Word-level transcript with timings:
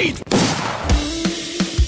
lead! 0.00 0.16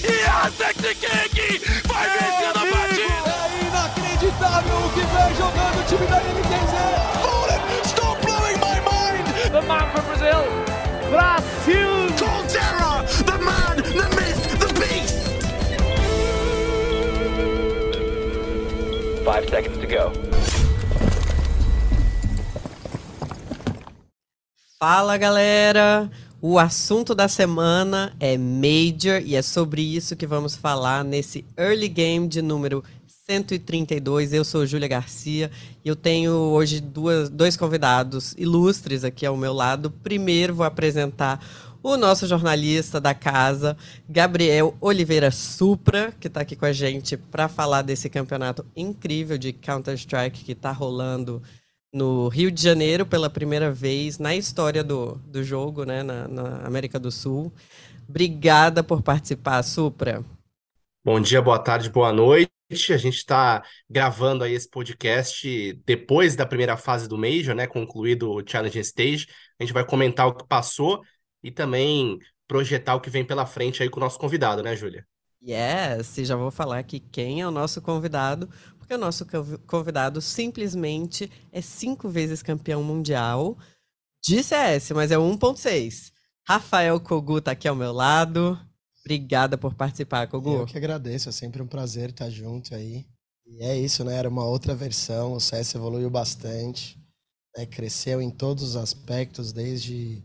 Jacek 0.03 0.75
Kiki 0.75 1.49
vai 1.87 2.05
vencendo 2.09 2.59
a 2.59 2.65
partida! 2.75 3.33
É 3.43 3.59
inacreditável 3.67 4.77
o 4.77 4.89
que 4.93 5.03
vem 5.13 5.31
jogando 5.35 5.77
o 5.79 5.83
time 5.87 6.07
da 6.07 6.19
NTZ! 6.19 6.73
Fallen, 7.21 7.61
stop 7.85 8.17
blowing 8.25 8.59
my 8.59 8.77
mind! 8.81 9.25
The 9.51 9.61
man 9.61 9.85
from 9.91 10.05
Brazil, 10.05 10.43
Brasil! 11.09 11.93
Colterra, 12.17 12.91
the 13.25 13.37
man, 13.39 13.75
the 13.77 14.07
myth, 14.15 14.43
the 14.59 14.69
beast! 14.79 15.17
Five 19.23 19.49
seconds 19.49 19.77
to 19.77 19.87
go. 19.87 20.11
Fala 24.79 25.17
galera! 25.17 26.09
O 26.45 26.59
assunto 26.59 27.15
da 27.15 27.29
semana 27.29 28.13
é 28.19 28.37
Major 28.37 29.21
e 29.25 29.33
é 29.33 29.41
sobre 29.41 29.81
isso 29.81 30.13
que 30.13 30.27
vamos 30.27 30.57
falar 30.57 31.01
nesse 31.01 31.45
Early 31.57 31.87
Game 31.87 32.27
de 32.27 32.41
número 32.41 32.83
132. 33.07 34.33
Eu 34.33 34.43
sou 34.43 34.65
Júlia 34.65 34.89
Garcia 34.89 35.49
e 35.85 35.87
eu 35.87 35.95
tenho 35.95 36.33
hoje 36.33 36.81
duas, 36.81 37.29
dois 37.29 37.55
convidados 37.55 38.35
ilustres 38.37 39.05
aqui 39.05 39.25
ao 39.25 39.37
meu 39.37 39.53
lado. 39.53 39.89
Primeiro 39.89 40.53
vou 40.53 40.65
apresentar 40.65 41.39
o 41.81 41.95
nosso 41.95 42.27
jornalista 42.27 42.99
da 42.99 43.13
casa, 43.13 43.77
Gabriel 44.09 44.75
Oliveira 44.81 45.31
Supra, 45.31 46.13
que 46.19 46.27
está 46.27 46.41
aqui 46.41 46.57
com 46.57 46.65
a 46.65 46.73
gente 46.73 47.15
para 47.15 47.47
falar 47.47 47.83
desse 47.83 48.09
campeonato 48.09 48.65
incrível 48.75 49.37
de 49.37 49.53
Counter-Strike 49.53 50.43
que 50.43 50.51
está 50.51 50.73
rolando 50.73 51.41
no 51.93 52.27
Rio 52.27 52.49
de 52.51 52.61
Janeiro 52.61 53.05
pela 53.05 53.29
primeira 53.29 53.71
vez 53.71 54.17
na 54.17 54.35
história 54.35 54.83
do, 54.83 55.15
do 55.27 55.43
jogo, 55.43 55.85
né, 55.85 56.01
na, 56.01 56.27
na 56.27 56.65
América 56.65 56.99
do 56.99 57.11
Sul. 57.11 57.53
Obrigada 58.09 58.83
por 58.83 59.03
participar, 59.03 59.61
Supra. 59.61 60.25
Bom 61.05 61.19
dia, 61.19 61.41
boa 61.41 61.59
tarde, 61.59 61.89
boa 61.89 62.11
noite. 62.11 62.51
A 62.89 62.97
gente 62.97 63.17
está 63.17 63.63
gravando 63.87 64.43
aí 64.43 64.53
esse 64.53 64.67
podcast 64.67 65.73
depois 65.85 66.35
da 66.35 66.45
primeira 66.45 66.75
fase 66.75 67.07
do 67.07 67.17
Major, 67.17 67.53
né? 67.53 67.67
Concluído 67.67 68.31
o 68.31 68.43
Challenge 68.45 68.79
Stage. 68.79 69.27
A 69.59 69.63
gente 69.63 69.73
vai 69.73 69.85
comentar 69.85 70.27
o 70.27 70.33
que 70.33 70.47
passou 70.47 71.03
e 71.43 71.51
também 71.51 72.17
projetar 72.47 72.95
o 72.95 73.01
que 73.01 73.09
vem 73.11 73.23
pela 73.23 73.45
frente 73.45 73.83
aí 73.83 73.89
com 73.89 73.99
o 73.99 74.03
nosso 74.03 74.17
convidado, 74.17 74.63
né, 74.63 74.75
Júlia? 74.75 75.05
Yes, 75.45 76.17
e 76.17 76.23
já 76.23 76.37
vou 76.37 76.49
falar 76.49 76.79
aqui 76.79 77.01
quem 77.01 77.41
é 77.41 77.47
o 77.47 77.51
nosso 77.51 77.81
convidado, 77.81 78.49
porque 78.77 78.93
o 78.93 78.97
nosso 78.97 79.25
convidado 79.67 80.21
simplesmente 80.21 81.29
é 81.51 81.61
cinco 81.61 82.07
vezes 82.07 82.41
campeão 82.41 82.81
mundial 82.81 83.57
de 84.23 84.41
CS, 84.41 84.91
mas 84.91 85.11
é 85.11 85.17
1.6. 85.17 86.13
Rafael 86.47 86.97
Kogu 86.99 87.41
tá 87.41 87.51
aqui 87.51 87.67
ao 87.67 87.75
meu 87.75 87.91
lado. 87.91 88.57
Obrigada 89.01 89.57
por 89.57 89.73
participar, 89.73 90.27
Kogu. 90.27 90.53
Eu 90.53 90.65
que 90.65 90.77
agradeço, 90.77 91.27
é 91.27 91.31
sempre 91.33 91.61
um 91.61 91.67
prazer 91.67 92.11
estar 92.11 92.29
junto 92.29 92.73
aí. 92.73 93.05
E 93.45 93.63
é 93.63 93.77
isso, 93.77 94.05
né? 94.05 94.15
Era 94.15 94.29
uma 94.29 94.45
outra 94.45 94.73
versão, 94.73 95.33
o 95.33 95.41
CS 95.41 95.75
evoluiu 95.75 96.09
bastante, 96.09 96.97
né? 97.57 97.65
cresceu 97.65 98.21
em 98.21 98.31
todos 98.31 98.63
os 98.63 98.75
aspectos, 98.77 99.51
desde 99.51 100.23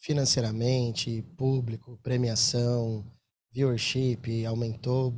financeiramente, 0.00 1.22
público, 1.36 1.98
premiação, 2.02 3.04
viewership, 3.56 4.44
aumentou. 4.44 5.14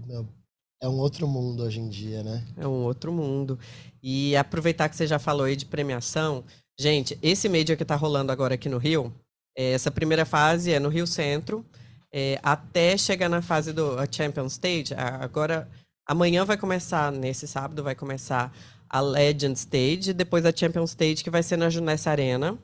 É 0.80 0.88
um 0.88 0.98
outro 0.98 1.26
mundo 1.26 1.64
hoje 1.64 1.80
em 1.80 1.88
dia, 1.88 2.22
né? 2.22 2.46
É 2.56 2.66
um 2.66 2.84
outro 2.84 3.12
mundo. 3.12 3.58
E 4.00 4.36
aproveitar 4.36 4.88
que 4.88 4.94
você 4.94 5.08
já 5.08 5.18
falou 5.18 5.46
aí 5.46 5.56
de 5.56 5.66
premiação, 5.66 6.44
gente, 6.78 7.18
esse 7.20 7.48
Major 7.48 7.76
que 7.76 7.84
tá 7.84 7.96
rolando 7.96 8.30
agora 8.30 8.54
aqui 8.54 8.68
no 8.68 8.78
Rio, 8.78 9.12
é, 9.56 9.72
essa 9.72 9.90
primeira 9.90 10.24
fase 10.24 10.72
é 10.72 10.78
no 10.78 10.88
Rio 10.88 11.04
Centro, 11.04 11.66
é, 12.12 12.38
até 12.40 12.96
chegar 12.96 13.28
na 13.28 13.42
fase 13.42 13.72
do 13.72 13.96
Champions 14.12 14.52
Stage. 14.52 14.94
Agora, 14.94 15.68
amanhã 16.06 16.44
vai 16.44 16.56
começar, 16.56 17.10
nesse 17.10 17.48
sábado, 17.48 17.82
vai 17.82 17.96
começar 17.96 18.56
a 18.88 19.00
Legend 19.00 19.58
Stage, 19.58 20.12
depois 20.12 20.46
a 20.46 20.52
Champions 20.54 20.90
Stage, 20.90 21.24
que 21.24 21.30
vai 21.30 21.42
ser 21.42 21.56
na 21.56 21.68
Junessa 21.68 22.10
Arena. 22.10 22.56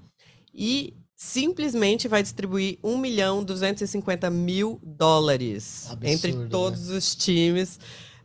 E 0.54 0.94
simplesmente 1.16 2.08
vai 2.08 2.22
distribuir 2.22 2.78
1 2.82 2.98
milhão 2.98 3.44
250 3.44 4.28
mil 4.30 4.80
dólares 4.82 5.86
Absurdo, 5.90 6.06
entre 6.06 6.48
todos 6.48 6.88
né? 6.88 6.96
os 6.96 7.14
times 7.14 7.78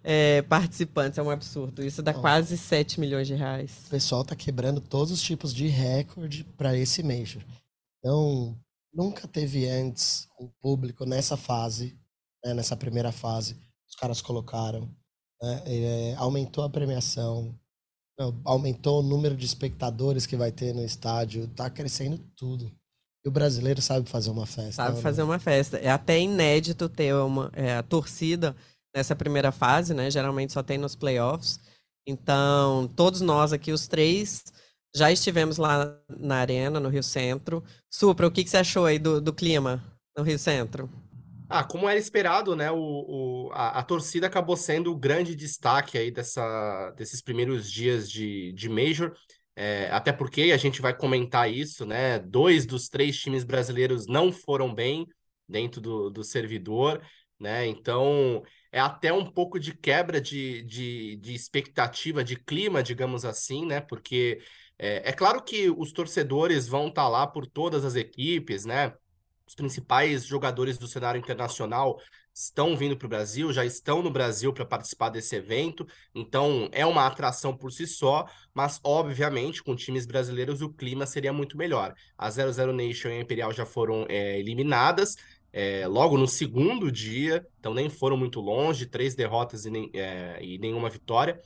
é, 0.04 0.42
participantes. 0.44 1.18
É 1.20 1.22
um 1.24 1.30
absurdo. 1.30 1.84
Isso 1.84 2.02
dá 2.02 2.14
Não. 2.14 2.22
quase 2.22 2.58
7 2.58 3.00
milhões 3.00 3.28
de 3.28 3.36
reais. 3.36 3.72
O 3.88 3.90
pessoal 3.90 4.24
tá 4.24 4.36
quebrando 4.36 4.82
todos 4.82 5.12
os 5.12 5.22
tipos 5.22 5.54
de 5.54 5.68
recorde 5.68 6.44
para 6.58 6.76
esse 6.76 7.04
Major. 7.04 7.44
Então, 8.00 8.58
nunca 8.94 9.28
teve 9.28 9.68
antes 9.68 10.28
um 10.40 10.48
público 10.62 11.06
nessa 11.06 11.36
fase, 11.36 11.98
né, 12.44 12.54
nessa 12.54 12.76
primeira 12.76 13.12
fase. 13.12 13.58
Os 13.88 13.96
caras 13.96 14.22
colocaram. 14.22 14.90
né, 15.42 15.64
é, 15.66 16.16
aumentou 16.18 16.64
a 16.64 16.70
premiação, 16.70 17.54
aumentou 18.44 19.00
o 19.00 19.04
número 19.04 19.36
de 19.36 19.46
espectadores 19.46 20.26
que 20.26 20.36
vai 20.36 20.52
ter 20.52 20.74
no 20.74 20.84
estádio. 20.84 21.48
Tá 21.48 21.70
crescendo 21.70 22.20
tudo. 22.36 22.72
E 23.24 23.30
o 23.30 23.32
brasileiro 23.32 23.82
sabe 23.82 24.10
fazer 24.10 24.30
uma 24.30 24.46
festa. 24.46 24.74
Sabe 24.84 24.96
né, 24.96 25.02
fazer 25.02 25.24
uma 25.24 25.40
festa. 25.40 25.78
É 25.78 25.90
até 25.90 26.20
inédito 26.20 26.88
ter 26.88 27.14
uma 27.16 27.52
é, 27.54 27.76
a 27.76 27.84
torcida 27.84 28.56
nessa 28.96 29.16
primeira 29.16 29.52
fase, 29.52 29.94
né? 29.94 30.10
Geralmente 30.10 30.54
só 30.54 30.64
tem 30.64 30.78
nos 30.78 30.96
playoffs. 30.96 31.60
Então, 32.08 32.90
todos 32.96 33.22
nós 33.22 33.54
aqui, 33.54 33.72
os 33.72 33.88
três, 33.88 34.44
já 34.96 35.12
estivemos 35.12 35.58
lá 35.58 35.96
na 36.10 36.38
arena, 36.38 36.80
no 36.80 36.90
Rio 36.90 37.04
Centro. 37.04 37.64
Supra, 37.92 38.28
o 38.28 38.32
que, 38.32 38.44
que 38.44 38.50
você 38.50 38.58
achou 38.58 38.86
aí 38.86 38.98
do, 38.98 39.22
do 39.22 39.34
clima 39.34 39.84
no 40.18 40.24
Rio 40.24 40.40
Centro? 40.40 40.90
Ah, 41.52 41.64
como 41.64 41.90
era 41.90 41.98
esperado, 42.00 42.56
né? 42.56 42.70
O, 42.72 42.78
o- 43.48 43.52
a, 43.54 43.80
a 43.80 43.84
torcida 43.84 44.28
acabou 44.28 44.56
sendo 44.56 44.92
o 44.92 44.96
grande 44.98 45.36
destaque 45.36 45.98
aí 45.98 46.12
dessa, 46.12 46.92
desses 46.92 47.22
primeiros 47.22 47.72
dias 47.72 48.10
de, 48.10 48.52
de 48.54 48.70
Major. 48.70 49.14
É, 49.56 49.90
até 49.92 50.14
porque 50.14 50.52
a 50.54 50.58
gente 50.58 50.80
vai 50.82 50.96
comentar 50.96 51.52
isso, 51.52 51.86
né? 51.86 52.20
Dois 52.20 52.66
dos 52.66 52.88
três 52.88 53.18
times 53.20 53.44
brasileiros 53.44 54.06
não 54.08 54.32
foram 54.32 54.74
bem 54.74 55.08
dentro 55.48 55.82
do, 55.82 56.10
do 56.12 56.24
servidor, 56.24 57.02
né? 57.40 57.66
Então 57.66 58.44
é 58.72 58.80
até 58.80 59.12
um 59.12 59.26
pouco 59.26 59.60
de 59.60 59.74
quebra 59.76 60.22
de, 60.22 60.62
de, 60.64 61.16
de 61.18 61.34
expectativa, 61.34 62.24
de 62.24 62.36
clima, 62.38 62.84
digamos 62.84 63.26
assim, 63.26 63.66
né? 63.66 63.82
Porque 63.82 64.40
é, 64.78 65.10
é 65.10 65.12
claro 65.14 65.44
que 65.44 65.70
os 65.70 65.92
torcedores 65.92 66.68
vão 66.68 66.88
estar 66.90 67.08
lá 67.10 67.26
por 67.26 67.48
todas 67.48 67.84
as 67.84 67.96
equipes, 67.96 68.66
né? 68.66 68.94
Os 69.50 69.56
principais 69.56 70.26
jogadores 70.28 70.78
do 70.78 70.88
cenário 70.88 71.18
internacional 71.18 72.00
estão 72.32 72.78
vindo 72.78 72.96
para 72.96 73.08
o 73.08 73.10
Brasil, 73.10 73.52
já 73.52 73.66
estão 73.66 74.04
no 74.04 74.12
Brasil 74.12 74.54
para 74.54 74.64
participar 74.64 75.10
desse 75.10 75.36
evento, 75.36 75.88
então 76.14 76.70
é 76.72 76.86
uma 76.86 77.08
atração 77.08 77.58
por 77.58 77.72
si 77.72 77.88
só, 77.88 78.28
mas 78.54 78.80
obviamente 78.84 79.64
com 79.64 79.76
times 79.76 80.06
brasileiros 80.06 80.62
o 80.62 80.70
clima 80.72 81.08
seria 81.08 81.34
muito 81.34 81.58
melhor. 81.58 81.96
A 82.16 82.30
00 82.30 82.72
Nation 82.72 83.10
e 83.10 83.14
a 83.14 83.22
Imperial 83.22 83.52
já 83.52 83.66
foram 83.66 84.06
é, 84.08 84.40
eliminadas 84.40 85.16
é, 85.52 85.88
logo 85.88 86.16
no 86.16 86.28
segundo 86.28 86.92
dia, 86.92 87.44
então 87.60 87.74
nem 87.74 87.90
foram 87.90 88.16
muito 88.16 88.40
longe, 88.40 88.86
três 88.86 89.16
derrotas 89.16 89.66
e, 89.66 89.72
nem- 89.72 89.90
é, 89.96 90.38
e 90.44 90.60
nenhuma 90.60 90.92
vitória. 90.92 91.42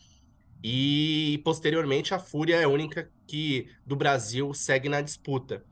E 0.63 1.41
posteriormente 1.43 2.13
a 2.13 2.19
Fúria 2.19 2.55
é 2.55 2.63
a 2.63 2.69
única 2.69 3.11
que 3.27 3.67
do 3.85 3.95
Brasil 3.95 4.53
segue 4.53 4.89
na 4.89 5.01
disputa. 5.01 5.65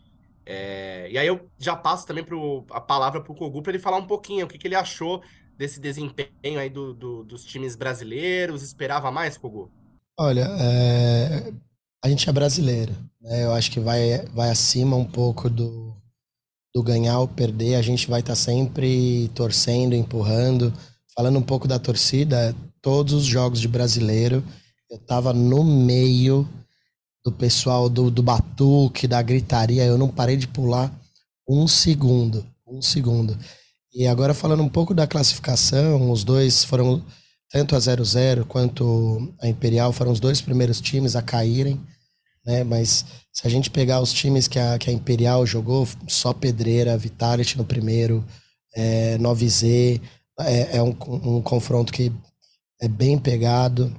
É, 0.46 1.10
e 1.12 1.18
aí 1.18 1.28
eu 1.28 1.52
já 1.60 1.76
passo 1.76 2.06
também 2.08 2.24
pro, 2.26 2.66
a 2.72 2.82
palavra 2.82 3.22
para 3.24 3.32
o 3.32 3.36
Kogu 3.36 3.62
para 3.62 3.72
ele 3.74 3.80
falar 3.84 3.98
um 3.98 4.08
pouquinho 4.08 4.46
o 4.46 4.50
que, 4.50 4.58
que 4.58 4.68
ele 4.68 4.76
achou 4.76 5.24
desse 5.58 5.80
desempenho 5.80 6.60
aí 6.60 6.70
do, 6.70 6.94
do- 6.94 7.24
dos 7.24 7.46
times 7.46 7.76
brasileiros. 7.76 8.64
Esperava 8.64 9.12
mais, 9.12 9.38
Kogu? 9.38 9.72
Olha, 10.20 10.42
é, 10.60 11.54
a 12.04 12.10
gente 12.10 12.30
é 12.30 12.34
brasileiro, 12.34 12.94
né? 13.22 13.44
Eu 13.46 13.54
acho 13.54 13.72
que 13.72 13.80
vai, 13.80 14.26
vai 14.34 14.50
acima 14.50 14.96
um 14.96 15.06
pouco 15.06 15.50
do, 15.50 15.96
do 16.76 16.84
ganhar 16.84 17.20
ou 17.20 17.28
perder. 17.28 17.76
A 17.76 17.82
gente 17.82 18.10
vai 18.10 18.22
estar 18.22 18.36
sempre 18.36 19.30
torcendo, 19.36 19.96
empurrando. 19.96 20.74
Falando 21.16 21.40
um 21.40 21.44
pouco 21.44 21.68
da 21.68 21.80
torcida, 21.80 22.56
todos 22.82 23.14
os 23.14 23.26
jogos 23.26 23.62
de 23.62 23.68
brasileiro, 23.68 24.44
eu 24.90 25.00
tava 25.00 25.34
no 25.34 25.64
meio 25.64 26.48
do 27.24 27.32
pessoal 27.32 27.88
do, 27.90 28.10
do 28.10 28.24
batuque, 28.24 29.08
da 29.08 29.22
gritaria. 29.22 29.86
Eu 29.86 29.98
não 29.98 30.10
parei 30.10 30.38
de 30.38 30.48
pular 30.48 30.92
um 31.48 31.68
segundo, 31.68 32.46
um 32.68 32.82
segundo. 32.82 33.38
E 33.94 34.08
agora 34.08 34.34
falando 34.34 34.64
um 34.64 34.70
pouco 34.70 34.94
da 34.94 35.06
classificação, 35.06 36.12
os 36.12 36.24
dois 36.24 36.64
foram 36.64 37.04
tanto 37.52 37.76
a 37.76 37.80
00 37.80 38.46
quanto 38.46 39.34
a 39.42 39.48
Imperial 39.48 39.92
foram 39.92 40.12
os 40.12 40.20
dois 40.20 40.42
primeiros 40.42 40.80
times 40.80 41.16
a 41.16 41.22
caírem, 41.22 41.80
né? 42.46 42.64
Mas 42.64 43.06
se 43.34 43.46
a 43.46 43.50
gente 43.50 43.70
pegar 43.70 44.00
os 44.02 44.14
times 44.14 44.48
que 44.48 44.58
a, 44.58 44.78
que 44.78 44.90
a 44.90 44.94
Imperial 44.94 45.46
jogou, 45.46 45.88
só 46.08 46.34
Pedreira, 46.34 46.98
Vitality 46.98 47.58
no 47.58 47.66
primeiro, 47.66 48.26
é, 48.74 49.18
9Z, 49.18 50.02
é, 50.40 50.78
é 50.78 50.82
um, 50.82 50.96
um 51.08 51.42
confronto 51.42 51.92
que 51.92 52.12
é 52.82 52.88
bem 52.88 53.18
pegado. 53.18 53.94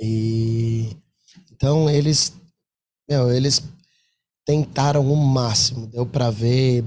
E 0.00 0.96
então 1.62 1.88
eles, 1.88 2.32
meu, 3.08 3.30
eles 3.32 3.62
tentaram 4.44 5.00
o 5.12 5.16
máximo, 5.16 5.86
deu 5.86 6.04
para 6.04 6.28
ver 6.28 6.84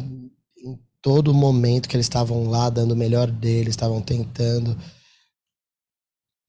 em 0.58 0.78
todo 1.02 1.34
momento 1.34 1.88
que 1.88 1.96
eles 1.96 2.08
estavam 2.08 2.50
lá 2.50 2.70
dando 2.70 2.92
o 2.92 2.96
melhor 2.96 3.32
deles, 3.32 3.70
estavam 3.70 4.02
tentando. 4.02 4.78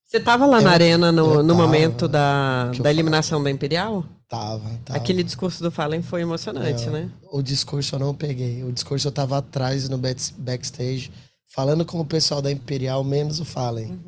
Você 0.04 0.18
tava 0.18 0.44
lá 0.44 0.58
Eu- 0.58 0.62
na 0.64 0.70
arena 0.72 1.12
no, 1.12 1.34
eu 1.34 1.42
no 1.44 1.54
tava, 1.54 1.62
momento 1.66 2.08
da, 2.08 2.72
eu 2.74 2.82
da 2.82 2.90
eliminação 2.90 3.40
da 3.40 3.48
Imperial? 3.48 4.04
Tava, 4.28 4.68
tava. 4.84 4.98
Aquele 4.98 5.22
discurso 5.22 5.62
do 5.62 5.70
Fallen 5.70 6.02
foi 6.02 6.22
emocionante, 6.22 6.86
Não, 6.86 6.94
né? 6.94 7.10
O 7.30 7.40
discurso 7.40 7.94
eu 7.94 8.00
não 8.00 8.12
peguei. 8.12 8.64
O 8.64 8.72
discurso 8.72 9.06
eu 9.06 9.12
tava 9.12 9.38
atrás 9.38 9.88
no 9.88 9.98
back- 9.98 10.32
backstage, 10.36 11.12
falando 11.54 11.84
com 11.84 12.00
o 12.00 12.04
pessoal 12.04 12.42
da 12.42 12.50
Imperial, 12.50 13.04
menos 13.04 13.38
o 13.38 13.44
Fallen. 13.44 14.00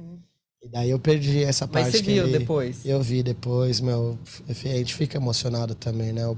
E 0.62 0.68
daí 0.68 0.90
eu 0.90 0.98
perdi 0.98 1.42
essa. 1.44 1.66
Mas 1.66 1.72
parte. 1.84 1.90
você 1.92 2.02
que 2.02 2.12
viu 2.14 2.24
ele- 2.26 2.38
depois? 2.38 2.84
Eu 2.84 3.00
vi 3.02 3.22
depois, 3.22 3.80
meu. 3.80 4.18
A 4.48 4.52
gente 4.52 4.94
fica 4.94 5.16
emocionado 5.16 5.74
também, 5.74 6.12
né? 6.12 6.26
O, 6.26 6.36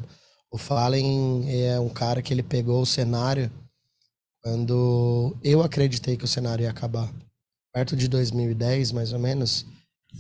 o 0.53 0.59
Fallen 0.59 1.45
é 1.49 1.79
um 1.81 1.89
cara 1.89 2.21
que 2.21 2.33
ele 2.33 2.43
pegou 2.43 2.83
o 2.83 2.87
cenário 2.87 3.51
quando 4.43 5.37
eu 5.43 5.63
acreditei 5.63 6.17
que 6.17 6.25
o 6.25 6.29
cenário 6.29 6.63
ia 6.65 6.71
acabar. 6.71 7.13
Perto 7.73 7.97
de 7.97 8.09
2010, 8.09 8.93
mais 8.93 9.13
ou 9.13 9.19
menos, 9.19 9.65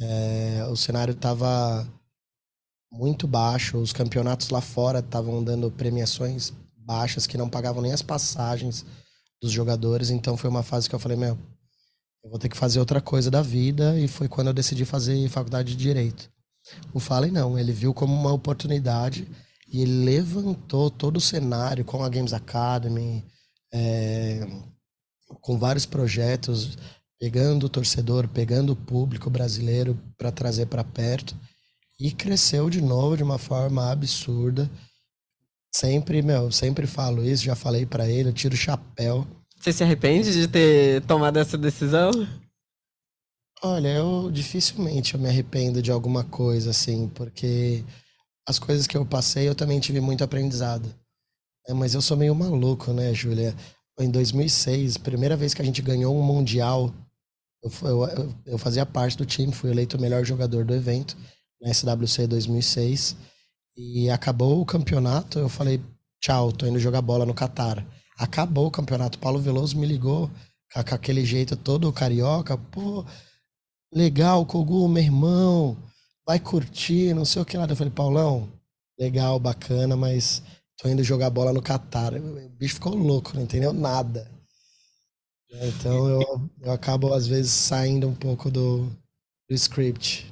é, 0.00 0.64
o 0.70 0.76
cenário 0.76 1.14
tava 1.14 1.86
muito 2.92 3.26
baixo. 3.26 3.78
Os 3.78 3.92
campeonatos 3.92 4.50
lá 4.50 4.60
fora 4.60 5.00
estavam 5.00 5.42
dando 5.42 5.70
premiações 5.70 6.52
baixas 6.76 7.26
que 7.26 7.36
não 7.38 7.48
pagavam 7.48 7.82
nem 7.82 7.92
as 7.92 8.02
passagens 8.02 8.84
dos 9.42 9.50
jogadores. 9.52 10.10
Então 10.10 10.36
foi 10.36 10.48
uma 10.48 10.62
fase 10.62 10.88
que 10.88 10.94
eu 10.94 10.98
falei, 10.98 11.16
meu, 11.16 11.36
eu 12.22 12.30
vou 12.30 12.38
ter 12.38 12.48
que 12.48 12.56
fazer 12.56 12.78
outra 12.78 13.00
coisa 13.00 13.30
da 13.30 13.42
vida. 13.42 13.98
E 13.98 14.06
foi 14.08 14.28
quando 14.28 14.48
eu 14.48 14.52
decidi 14.52 14.84
fazer 14.84 15.28
faculdade 15.28 15.74
de 15.74 15.82
Direito. 15.82 16.30
O 16.92 17.00
Fallen 17.00 17.30
não, 17.30 17.58
ele 17.58 17.72
viu 17.72 17.94
como 17.94 18.14
uma 18.14 18.32
oportunidade 18.32 19.26
e 19.68 19.82
ele 19.82 20.04
levantou 20.04 20.90
todo 20.90 21.16
o 21.16 21.20
cenário 21.20 21.84
com 21.84 22.02
a 22.02 22.08
Games 22.08 22.32
Academy, 22.32 23.24
é, 23.72 24.46
com 25.40 25.58
vários 25.58 25.86
projetos, 25.86 26.76
pegando 27.18 27.66
o 27.66 27.68
torcedor, 27.68 28.28
pegando 28.28 28.72
o 28.72 28.76
público 28.76 29.30
brasileiro 29.30 29.98
para 30.18 30.32
trazer 30.32 30.66
para 30.66 30.82
perto 30.82 31.36
e 31.98 32.10
cresceu 32.10 32.70
de 32.70 32.80
novo 32.80 33.16
de 33.16 33.22
uma 33.22 33.38
forma 33.38 33.90
absurda. 33.90 34.70
Sempre, 35.72 36.20
meu, 36.22 36.50
sempre 36.50 36.86
falo 36.86 37.24
isso, 37.24 37.44
já 37.44 37.54
falei 37.54 37.86
para 37.86 38.08
ele, 38.08 38.30
eu 38.30 38.32
tiro 38.32 38.54
o 38.54 38.58
chapéu. 38.58 39.26
Você 39.60 39.74
se 39.74 39.84
arrepende 39.84 40.32
de 40.32 40.48
ter 40.48 41.02
tomado 41.02 41.38
essa 41.38 41.58
decisão? 41.58 42.10
Olha, 43.62 43.88
eu 43.88 44.30
dificilmente 44.30 45.12
eu 45.12 45.20
me 45.20 45.28
arrependo 45.28 45.82
de 45.82 45.92
alguma 45.92 46.24
coisa 46.24 46.70
assim, 46.70 47.10
porque 47.10 47.84
as 48.48 48.58
coisas 48.58 48.86
que 48.86 48.96
eu 48.96 49.04
passei 49.04 49.46
eu 49.46 49.54
também 49.54 49.78
tive 49.78 50.00
muito 50.00 50.24
aprendizado. 50.24 50.88
É, 51.68 51.74
mas 51.74 51.92
eu 51.92 52.00
sou 52.00 52.16
meio 52.16 52.34
maluco, 52.34 52.90
né, 52.94 53.12
Júlia? 53.12 53.54
Em 53.98 54.10
2006, 54.10 54.96
primeira 54.96 55.36
vez 55.36 55.52
que 55.52 55.60
a 55.60 55.64
gente 55.64 55.82
ganhou 55.82 56.16
um 56.16 56.22
mundial, 56.22 56.90
eu, 57.62 57.70
eu, 57.82 58.34
eu 58.46 58.58
fazia 58.58 58.86
parte 58.86 59.18
do 59.18 59.26
time, 59.26 59.52
fui 59.52 59.70
eleito 59.70 59.98
o 59.98 60.00
melhor 60.00 60.24
jogador 60.24 60.64
do 60.64 60.74
evento 60.74 61.18
na 61.60 61.70
SWC 61.70 62.26
2006 62.26 63.14
e 63.76 64.08
acabou 64.08 64.58
o 64.58 64.64
campeonato, 64.64 65.38
eu 65.38 65.50
falei, 65.50 65.82
tchau, 66.18 66.50
tô 66.50 66.66
indo 66.66 66.78
jogar 66.78 67.02
bola 67.02 67.26
no 67.26 67.34
Catar. 67.34 67.86
Acabou 68.20 68.66
o 68.66 68.70
campeonato, 68.70 69.18
Paulo 69.18 69.40
Veloso 69.40 69.78
me 69.78 69.86
ligou 69.86 70.30
com, 70.70 70.94
aquele 70.94 71.24
jeito 71.24 71.56
todo 71.56 71.90
carioca, 71.90 72.56
pô, 72.56 73.02
legal, 73.90 74.44
Kogu, 74.44 74.86
meu 74.86 75.02
irmão, 75.02 75.76
vai 76.26 76.38
curtir, 76.38 77.14
não 77.14 77.24
sei 77.24 77.40
o 77.40 77.46
que 77.46 77.56
lá. 77.56 77.66
Eu 77.66 77.74
falei, 77.74 77.90
Paulão, 77.90 78.46
legal, 78.98 79.40
bacana, 79.40 79.96
mas 79.96 80.42
tô 80.76 80.86
indo 80.86 81.02
jogar 81.02 81.30
bola 81.30 81.50
no 81.50 81.62
Catar. 81.62 82.12
O 82.12 82.48
bicho 82.50 82.74
ficou 82.74 82.94
louco, 82.94 83.34
não 83.34 83.42
entendeu 83.42 83.72
nada. 83.72 84.30
Então 85.50 86.06
eu, 86.06 86.50
eu 86.60 86.72
acabo, 86.72 87.14
às 87.14 87.26
vezes, 87.26 87.50
saindo 87.50 88.06
um 88.06 88.14
pouco 88.14 88.50
do, 88.50 88.84
do 89.48 89.54
script. 89.54 90.30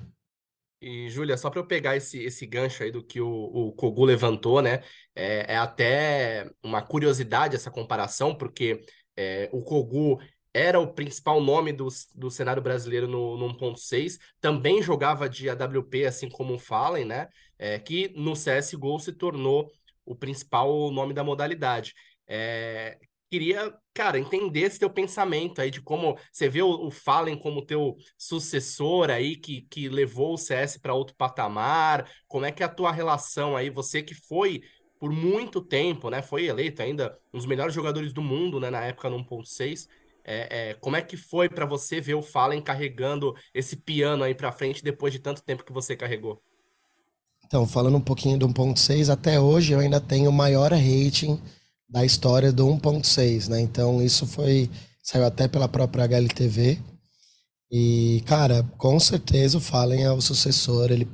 E, 0.80 1.08
Júlia, 1.10 1.36
só 1.36 1.50
para 1.50 1.58
eu 1.60 1.66
pegar 1.66 1.96
esse, 1.96 2.22
esse 2.22 2.46
gancho 2.46 2.82
aí 2.84 2.90
do 2.92 3.02
que 3.02 3.20
o, 3.20 3.28
o 3.28 3.72
Kogu 3.72 4.04
levantou, 4.04 4.62
né? 4.62 4.82
É, 5.14 5.54
é 5.54 5.56
até 5.56 6.48
uma 6.62 6.80
curiosidade 6.80 7.56
essa 7.56 7.70
comparação, 7.70 8.34
porque 8.36 8.80
é, 9.16 9.48
o 9.52 9.62
Kogu 9.64 10.20
era 10.54 10.78
o 10.78 10.92
principal 10.94 11.40
nome 11.40 11.72
do, 11.72 11.88
do 12.14 12.30
cenário 12.30 12.62
brasileiro 12.62 13.08
no, 13.08 13.36
no 13.36 13.48
1.6, 13.48 14.19
também 14.40 14.80
jogava 14.80 15.28
de 15.28 15.48
AWP, 15.50 16.06
assim 16.06 16.28
como 16.28 16.54
o 16.54 16.58
Fallen, 16.58 17.04
né? 17.04 17.28
É, 17.58 17.78
que 17.78 18.08
no 18.16 18.34
CSGO 18.36 19.00
se 19.00 19.12
tornou 19.12 19.70
o 20.04 20.14
principal 20.14 20.90
nome 20.92 21.12
da 21.12 21.25
modalidade. 21.25 21.92
É, 22.26 22.98
queria, 23.30 23.72
cara, 23.94 24.19
entender 24.19 24.60
esse 24.60 24.78
teu 24.78 24.90
pensamento 24.90 25.60
aí 25.60 25.70
de 25.70 25.80
como 25.80 26.16
você 26.32 26.48
vê 26.48 26.62
o, 26.62 26.86
o 26.86 26.90
Fallen 26.90 27.38
como 27.38 27.64
teu 27.64 27.96
sucessor 28.16 29.10
aí 29.10 29.36
que, 29.36 29.62
que 29.62 29.88
levou 29.88 30.34
o 30.34 30.38
CS 30.38 30.78
para 30.78 30.94
outro 30.94 31.14
patamar. 31.16 32.10
Como 32.26 32.44
é 32.44 32.52
que 32.52 32.62
é 32.62 32.66
a 32.66 32.70
tua 32.70 32.92
relação 32.92 33.56
aí? 33.56 33.70
Você 33.70 34.02
que 34.02 34.14
foi 34.14 34.62
por 34.98 35.12
muito 35.12 35.60
tempo, 35.60 36.10
né? 36.10 36.22
Foi 36.22 36.46
eleito 36.46 36.82
ainda 36.82 37.16
um 37.32 37.38
dos 37.38 37.46
melhores 37.46 37.75
jogadores 37.75 38.12
do 38.12 38.22
mundo, 38.22 38.58
né? 38.58 38.70
Na 38.70 38.84
época 38.84 39.08
no 39.08 39.19
1.6. 39.25 39.86
É, 40.25 40.70
é, 40.70 40.75
como 40.75 40.96
é 40.96 41.00
que 41.00 41.16
foi 41.16 41.48
para 41.48 41.64
você 41.64 42.00
ver 42.00 42.14
o 42.14 42.22
Fallen 42.22 42.60
carregando 42.60 43.34
esse 43.54 43.76
piano 43.76 44.25
aí 44.25 44.34
para 44.34 44.52
frente 44.52 44.84
depois 44.84 45.12
de 45.12 45.19
tanto 45.19 45.42
tempo 45.42 45.64
que 45.64 45.72
você 45.72 45.96
carregou? 45.96 46.42
Então, 47.46 47.66
falando 47.66 47.96
um 47.96 48.00
pouquinho 48.00 48.38
do 48.38 48.46
1.6, 48.46 49.10
até 49.10 49.40
hoje 49.40 49.72
eu 49.72 49.78
ainda 49.78 49.98
tenho 49.98 50.30
maior 50.30 50.70
rating 50.70 51.40
da 51.88 52.05
história 52.05 52.52
do 52.52 52.67
1.6, 52.67 53.49
né? 53.49 53.61
Então, 53.61 54.02
isso 54.02 54.26
foi 54.26 54.70
saiu 55.02 55.25
até 55.25 55.49
pela 55.49 55.69
própria 55.69 56.05
HLTV. 56.05 56.79
E, 57.70 58.23
cara, 58.26 58.62
com 58.79 58.99
certeza 59.00 59.58
o 59.58 59.61
Fallen 59.61 60.02
é 60.05 60.12
o 60.12 60.20
sucessor. 60.20 60.90
Ele, 60.90 61.08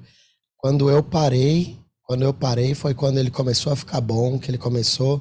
quando 0.57 0.91
eu 0.91 1.03
parei, 1.03 1.79
quando 2.03 2.23
eu 2.23 2.35
parei 2.35 2.75
foi 2.75 2.95
quando 2.95 3.19
ele 3.19 3.31
começou 3.31 3.73
a 3.73 3.77
ficar 3.77 4.01
bom, 4.01 4.39
que 4.39 4.51
ele 4.51 4.59
começou. 4.59 5.21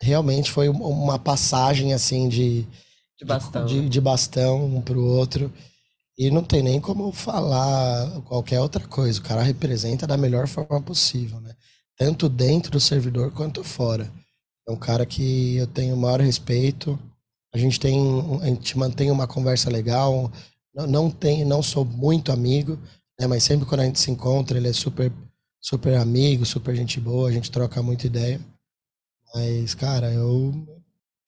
Realmente 0.00 0.50
foi 0.50 0.68
um- 0.68 0.82
uma 0.82 1.18
passagem 1.18 1.92
assim 1.94 2.28
de 2.28 2.66
De 3.18 3.24
bastão. 3.24 3.66
de, 3.66 3.88
de 3.88 4.00
bastão 4.00 4.64
um 4.66 4.80
pro 4.82 5.02
outro. 5.04 5.52
E 6.18 6.30
não 6.30 6.42
tem 6.42 6.62
nem 6.62 6.80
como 6.80 7.12
falar 7.12 8.22
qualquer 8.22 8.60
outra 8.60 8.86
coisa. 8.86 9.20
O 9.20 9.22
cara 9.22 9.42
representa 9.42 10.06
da 10.06 10.16
melhor 10.16 10.46
forma 10.48 10.80
possível, 10.82 11.40
né? 11.40 11.54
Tanto 11.96 12.28
dentro 12.28 12.70
do 12.70 12.80
servidor 12.80 13.32
quanto 13.32 13.62
fora. 13.64 14.10
É 14.68 14.72
um 14.72 14.76
cara 14.76 15.06
que 15.06 15.56
eu 15.56 15.66
tenho 15.66 15.94
o 15.94 15.98
maior 15.98 16.20
respeito. 16.20 16.98
A 17.54 17.58
gente 17.58 17.78
tem, 17.78 17.98
a 18.42 18.46
gente 18.46 18.76
mantém 18.76 19.10
uma 19.10 19.26
conversa 19.26 19.70
legal. 19.70 20.30
Não, 20.74 20.86
não 20.86 21.10
tem, 21.10 21.44
não 21.44 21.62
sou 21.62 21.84
muito 21.84 22.32
amigo, 22.32 22.78
né? 23.18 23.26
Mas 23.26 23.44
sempre 23.44 23.66
quando 23.66 23.80
a 23.80 23.84
gente 23.84 24.00
se 24.00 24.10
encontra, 24.10 24.58
ele 24.58 24.68
é 24.68 24.72
super, 24.72 25.12
super 25.60 25.96
amigo, 25.96 26.44
super 26.44 26.74
gente 26.74 27.00
boa. 27.00 27.28
A 27.28 27.32
gente 27.32 27.50
troca 27.50 27.82
muita 27.82 28.06
ideia. 28.06 28.40
Mas, 29.34 29.74
cara, 29.74 30.12
eu 30.12 30.52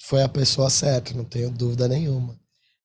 foi 0.02 0.22
a 0.22 0.28
pessoa 0.28 0.70
certa, 0.70 1.14
não 1.14 1.24
tenho 1.24 1.50
dúvida 1.50 1.88
nenhuma. 1.88 2.38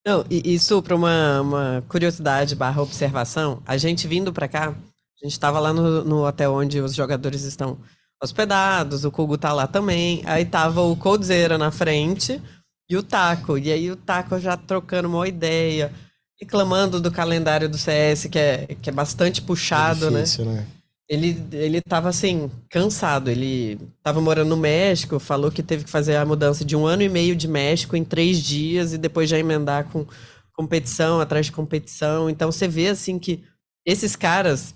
Não, 0.05 0.25
e 0.29 0.53
isso 0.53 0.81
para 0.81 0.95
uma, 0.95 1.41
uma 1.41 1.83
curiosidade 1.87 2.55
barra 2.55 2.81
observação, 2.81 3.61
a 3.65 3.77
gente 3.77 4.07
vindo 4.07 4.33
para 4.33 4.49
cá, 4.49 4.69
a 4.69 5.25
gente 5.25 5.31
estava 5.31 5.59
lá 5.59 5.71
no, 5.71 6.03
no 6.03 6.27
hotel 6.27 6.53
onde 6.53 6.81
os 6.81 6.93
jogadores 6.93 7.43
estão 7.43 7.77
hospedados, 8.21 9.05
o 9.05 9.11
Kogu 9.11 9.37
tá 9.37 9.53
lá 9.53 9.67
também, 9.67 10.21
aí 10.25 10.45
tava 10.45 10.81
o 10.81 10.95
Coldzera 10.95 11.57
na 11.57 11.71
frente 11.71 12.41
e 12.89 12.97
o 12.97 13.03
Taco, 13.03 13.57
e 13.57 13.71
aí 13.71 13.91
o 13.91 13.95
Taco 13.95 14.39
já 14.39 14.55
trocando 14.57 15.09
uma 15.09 15.27
ideia, 15.27 15.91
reclamando 16.39 16.99
do 16.99 17.11
calendário 17.11 17.69
do 17.69 17.77
CS, 17.77 18.27
que 18.27 18.39
é, 18.39 18.67
que 18.81 18.89
é 18.89 18.93
bastante 18.93 19.41
puxado, 19.41 20.07
é 20.07 20.11
né? 20.11 20.21
difícil, 20.21 20.45
né? 20.45 20.65
Ele, 21.09 21.45
ele 21.51 21.81
tava 21.81 22.09
assim, 22.09 22.49
cansado. 22.69 23.29
Ele 23.29 23.77
tava 24.01 24.21
morando 24.21 24.49
no 24.49 24.57
México, 24.57 25.19
falou 25.19 25.51
que 25.51 25.61
teve 25.61 25.83
que 25.83 25.89
fazer 25.89 26.15
a 26.15 26.25
mudança 26.25 26.63
de 26.63 26.75
um 26.75 26.85
ano 26.85 27.03
e 27.03 27.09
meio 27.09 27.35
de 27.35 27.47
México 27.47 27.95
em 27.95 28.03
três 28.03 28.41
dias 28.41 28.93
e 28.93 28.97
depois 28.97 29.29
já 29.29 29.37
emendar 29.37 29.85
com 29.89 30.05
competição 30.53 31.19
atrás 31.19 31.47
de 31.47 31.51
competição. 31.51 32.29
Então 32.29 32.51
você 32.51 32.67
vê 32.67 32.87
assim 32.87 33.19
que 33.19 33.43
esses 33.85 34.15
caras. 34.15 34.73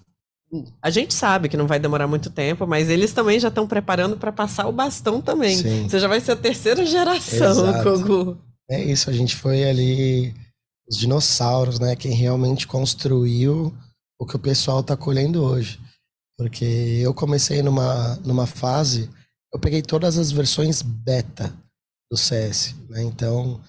A 0.81 0.89
gente 0.89 1.13
sabe 1.13 1.49
que 1.49 1.57
não 1.57 1.67
vai 1.67 1.79
demorar 1.79 2.07
muito 2.07 2.29
tempo, 2.29 2.65
mas 2.65 2.89
eles 2.89 3.11
também 3.11 3.39
já 3.39 3.49
estão 3.49 3.67
preparando 3.67 4.17
para 4.17 4.31
passar 4.31 4.67
o 4.67 4.71
bastão 4.71 5.21
também. 5.21 5.57
Sim. 5.57 5.89
Você 5.89 5.99
já 5.99 6.07
vai 6.07 6.21
ser 6.21 6.31
a 6.31 6.37
terceira 6.37 6.85
geração, 6.85 7.67
Exato. 7.69 7.83
Kogu. 7.83 8.37
É 8.69 8.81
isso, 8.81 9.09
a 9.09 9.13
gente 9.13 9.35
foi 9.35 9.63
ali 9.63 10.33
os 10.89 10.97
dinossauros, 10.97 11.79
né? 11.79 11.95
Quem 11.95 12.13
realmente 12.13 12.65
construiu 12.65 13.73
o 14.19 14.25
que 14.25 14.35
o 14.35 14.39
pessoal 14.39 14.81
tá 14.81 14.95
colhendo 14.95 15.43
hoje. 15.43 15.79
Porque 16.37 16.65
eu 17.01 17.13
comecei 17.13 17.61
numa, 17.61 18.15
numa 18.17 18.45
fase, 18.45 19.09
eu 19.53 19.59
peguei 19.59 19.81
todas 19.81 20.17
as 20.17 20.31
versões 20.31 20.81
beta 20.81 21.53
do 22.09 22.17
CS, 22.17 22.75
né? 22.89 23.03
Então, 23.03 23.59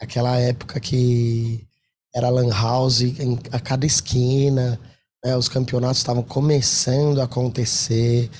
aquela 0.00 0.36
época 0.36 0.78
que 0.78 1.66
era 2.14 2.28
lan 2.30 2.50
house 2.50 3.00
em, 3.02 3.38
a 3.50 3.58
cada 3.58 3.86
esquina, 3.86 4.78
né? 5.28 5.36
Os 5.36 5.48
campeonatos 5.48 5.98
estavam 5.98 6.22
começando 6.22 7.20
a 7.20 7.24
acontecer. 7.24 8.30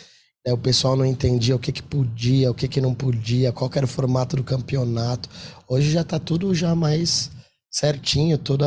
né, 0.46 0.52
o 0.52 0.58
pessoal 0.58 0.96
não 0.96 1.04
entendia 1.04 1.54
o 1.54 1.58
que, 1.58 1.70
que 1.70 1.82
podia, 1.82 2.50
o 2.50 2.54
que, 2.54 2.66
que 2.66 2.80
não 2.80 2.94
podia, 2.94 3.52
qual 3.52 3.70
era 3.74 3.84
o 3.84 3.88
formato 3.88 4.36
do 4.36 4.44
campeonato. 4.44 5.28
Hoje 5.68 5.90
já 5.90 6.02
tá 6.02 6.18
tudo 6.18 6.54
já 6.54 6.74
mais 6.74 7.30
certinho, 7.70 8.38
toda, 8.38 8.66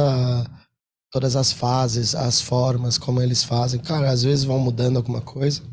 todas 1.11 1.35
as 1.35 1.51
fases, 1.51 2.13
as 2.13 2.39
formas, 2.39 2.97
como 2.97 3.21
eles 3.21 3.43
fazem. 3.43 3.79
Cara, 3.79 4.11
às 4.11 4.21
vezes 4.23 4.45
vão 4.45 4.59
mudando 4.59 4.97
alguma 4.97 5.21
coisa, 5.21 5.63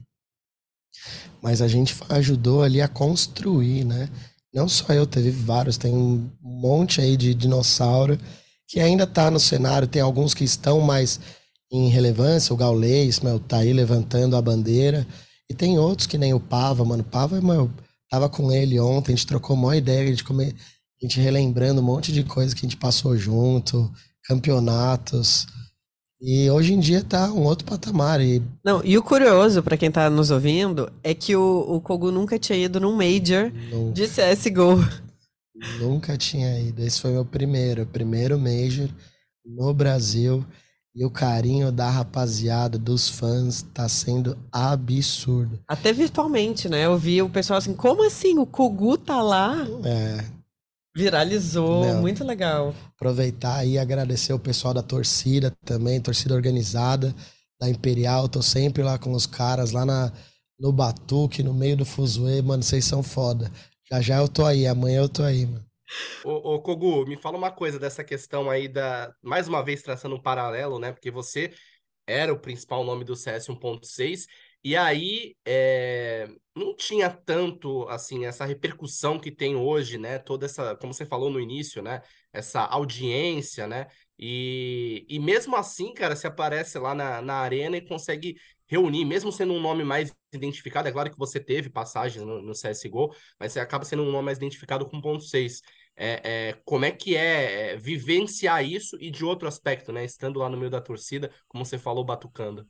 mas 1.43 1.61
a 1.61 1.69
gente 1.69 1.95
ajudou 2.09 2.63
ali 2.63 2.81
a 2.81 2.89
construir, 2.89 3.85
né? 3.85 4.09
Não 4.55 4.69
só 4.69 4.93
eu, 4.95 5.07
teve 5.07 5.31
vários, 5.31 5.77
tem 5.77 5.95
um 5.95 6.31
monte 6.41 7.03
aí 7.03 7.17
de 7.17 7.35
dinossauro 7.35 8.19
que 8.67 8.81
ainda 8.81 9.07
tá 9.07 9.31
no 9.31 9.39
cenário, 9.39 9.89
tem 9.89 10.03
alguns 10.03 10.35
que 10.35 10.45
estão 10.45 10.81
mais 10.81 11.21
em 11.71 11.89
relevância, 11.89 12.53
o 12.53 12.57
Gaulês, 12.57 13.21
meu, 13.21 13.39
tá 13.39 13.59
aí 13.59 13.73
levantando 13.73 14.37
a 14.37 14.43
bandeira, 14.43 15.07
e 15.51 15.55
tem 15.55 15.79
outros 15.79 16.07
que 16.07 16.19
nem 16.19 16.35
o 16.35 16.41
Pava, 16.41 16.85
mano, 16.85 17.05
Pava, 17.05 17.41
meu, 17.41 17.71
tava 18.11 18.29
com 18.29 18.51
ele 18.53 18.79
ontem, 18.81 19.13
a 19.13 19.17
gente 19.17 19.27
trocou 19.27 19.57
uma 19.57 19.77
ideia, 19.77 20.03
a 20.03 20.07
gente, 20.07 20.25
come, 20.25 20.47
a 20.47 21.05
gente 21.05 21.21
relembrando 21.21 21.81
um 21.81 21.85
monte 21.85 22.13
de 22.13 22.25
coisas 22.25 22.55
que 22.55 22.61
a 22.61 22.69
gente 22.69 22.77
passou 22.77 23.17
junto, 23.17 23.91
campeonatos, 24.27 25.47
e 26.21 26.51
hoje 26.51 26.73
em 26.73 26.81
dia 26.81 27.05
tá 27.05 27.33
um 27.33 27.45
outro 27.45 27.65
patamar. 27.65 28.21
E... 28.21 28.43
Não, 28.65 28.85
e 28.85 28.99
o 28.99 29.03
curioso, 29.03 29.63
para 29.63 29.77
quem 29.77 29.91
tá 29.91 30.11
nos 30.11 30.33
ouvindo, 30.33 30.91
é 31.03 31.15
que 31.15 31.37
o, 31.37 31.65
o 31.69 31.81
Kogu 31.81 32.11
nunca 32.11 32.39
tinha 32.39 32.59
ido 32.59 32.81
num 32.81 32.97
Major 32.97 33.53
nunca. 33.71 33.93
de 33.93 34.09
CSGO. 34.09 34.85
Nunca 35.79 36.17
tinha 36.17 36.59
ido. 36.61 36.83
Esse 36.83 37.01
foi 37.01 37.13
meu 37.13 37.25
primeiro, 37.25 37.87
primeiro 37.87 38.37
Major 38.39 38.89
no 39.45 39.73
Brasil. 39.73 40.45
E 40.95 41.05
o 41.05 41.11
carinho 41.11 41.71
da 41.71 41.89
rapaziada, 41.89 42.77
dos 42.79 43.09
fãs, 43.09 43.63
tá 43.75 43.89
sendo 43.89 44.37
absurdo. 44.51 45.61
Até 45.69 45.93
virtualmente, 45.93 46.69
né? 46.69 46.87
Eu 46.87 46.99
vi 46.99 47.23
o 47.23 47.29
pessoal 47.31 47.59
assim, 47.59 47.75
como 47.75 48.05
assim? 48.05 48.39
O 48.39 48.47
Kogu 48.47 48.99
tá 48.99 49.23
lá? 49.23 49.57
É. 49.85 50.25
Viralizou, 50.97 51.85
Não. 51.87 52.01
muito 52.01 52.25
legal. 52.25 52.75
Aproveitar 52.97 53.65
e 53.65 53.79
agradecer 53.79 54.33
o 54.33 54.39
pessoal 54.39 54.75
da 54.75 54.83
torcida 54.83 55.55
também, 55.65 56.01
torcida 56.01 56.35
organizada 56.35 57.15
da 57.61 57.69
Imperial. 57.69 58.29
Tô 58.29 58.43
sempre 58.43 58.83
lá 58.83 58.99
com 58.99 59.13
os 59.13 59.27
caras, 59.27 59.71
lá 59.71 59.87
na, 59.87 60.13
no 60.59 60.73
Batuque, 60.73 61.43
no 61.43 61.55
meio 61.55 61.77
do 61.77 61.85
Fuzue. 61.85 62.43
Mano, 62.43 62.63
vocês 62.65 62.85
são 62.85 63.03
foda. 63.03 63.51
Já 63.89 64.01
já 64.01 64.17
eu 64.17 64.29
tô 64.29 64.45
aí, 64.45 64.67
amanhã 64.67 65.01
eu 65.03 65.09
tô 65.09 65.23
aí, 65.23 65.47
mano. 65.47 65.65
Ô, 66.25 66.55
ô, 66.55 66.63
Kogu, 66.63 67.07
me 67.07 67.17
fala 67.17 67.37
uma 67.39 67.51
coisa 67.51 67.79
dessa 67.79 68.05
questão 68.05 68.51
aí 68.51 68.69
da. 68.69 69.13
Mais 69.23 69.49
uma 69.49 69.63
vez 69.65 69.83
traçando 69.83 70.17
um 70.17 70.23
paralelo, 70.23 70.79
né? 70.79 70.93
Porque 70.93 71.11
você 71.11 71.53
era 72.07 72.33
o 72.33 72.41
principal 72.41 72.85
nome 72.85 73.05
do 73.05 73.17
CS 73.17 73.51
1.6 73.51 74.27
e 74.65 74.77
aí 74.77 75.37
é, 75.47 76.29
não 76.55 76.75
tinha 76.77 77.11
tanto 77.11 77.89
assim 77.89 78.27
essa 78.27 78.45
repercussão 78.45 79.19
que 79.21 79.31
tem 79.31 79.57
hoje, 79.57 79.99
né? 79.99 80.19
Toda 80.19 80.47
essa, 80.47 80.77
como 80.77 80.93
você 80.95 81.07
falou 81.07 81.31
no 81.31 81.41
início, 81.41 81.83
né? 81.83 82.03
Essa 82.33 82.63
audiência, 82.63 83.67
né? 83.67 83.87
E, 84.19 85.07
e 85.09 85.19
mesmo 85.21 85.57
assim, 85.57 85.95
cara, 85.95 86.17
se 86.17 86.27
aparece 86.27 86.79
lá 86.79 86.95
na, 86.95 87.23
na 87.23 87.35
arena 87.37 87.77
e 87.77 87.87
consegue 87.87 88.37
reunir, 88.69 89.05
mesmo 89.05 89.33
sendo 89.33 89.53
um 89.55 89.61
nome 89.61 89.83
mais 89.83 90.13
identificado, 90.33 90.89
é 90.89 90.93
claro 90.93 91.11
que 91.11 91.19
você 91.19 91.41
teve 91.41 91.71
passagem 91.71 92.25
no, 92.25 92.43
no 92.43 92.53
CSGO, 92.53 93.15
mas 93.41 93.53
você 93.53 93.61
acaba 93.61 93.85
sendo 93.85 94.03
um 94.03 94.13
nome 94.13 94.27
mais 94.27 94.39
identificado 94.39 94.89
com 94.89 95.01
ponto 95.01 95.25
6. 95.25 95.63
É, 95.97 96.51
é, 96.51 96.53
como 96.65 96.85
é 96.85 96.93
que 96.93 97.17
é, 97.17 97.73
é 97.73 97.77
vivenciar 97.77 98.65
isso 98.65 98.97
e 99.01 99.11
de 99.11 99.25
outro 99.25 99.49
aspecto, 99.49 99.93
né? 99.93 100.05
Estando 100.05 100.39
lá 100.39 100.49
no 100.49 100.57
meio 100.57 100.71
da 100.71 100.81
torcida, 100.81 101.31
como 101.49 101.65
você 101.65 101.79
falou, 101.79 102.05
batucando. 102.05 102.69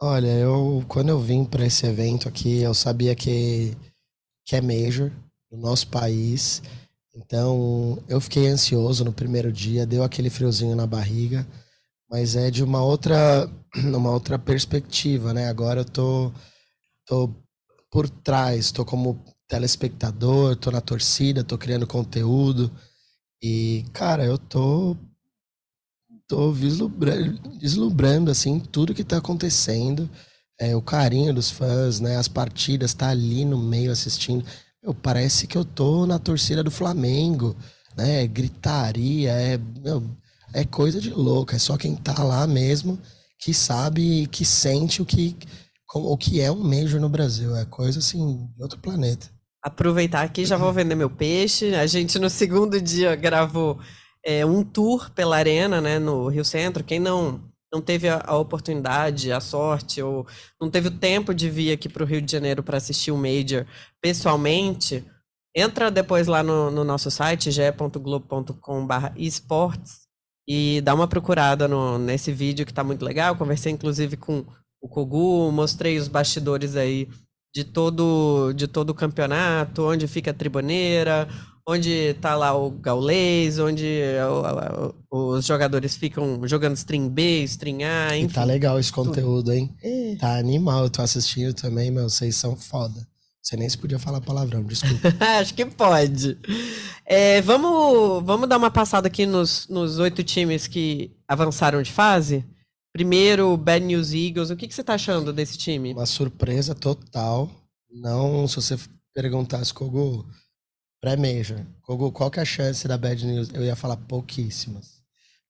Olha, 0.00 0.28
eu 0.38 0.84
quando 0.88 1.10
eu 1.10 1.20
vim 1.20 1.44
para 1.44 1.66
esse 1.66 1.86
evento 1.86 2.28
aqui, 2.28 2.62
eu 2.62 2.74
sabia 2.74 3.14
que 3.14 3.76
que 4.44 4.56
é 4.56 4.60
major 4.60 5.12
no 5.50 5.58
nosso 5.58 5.88
país. 5.88 6.62
Então, 7.14 8.02
eu 8.08 8.20
fiquei 8.20 8.48
ansioso 8.48 9.04
no 9.04 9.12
primeiro 9.12 9.52
dia, 9.52 9.86
deu 9.86 10.02
aquele 10.02 10.30
friozinho 10.30 10.74
na 10.74 10.86
barriga, 10.86 11.46
mas 12.12 12.36
é 12.36 12.50
de 12.50 12.62
uma 12.64 12.82
outra 12.84 13.50
uma 13.96 14.12
outra 14.12 14.38
perspectiva, 14.38 15.34
né? 15.34 15.48
Agora 15.48 15.80
eu 15.82 15.86
tô 15.86 16.32
tô 17.06 17.34
por 17.90 18.10
trás, 18.10 18.72
tô 18.72 18.84
como 18.84 19.24
telespectador, 19.48 20.56
tô 20.56 20.70
na 20.72 20.80
torcida, 20.82 21.44
tô 21.44 21.58
criando 21.58 21.86
conteúdo. 21.86 22.70
E, 23.42 23.84
cara, 23.94 24.24
eu 24.24 24.38
tô 24.38 24.96
tô 26.26 26.52
vislumbrando, 26.52 27.40
vislumbrando 27.60 28.30
assim 28.30 28.58
tudo 28.58 28.94
que 28.94 29.04
tá 29.04 29.18
acontecendo, 29.18 30.08
é, 30.58 30.74
o 30.76 30.82
carinho 30.82 31.34
dos 31.34 31.50
fãs, 31.50 32.00
né? 32.00 32.16
As 32.16 32.28
partidas, 32.28 32.94
tá 32.94 33.08
ali 33.10 33.44
no 33.44 33.58
meio 33.58 33.92
assistindo. 33.92 34.44
Meu, 34.82 34.94
parece 34.94 35.46
que 35.46 35.56
eu 35.56 35.64
tô 35.64 36.06
na 36.06 36.18
torcida 36.18 36.62
do 36.62 36.70
Flamengo, 36.70 37.56
né? 37.96 38.26
Gritaria, 38.26 39.32
é, 39.32 39.58
meu, 39.58 40.02
é 40.54 40.64
coisa 40.64 41.00
de 41.00 41.10
louco. 41.10 41.54
É 41.54 41.58
só 41.58 41.76
quem 41.76 41.96
tá 41.96 42.22
lá 42.22 42.46
mesmo 42.46 42.98
que 43.38 43.52
sabe, 43.52 44.26
que 44.28 44.44
sente 44.44 45.02
o 45.02 45.04
que, 45.04 45.36
o 45.94 46.16
que 46.16 46.40
é 46.40 46.50
um 46.50 46.62
Major 46.62 47.00
no 47.00 47.08
Brasil. 47.08 47.56
É 47.56 47.64
coisa 47.64 47.98
assim 47.98 48.48
de 48.56 48.62
outro 48.62 48.78
planeta. 48.78 49.28
Aproveitar 49.60 50.22
aqui, 50.22 50.44
já 50.44 50.56
vou 50.56 50.72
vender 50.72 50.94
meu 50.94 51.10
peixe. 51.10 51.74
A 51.74 51.86
gente 51.86 52.18
no 52.18 52.30
segundo 52.30 52.80
dia 52.80 53.16
gravou 53.16 53.78
é, 54.24 54.46
um 54.46 54.62
tour 54.62 55.10
pela 55.10 55.36
arena, 55.36 55.80
né, 55.80 55.98
no 55.98 56.28
Rio 56.28 56.44
Centro. 56.44 56.84
Quem 56.84 57.00
não 57.00 57.40
não 57.72 57.80
teve 57.80 58.06
a, 58.06 58.22
a 58.26 58.36
oportunidade, 58.36 59.32
a 59.32 59.40
sorte 59.40 60.02
ou 60.02 60.26
não 60.60 60.70
teve 60.70 60.88
o 60.88 60.98
tempo 60.98 61.32
de 61.32 61.48
vir 61.48 61.72
aqui 61.72 61.88
para 61.88 62.02
o 62.02 62.06
Rio 62.06 62.20
de 62.20 62.30
Janeiro 62.30 62.62
para 62.62 62.76
assistir 62.76 63.10
o 63.10 63.16
Major 63.16 63.64
pessoalmente, 63.98 65.02
entra 65.56 65.90
depois 65.90 66.26
lá 66.26 66.42
no, 66.42 66.70
no 66.70 66.84
nosso 66.84 67.10
site 67.10 67.50
ge.globo.com/esports 67.50 70.01
e 70.46 70.80
dá 70.80 70.94
uma 70.94 71.06
procurada 71.06 71.68
no, 71.68 71.98
nesse 71.98 72.32
vídeo 72.32 72.64
que 72.66 72.72
está 72.72 72.82
muito 72.82 73.04
legal. 73.04 73.36
Conversei 73.36 73.72
inclusive 73.72 74.16
com 74.16 74.44
o 74.80 74.88
Kogu, 74.88 75.50
mostrei 75.52 75.98
os 75.98 76.08
bastidores 76.08 76.76
aí 76.76 77.08
de 77.54 77.64
todo 77.64 78.52
de 78.54 78.66
todo 78.66 78.90
o 78.90 78.94
campeonato, 78.94 79.82
onde 79.82 80.08
fica 80.08 80.30
a 80.30 80.34
tribuneira, 80.34 81.28
onde 81.68 82.14
tá 82.20 82.34
lá 82.34 82.56
o 82.56 82.70
gaulês, 82.70 83.58
onde 83.58 84.00
os 85.10 85.46
jogadores 85.46 85.96
ficam 85.96 86.40
jogando 86.46 86.76
stream 86.76 87.08
B, 87.08 87.42
stream 87.44 87.78
A, 87.82 88.16
enfim. 88.16 88.30
E 88.30 88.34
tá 88.34 88.44
legal 88.44 88.78
esse 88.78 88.92
conteúdo, 88.92 89.52
hein? 89.52 89.70
É. 89.82 90.16
Tá 90.16 90.36
animal, 90.38 90.84
eu 90.84 90.90
tô 90.90 91.02
assistindo 91.02 91.54
também, 91.54 91.90
meu, 91.90 92.08
vocês 92.08 92.36
são 92.36 92.56
foda. 92.56 93.06
Você 93.42 93.56
nem 93.56 93.68
se 93.68 93.76
podia 93.76 93.98
falar 93.98 94.20
palavrão, 94.20 94.62
desculpa. 94.62 95.08
Acho 95.40 95.52
que 95.52 95.66
pode. 95.66 96.38
É, 97.04 97.40
vamos, 97.42 98.24
vamos 98.24 98.48
dar 98.48 98.56
uma 98.56 98.70
passada 98.70 99.08
aqui 99.08 99.26
nos, 99.26 99.66
nos 99.66 99.98
oito 99.98 100.22
times 100.22 100.68
que 100.68 101.10
avançaram 101.26 101.82
de 101.82 101.90
fase? 101.90 102.44
Primeiro, 102.92 103.56
Bad 103.56 103.84
News 103.84 104.12
Eagles. 104.12 104.50
O 104.50 104.56
que, 104.56 104.68
que 104.68 104.74
você 104.74 104.84
tá 104.84 104.94
achando 104.94 105.32
desse 105.32 105.58
time? 105.58 105.92
Uma 105.92 106.06
surpresa 106.06 106.72
total. 106.72 107.50
Não, 107.90 108.46
se 108.46 108.56
você 108.56 108.78
perguntasse, 109.12 109.74
Kogo, 109.74 110.24
Pré-Major. 111.00 111.58
Qual 111.82 112.30
que 112.30 112.38
é 112.38 112.42
a 112.42 112.46
chance 112.46 112.86
da 112.86 112.96
Bad 112.96 113.26
News? 113.26 113.50
Eu 113.52 113.64
ia 113.64 113.74
falar 113.74 113.96
pouquíssimas. 113.96 115.02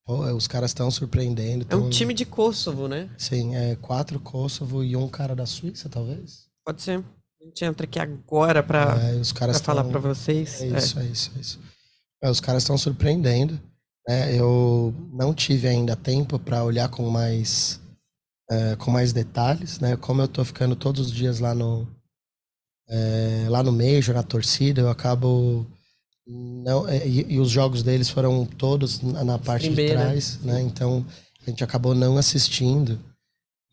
Pô, 0.04 0.24
os 0.32 0.48
caras 0.48 0.70
estão 0.70 0.90
surpreendendo. 0.90 1.66
Tão... 1.66 1.80
É 1.80 1.82
um 1.82 1.90
time 1.90 2.14
de 2.14 2.24
Kosovo, 2.24 2.88
né? 2.88 3.10
Sim, 3.18 3.54
é 3.54 3.76
quatro 3.76 4.18
Kosovo 4.18 4.82
e 4.82 4.96
um 4.96 5.08
cara 5.08 5.36
da 5.36 5.44
Suíça, 5.44 5.90
talvez. 5.90 6.46
Pode 6.64 6.80
ser. 6.80 7.04
A 7.42 7.44
gente 7.44 7.64
entra 7.64 7.84
aqui 7.84 7.98
agora 7.98 8.62
para 8.62 8.96
é, 9.02 9.54
falar 9.54 9.82
para 9.82 9.98
vocês. 9.98 10.62
É 10.62 10.78
isso, 10.78 10.98
é, 10.98 11.02
é 11.02 11.06
isso, 11.06 11.32
é 11.36 11.40
isso. 11.40 11.60
É, 12.22 12.30
os 12.30 12.38
caras 12.38 12.62
estão 12.62 12.78
surpreendendo. 12.78 13.60
Né? 14.08 14.36
Eu 14.38 14.94
não 15.12 15.34
tive 15.34 15.66
ainda 15.66 15.96
tempo 15.96 16.38
para 16.38 16.62
olhar 16.62 16.88
com 16.88 17.10
mais 17.10 17.80
é, 18.48 18.76
com 18.76 18.92
mais 18.92 19.12
detalhes, 19.12 19.80
né? 19.80 19.96
Como 19.96 20.22
eu 20.22 20.28
tô 20.28 20.44
ficando 20.44 20.76
todos 20.76 21.06
os 21.06 21.12
dias 21.12 21.40
lá 21.40 21.52
no, 21.52 21.86
é, 22.88 23.46
lá 23.48 23.60
no 23.62 23.72
Major, 23.72 24.14
na 24.14 24.22
torcida, 24.22 24.80
eu 24.80 24.88
acabo. 24.88 25.66
Não, 26.24 26.88
é, 26.88 27.04
e, 27.06 27.32
e, 27.32 27.40
os 27.40 27.50
jogos 27.50 27.82
deles 27.82 28.08
foram 28.08 28.46
todos 28.46 29.00
na, 29.00 29.24
na 29.24 29.38
parte 29.38 29.68
de 29.68 29.88
trás, 29.88 30.38
né? 30.42 30.62
Então 30.62 31.04
a 31.44 31.50
gente 31.50 31.64
acabou 31.64 31.92
não 31.92 32.16
assistindo. 32.16 33.00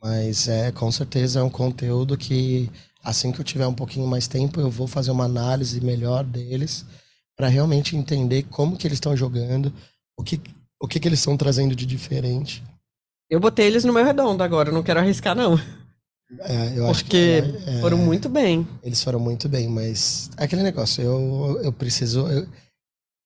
Mas 0.02 0.48
é 0.48 0.72
com 0.72 0.92
certeza 0.92 1.42
é 1.42 1.44
um 1.44 1.50
conteúdo 1.50 2.18
que 2.18 2.72
assim 3.04 3.32
que 3.32 3.40
eu 3.40 3.46
tiver 3.46 3.68
um 3.68 3.74
pouquinho 3.74 4.08
mais 4.08 4.28
tempo, 4.28 4.60
eu 4.60 4.70
vou 4.70 4.88
fazer 4.88 5.12
uma 5.12 5.26
análise 5.26 5.80
melhor 5.82 6.24
deles 6.24 6.86
para 7.36 7.48
realmente 7.48 7.96
entender 7.96 8.44
como 8.44 8.78
que 8.78 8.86
eles 8.86 8.98
estão 8.98 9.16
jogando, 9.16 9.74
o 10.18 10.24
que, 10.24 10.42
o 10.82 10.88
que, 10.88 11.00
que 11.00 11.08
eles 11.08 11.20
estão 11.20 11.38
trazendo 11.38 11.76
de 11.76 11.86
diferente. 11.86 12.64
Eu 13.30 13.40
botei 13.40 13.68
eles 13.68 13.86
no 13.86 13.94
meu 13.94 14.04
redondo 14.04 14.44
agora, 14.44 14.72
não 14.72 14.84
quero 14.84 15.00
arriscar 15.00 15.36
não. 15.36 15.58
É, 16.42 16.78
eu 16.78 16.88
acho 16.88 17.04
Porque 17.04 17.42
que, 17.42 17.70
é, 17.70 17.82
foram 17.82 17.98
muito 17.98 18.30
bem. 18.30 18.68
Eles 18.84 19.04
foram 19.04 19.20
muito 19.20 19.50
bem, 19.50 19.68
mas 19.68 20.30
é 20.38 20.44
aquele 20.44 20.62
negócio, 20.62 21.02
eu, 21.04 21.60
eu 21.64 21.72
preciso. 21.72 22.28
Eu, 22.28 22.48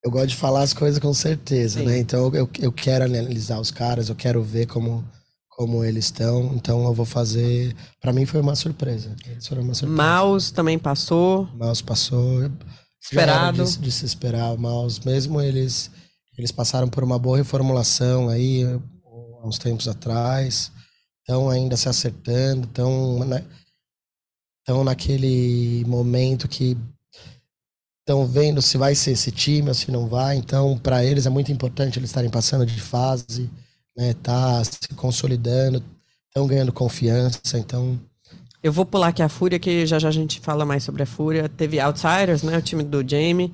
eu 0.04 0.12
gosto 0.12 0.28
de 0.28 0.36
falar 0.36 0.62
as 0.62 0.74
coisas 0.74 1.00
com 1.00 1.14
certeza, 1.14 1.80
Sim. 1.80 1.86
né? 1.86 1.98
Então 1.98 2.34
eu, 2.34 2.50
eu 2.60 2.72
quero 2.72 3.06
analisar 3.06 3.60
os 3.60 3.72
caras, 3.72 4.10
eu 4.10 4.16
quero 4.16 4.42
ver 4.44 4.68
como, 4.68 5.04
como 5.56 5.84
eles 5.84 6.06
estão. 6.06 6.52
Então 6.56 6.84
eu 6.86 6.94
vou 6.94 7.06
fazer. 7.06 7.76
Pra 8.00 8.14
mim 8.14 8.26
foi 8.26 8.42
uma 8.42 8.56
surpresa. 8.56 9.16
Uma 9.52 9.74
surpresa. 9.74 9.88
Mouse 9.88 10.54
também 10.54 10.78
passou. 10.78 11.48
Mouse 11.54 11.84
passou. 11.84 12.50
Esperado. 13.02 13.64
De, 13.64 13.78
de 13.78 13.92
se 13.92 14.06
esperar. 14.06 14.54
O 14.54 14.58
Mouse, 14.58 15.02
mesmo 15.06 15.42
eles, 15.42 15.92
eles 16.38 16.52
passaram 16.52 16.88
por 16.88 17.04
uma 17.04 17.20
boa 17.20 17.38
reformulação 17.38 18.30
aí 18.30 18.64
há 18.64 19.48
uns 19.48 19.58
tempos 19.58 19.88
atrás. 19.88 20.72
Estão 21.20 21.50
ainda 21.50 21.78
se 21.78 21.88
acertando. 21.88 22.68
Estão 22.68 23.20
né, 23.26 23.44
tão 24.66 24.84
naquele 24.84 25.84
momento 25.86 26.48
que 26.48 26.78
estão 28.00 28.26
vendo 28.26 28.62
se 28.62 28.78
vai 28.78 28.96
ser 28.96 29.12
esse 29.12 29.32
time 29.32 29.70
ou 29.70 29.74
se 29.74 29.92
não 29.92 30.08
vai. 30.08 30.36
Então, 30.36 30.78
para 30.78 31.06
eles 31.06 31.26
é 31.26 31.30
muito 31.30 31.52
importante 31.52 32.00
eles 32.00 32.10
estarem 32.10 32.30
passando 32.30 32.66
de 32.66 32.82
fase, 32.82 33.50
né? 33.96 34.14
Tá 34.22 34.64
se 34.64 34.90
consolidando, 34.96 35.84
estão 36.28 36.48
ganhando 36.48 36.72
confiança. 36.74 37.58
Então, 37.58 38.00
Eu 38.62 38.72
vou 38.72 38.86
pular 38.86 39.10
aqui 39.10 39.22
a 39.22 39.30
Fúria, 39.30 39.60
que 39.60 39.86
já 39.86 40.00
já 40.00 40.08
a 40.10 40.12
gente 40.12 40.40
fala 40.40 40.66
mais 40.66 40.84
sobre 40.84 41.04
a 41.04 41.06
Fúria. 41.06 41.50
Teve 41.50 41.80
Outsiders, 41.80 42.44
né? 42.44 42.58
O 42.58 42.62
time 42.62 42.84
do 42.84 43.08
Jamie. 43.08 43.54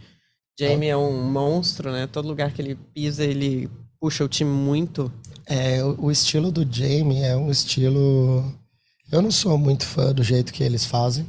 Jamie 0.59 0.89
é 0.89 0.97
um 0.97 1.23
monstro, 1.31 1.91
né? 1.91 2.05
Todo 2.07 2.27
lugar 2.27 2.51
que 2.51 2.61
ele 2.61 2.75
pisa, 2.93 3.23
ele 3.23 3.69
puxa 3.99 4.23
o 4.23 4.27
time 4.29 4.51
muito. 4.51 5.11
é, 5.45 5.83
o, 5.83 6.05
o 6.05 6.11
estilo 6.11 6.51
do 6.51 6.65
Jamie 6.69 7.21
é 7.23 7.35
um 7.35 7.49
estilo. 7.49 8.43
Eu 9.11 9.21
não 9.21 9.31
sou 9.31 9.57
muito 9.57 9.85
fã 9.85 10.13
do 10.13 10.21
jeito 10.23 10.53
que 10.53 10.63
eles 10.63 10.85
fazem. 10.85 11.25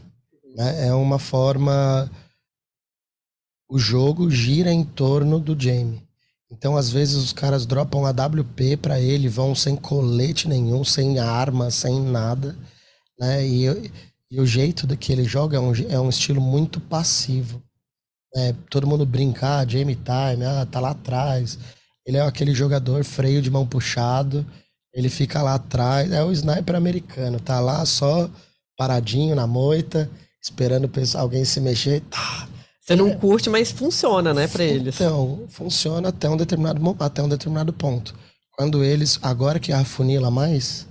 Né? 0.56 0.88
É 0.88 0.94
uma 0.94 1.18
forma. 1.18 2.10
O 3.68 3.78
jogo 3.78 4.28
gira 4.30 4.72
em 4.72 4.84
torno 4.84 5.38
do 5.38 5.58
Jamie. 5.58 6.02
Então, 6.52 6.76
às 6.76 6.90
vezes, 6.90 7.14
os 7.14 7.32
caras 7.32 7.64
dropam 7.64 8.04
a 8.04 8.10
WP 8.10 8.76
pra 8.78 9.00
ele, 9.00 9.28
vão 9.28 9.54
sem 9.54 9.76
colete 9.76 10.48
nenhum, 10.48 10.82
sem 10.82 11.18
arma, 11.18 11.70
sem 11.70 12.00
nada. 12.00 12.56
Né? 13.18 13.46
E, 13.46 13.92
e 14.30 14.40
o 14.40 14.46
jeito 14.46 14.86
que 14.96 15.12
ele 15.12 15.24
joga 15.24 15.56
é 15.56 15.60
um, 15.60 15.72
é 15.88 16.00
um 16.00 16.08
estilo 16.08 16.40
muito 16.40 16.80
passivo. 16.80 17.62
né? 18.34 18.54
todo 18.68 18.86
mundo 18.86 19.06
brincar, 19.06 19.68
Jamie 19.68 19.96
Time, 19.96 20.44
ah, 20.44 20.66
tá 20.66 20.80
lá 20.80 20.90
atrás. 20.90 21.58
Ele 22.04 22.16
é 22.16 22.22
aquele 22.22 22.54
jogador 22.54 23.04
freio 23.04 23.40
de 23.40 23.50
mão 23.50 23.66
puxado, 23.66 24.44
ele 24.92 25.08
fica 25.08 25.42
lá 25.42 25.54
atrás, 25.54 26.10
é 26.10 26.24
o 26.24 26.32
sniper 26.32 26.74
americano, 26.74 27.38
tá 27.38 27.60
lá 27.60 27.84
só 27.86 28.28
paradinho 28.76 29.36
na 29.36 29.46
moita, 29.46 30.10
esperando 30.42 30.90
alguém 31.16 31.44
se 31.44 31.60
mexer. 31.60 32.00
Tá. 32.10 32.49
Você 32.90 32.96
não 32.96 33.18
curte, 33.18 33.48
mas 33.48 33.70
funciona, 33.70 34.34
né, 34.34 34.48
pra 34.48 34.64
eles. 34.64 34.94
Então, 34.94 35.46
funciona 35.48 36.08
até 36.08 36.28
um 36.28 36.36
determinado 36.36 36.96
até 36.98 37.22
um 37.22 37.28
determinado 37.28 37.72
ponto. 37.72 38.14
Quando 38.52 38.82
eles, 38.82 39.18
agora 39.22 39.60
que 39.60 39.72
afunila 39.72 40.30
mais, 40.30 40.86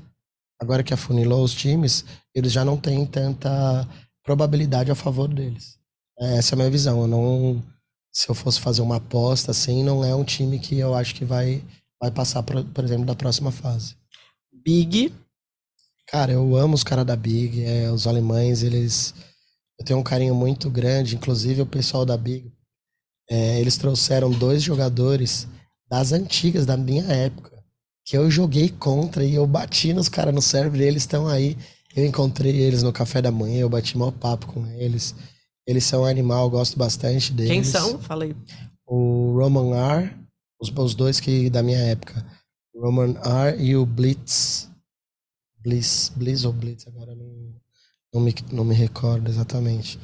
agora 0.60 0.82
que 0.84 0.94
afunilou 0.94 1.44
os 1.44 1.54
times, 1.54 2.06
eles 2.34 2.52
já 2.52 2.64
não 2.64 2.78
têm 2.78 3.06
tanta 3.06 3.88
probabilidade 4.24 4.90
a 4.90 4.96
favor 4.96 5.28
deles. 5.28 5.78
É, 6.20 6.38
Essa 6.38 6.54
é 6.54 6.56
a 6.56 6.58
minha 6.58 6.72
visão. 6.72 7.02
Eu 7.02 7.08
não, 7.08 7.64
se 8.14 8.30
eu 8.30 8.36
fosse 8.36 8.60
fazer 8.60 8.82
uma 8.82 8.96
aposta 8.96 9.52
assim, 9.52 9.84
não 9.84 10.04
é 10.04 10.16
um 10.16 10.24
time 10.24 10.58
que 10.58 10.80
eu 10.80 10.96
acho 10.96 11.14
que 11.16 11.26
vai 11.26 11.64
vai 12.02 12.10
passar, 12.12 12.42
por, 12.44 12.64
por 12.64 12.84
exemplo, 12.84 13.06
da 13.06 13.14
próxima 13.14 13.52
fase. 13.52 13.94
Big, 14.64 15.12
Cara, 16.12 16.32
eu 16.32 16.56
amo 16.58 16.74
os 16.74 16.84
caras 16.84 17.06
da 17.06 17.16
Big, 17.16 17.64
é, 17.64 17.92
os 17.92 18.08
alemães, 18.08 18.64
eles. 18.64 19.14
Eu 19.80 19.86
tenho 19.86 20.00
um 20.00 20.04
carinho 20.04 20.36
muito 20.36 20.70
grande, 20.70 21.16
inclusive 21.16 21.62
o 21.62 21.66
pessoal 21.66 22.06
da 22.06 22.18
Big. 22.18 22.52
é, 23.30 23.60
eles 23.60 23.78
trouxeram 23.78 24.30
dois 24.32 24.62
jogadores 24.62 25.48
das 25.90 26.12
antigas, 26.12 26.66
da 26.66 26.76
minha 26.76 27.04
época, 27.06 27.64
que 28.06 28.18
eu 28.18 28.30
joguei 28.30 28.70
contra 28.70 29.24
e 29.24 29.36
eu 29.36 29.48
bati 29.48 29.94
nos 29.94 30.10
caras 30.10 30.34
no 30.34 30.42
server 30.42 30.82
e 30.82 30.86
eles 30.86 31.04
estão 31.04 31.28
aí. 31.28 31.58
Eu 31.96 32.06
encontrei 32.06 32.56
eles 32.56 32.84
no 32.84 32.94
café 32.94 33.22
da 33.22 33.32
manhã, 33.32 33.62
eu 33.62 33.70
bati 33.70 33.98
mau 33.98 34.12
papo 34.12 34.48
com 34.48 34.66
eles. 34.68 35.16
Eles 35.68 35.84
são 35.84 36.02
um 36.02 36.06
animal, 36.06 36.46
eu 36.46 36.50
gosto 36.50 36.78
bastante 36.78 37.32
deles. 37.32 37.52
quem 37.52 37.64
são? 37.64 38.00
Fala 38.00 38.24
aí. 38.26 38.36
O 38.88 39.38
Roman 39.38 39.76
R, 39.76 40.16
os, 40.60 40.72
os 40.76 40.96
dois 40.96 41.20
que 41.20 41.50
da 41.50 41.62
minha 41.64 41.78
época. 41.80 42.26
O 42.74 42.82
Roman 42.82 43.16
R 43.24 43.64
e 43.64 43.76
o 43.76 43.86
Blitz. 43.86 44.70
Blitz, 45.60 46.12
Blitz 46.16 46.46
ou 46.46 46.54
Blitz, 46.54 46.88
agora 46.88 47.14
não, 47.14 47.28
não, 48.14 48.22
me, 48.22 48.36
não 48.52 48.64
me 48.64 48.76
recordo 48.76 49.30
exatamente. 49.30 50.00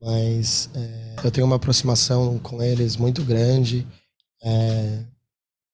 Mas 0.00 0.70
é, 0.74 1.16
eu 1.22 1.30
tenho 1.30 1.46
uma 1.46 1.56
aproximação 1.56 2.38
com 2.38 2.62
eles 2.62 2.96
muito 2.96 3.22
grande. 3.22 3.86
é, 4.42 5.04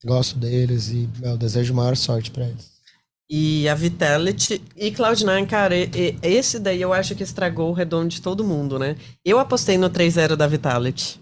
gosto 0.05 0.39
deles 0.39 0.89
e 0.89 1.09
meu, 1.19 1.37
desejo 1.37 1.75
maior 1.75 1.97
sorte 1.97 2.31
para 2.31 2.47
eles. 2.47 2.77
E 3.29 3.69
a 3.69 3.75
Vitality 3.75 4.63
e 4.77 4.93
Cloud9, 4.93 5.47
cara, 5.49 5.75
esse 6.23 6.61
daí 6.61 6.81
eu 6.81 6.93
acho 6.93 7.15
que 7.17 7.25
estragou 7.25 7.71
o 7.71 7.73
redondo 7.73 8.09
de 8.09 8.23
todo 8.23 8.45
mundo, 8.45 8.79
né? 8.79 8.97
Eu 9.25 9.41
apostei 9.41 9.77
no 9.77 9.91
3-0 9.91 10.37
da 10.37 10.47
Vitality. 10.47 11.21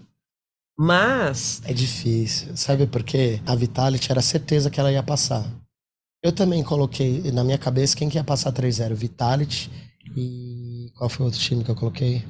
Mas, 0.77 1.61
É 1.65 1.73
difícil. 1.73 2.55
Sabe 2.55 2.85
por 2.85 3.01
quê? 3.01 3.41
A 3.45 3.55
Vitality 3.55 4.11
era 4.11 4.21
certeza 4.21 4.69
que 4.69 4.79
ela 4.79 4.91
ia 4.91 5.01
passar. 5.01 5.49
Eu 6.21 6.31
também 6.31 6.63
coloquei 6.63 7.31
na 7.31 7.43
minha 7.43 7.57
cabeça 7.57 7.95
quem 7.95 8.09
que 8.09 8.17
ia 8.17 8.23
passar 8.23 8.51
3-0. 8.51 8.93
Vitality 8.93 9.71
e. 10.15 10.91
Qual 10.95 11.09
foi 11.09 11.23
o 11.23 11.25
outro 11.27 11.39
time 11.39 11.63
que 11.63 11.71
eu 11.71 11.75
coloquei? 11.75 12.23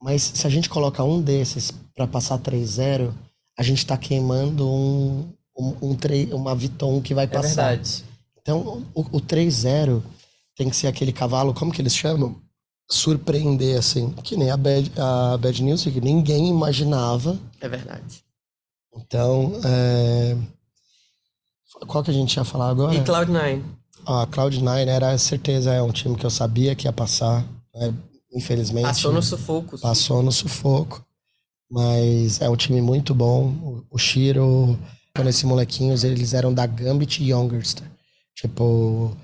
Mas 0.00 0.22
se 0.22 0.46
a 0.46 0.50
gente 0.50 0.68
coloca 0.68 1.04
um 1.04 1.20
desses 1.20 1.72
pra 1.94 2.06
passar 2.06 2.38
3-0, 2.38 3.12
a 3.58 3.62
gente 3.62 3.84
tá 3.84 3.96
queimando 3.96 4.66
um, 4.66 5.32
um, 5.56 5.76
um 5.82 5.96
uma 6.34 6.54
Viton 6.54 7.02
que 7.02 7.12
vai 7.14 7.24
é 7.24 7.28
passar. 7.28 7.68
verdade. 7.68 8.04
Então, 8.40 8.86
o, 8.94 9.00
o 9.02 9.20
3-0 9.20 10.02
tem 10.56 10.70
que 10.70 10.76
ser 10.76 10.86
aquele 10.86 11.12
cavalo, 11.12 11.52
como 11.52 11.72
que 11.72 11.82
eles 11.82 11.94
chamam? 11.94 12.40
Surpreender, 12.90 13.78
assim. 13.78 14.12
Que 14.24 14.36
nem 14.36 14.50
a 14.50 14.56
Bad, 14.56 14.90
a 14.96 15.36
Bad 15.36 15.62
News, 15.62 15.84
que 15.84 16.00
ninguém 16.00 16.48
imaginava. 16.48 17.38
É 17.60 17.68
verdade. 17.68 18.24
Então, 18.96 19.52
é... 19.64 20.36
qual 21.86 22.02
que 22.02 22.10
a 22.10 22.14
gente 22.14 22.34
ia 22.34 22.44
falar 22.44 22.70
agora? 22.70 22.94
E 22.94 23.04
Cloud9. 23.04 23.62
A 24.06 24.26
Cloud9 24.26 24.86
era 24.86 25.16
certeza, 25.18 25.72
é 25.72 25.82
um 25.82 25.92
time 25.92 26.16
que 26.16 26.24
eu 26.26 26.30
sabia 26.30 26.74
que 26.74 26.86
ia 26.86 26.92
passar. 26.92 27.44
né? 27.74 27.94
Infelizmente, 28.32 28.84
Passou 28.86 29.12
no 29.12 29.22
sufoco. 29.22 29.78
passou 29.80 30.22
no 30.22 30.30
sufoco. 30.32 31.04
Mas 31.70 32.40
é 32.40 32.48
um 32.48 32.56
time 32.56 32.80
muito 32.80 33.14
bom. 33.14 33.84
O- 33.90 33.98
Shiro, 33.98 34.78
quando 35.14 35.28
esses 35.28 35.42
molequinhos, 35.44 36.02
eles 36.04 36.32
eram 36.34 36.52
da 36.54 36.66
Gambit 36.66 37.22
Youngster. 37.22 37.86
Tipo, 38.34 39.16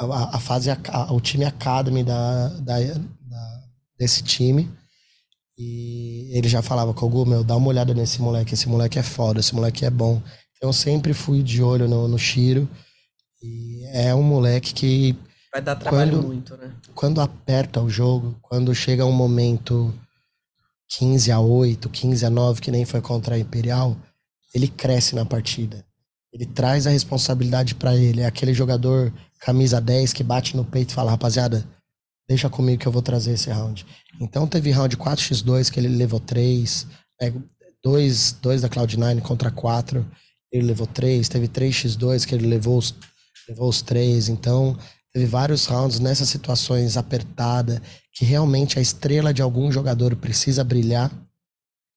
a- 0.00 0.04
a, 0.04 0.36
a 0.36 0.38
fase, 0.38 0.70
aca- 0.70 1.12
o 1.12 1.20
time 1.20 1.44
Academy 1.44 2.02
da, 2.04 2.48
da, 2.60 2.78
da- 2.80 3.60
desse 3.98 4.22
time. 4.22 4.70
E 5.58 6.30
ele 6.36 6.48
já 6.48 6.60
falava, 6.62 6.92
Kogu, 6.92 7.24
meu, 7.24 7.42
dá 7.42 7.56
uma 7.56 7.68
olhada 7.68 7.94
nesse 7.94 8.20
moleque. 8.20 8.54
Esse 8.54 8.68
moleque 8.68 8.98
é 8.98 9.02
foda, 9.02 9.40
esse 9.40 9.54
moleque 9.54 9.84
é 9.84 9.90
bom. 9.90 10.20
Então 10.56 10.68
eu 10.68 10.72
sempre 10.74 11.12
fui 11.14 11.42
de 11.42 11.62
olho 11.62 11.88
no, 11.88 12.06
no 12.08 12.18
Shiro. 12.18 12.68
E 13.42 13.84
é 13.92 14.14
um 14.14 14.22
moleque 14.22 14.72
que 14.74 15.16
Vai 15.52 15.62
dar 15.62 15.76
trabalho 15.76 16.12
Quando- 16.18 16.26
muito, 16.26 16.56
né? 16.56 16.72
quando 16.94 17.20
aperta 17.20 17.80
o 17.80 17.88
jogo, 17.88 18.36
quando 18.42 18.74
chega 18.74 19.06
um 19.06 19.12
momento 19.12 19.94
15 20.88 21.32
a 21.32 21.40
8, 21.40 21.88
15 21.88 22.24
a 22.26 22.30
9, 22.30 22.60
que 22.60 22.70
nem 22.70 22.84
foi 22.84 23.00
contra 23.00 23.34
a 23.34 23.38
Imperial, 23.38 23.96
ele 24.54 24.68
cresce 24.68 25.14
na 25.14 25.24
partida. 25.24 25.84
Ele 26.32 26.44
traz 26.44 26.86
a 26.86 26.90
responsabilidade 26.90 27.74
pra 27.74 27.96
ele. 27.96 28.20
É 28.20 28.26
aquele 28.26 28.52
jogador 28.52 29.12
camisa 29.40 29.80
10 29.80 30.12
que 30.12 30.22
bate 30.22 30.56
no 30.56 30.64
peito 30.64 30.90
e 30.90 30.94
fala, 30.94 31.10
rapaziada, 31.10 31.64
deixa 32.28 32.50
comigo 32.50 32.80
que 32.82 32.86
eu 32.88 32.92
vou 32.92 33.02
trazer 33.02 33.32
esse 33.32 33.48
round. 33.50 33.86
Então 34.20 34.46
teve 34.46 34.70
round 34.70 34.94
4x2 34.96 35.70
que 35.70 35.80
ele 35.80 35.88
levou 35.88 36.20
3, 36.20 36.86
é, 37.20 37.32
2, 37.82 38.32
2 38.42 38.60
da 38.62 38.68
Cloud9 38.68 39.20
contra 39.22 39.50
4, 39.50 40.06
ele 40.52 40.66
levou 40.66 40.86
3, 40.86 41.28
teve 41.28 41.48
3x2 41.48 42.26
que 42.26 42.34
ele 42.34 42.46
levou 42.46 42.76
os, 42.78 42.94
levou 43.48 43.68
os 43.68 43.82
3, 43.82 44.28
então 44.28 44.76
teve 45.12 45.26
vários 45.26 45.66
rounds 45.66 45.98
nessas 45.98 46.28
situações 46.28 46.96
apertada 46.96 47.82
que 48.12 48.24
realmente 48.24 48.78
a 48.78 48.82
estrela 48.82 49.32
de 49.32 49.42
algum 49.42 49.70
jogador 49.70 50.16
precisa 50.16 50.64
brilhar, 50.64 51.12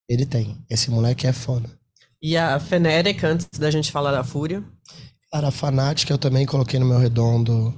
ele 0.08 0.26
tem. 0.26 0.58
Esse 0.70 0.92
moleque 0.92 1.26
é 1.26 1.32
foda. 1.32 1.70
E 2.22 2.36
a 2.36 2.60
Fnatic, 2.60 3.24
antes 3.24 3.48
da 3.58 3.72
gente 3.72 3.92
falar 3.92 4.12
da 4.12 4.24
Fúria. 4.24 4.64
Cara, 5.32 5.48
a 5.48 5.52
Fnatic 5.52 6.10
eu 6.10 6.18
também 6.18 6.46
coloquei 6.46 6.80
no 6.80 6.86
meu 6.86 6.98
redondo 6.98 7.74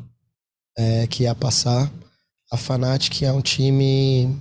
é, 0.76 1.06
que 1.06 1.24
ia 1.24 1.36
passar. 1.36 1.92
A 2.52 2.58
Fnatic 2.58 3.22
é 3.22 3.32
um 3.32 3.42
time. 3.42 4.36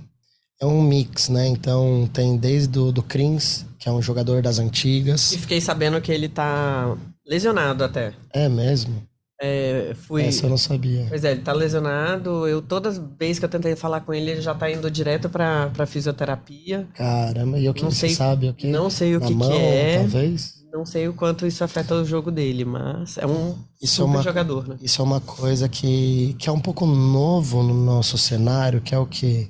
É 0.59 0.65
um 0.65 0.81
mix, 0.81 1.29
né? 1.29 1.47
Então 1.47 2.09
tem 2.13 2.37
desde 2.37 2.77
o 2.79 2.91
do 2.91 3.03
Krins, 3.03 3.65
que 3.77 3.89
é 3.89 3.91
um 3.91 4.01
jogador 4.01 4.41
das 4.41 4.59
antigas. 4.59 5.31
E 5.31 5.37
fiquei 5.37 5.61
sabendo 5.61 6.01
que 6.01 6.11
ele 6.11 6.29
tá 6.29 6.95
lesionado 7.25 7.83
até. 7.83 8.13
É 8.31 8.47
mesmo? 8.47 9.03
É, 9.43 9.93
fui. 9.95 10.21
Essa 10.23 10.45
eu 10.45 10.49
não 10.51 10.57
sabia. 10.57 11.05
Pois 11.09 11.23
é, 11.23 11.31
ele 11.31 11.41
tá 11.41 11.51
lesionado. 11.51 12.47
Eu, 12.47 12.61
todas 12.61 12.99
as 12.99 13.03
vezes 13.17 13.39
que 13.39 13.45
eu 13.45 13.49
tentei 13.49 13.75
falar 13.75 14.01
com 14.01 14.13
ele, 14.13 14.29
ele 14.31 14.41
já 14.41 14.53
tá 14.53 14.69
indo 14.69 14.89
direto 14.91 15.29
pra, 15.29 15.69
pra 15.71 15.87
fisioterapia. 15.87 16.87
Caramba, 16.93 17.57
e 17.57 17.67
o 17.67 17.73
que 17.73 17.81
Não 17.83 17.89
você 17.89 18.07
sei- 18.07 18.15
sabe? 18.15 18.49
O 18.49 18.53
que? 18.53 18.67
Não 18.67 18.89
sei 18.89 19.15
o 19.15 19.19
Na 19.19 19.25
que, 19.25 19.33
mão, 19.33 19.49
que 19.49 19.57
é. 19.57 19.97
talvez? 19.97 20.61
Não 20.71 20.85
sei 20.85 21.07
o 21.07 21.13
quanto 21.13 21.45
isso 21.47 21.63
afeta 21.63 21.95
o 21.95 22.05
jogo 22.05 22.31
dele, 22.31 22.63
mas 22.63 23.17
é 23.17 23.25
um 23.25 23.57
Isso 23.81 24.03
é 24.03 24.05
super 24.05 24.15
uma- 24.17 24.21
jogador, 24.23 24.67
né? 24.69 24.77
Isso 24.81 25.01
é 25.01 25.05
uma 25.05 25.19
coisa 25.19 25.67
que, 25.67 26.33
que 26.39 26.47
é 26.47 26.51
um 26.51 26.61
pouco 26.61 26.85
novo 26.85 27.63
no 27.63 27.73
nosso 27.73 28.17
cenário, 28.19 28.79
que 28.79 28.93
é 28.95 28.97
o 28.97 29.05
que 29.07 29.49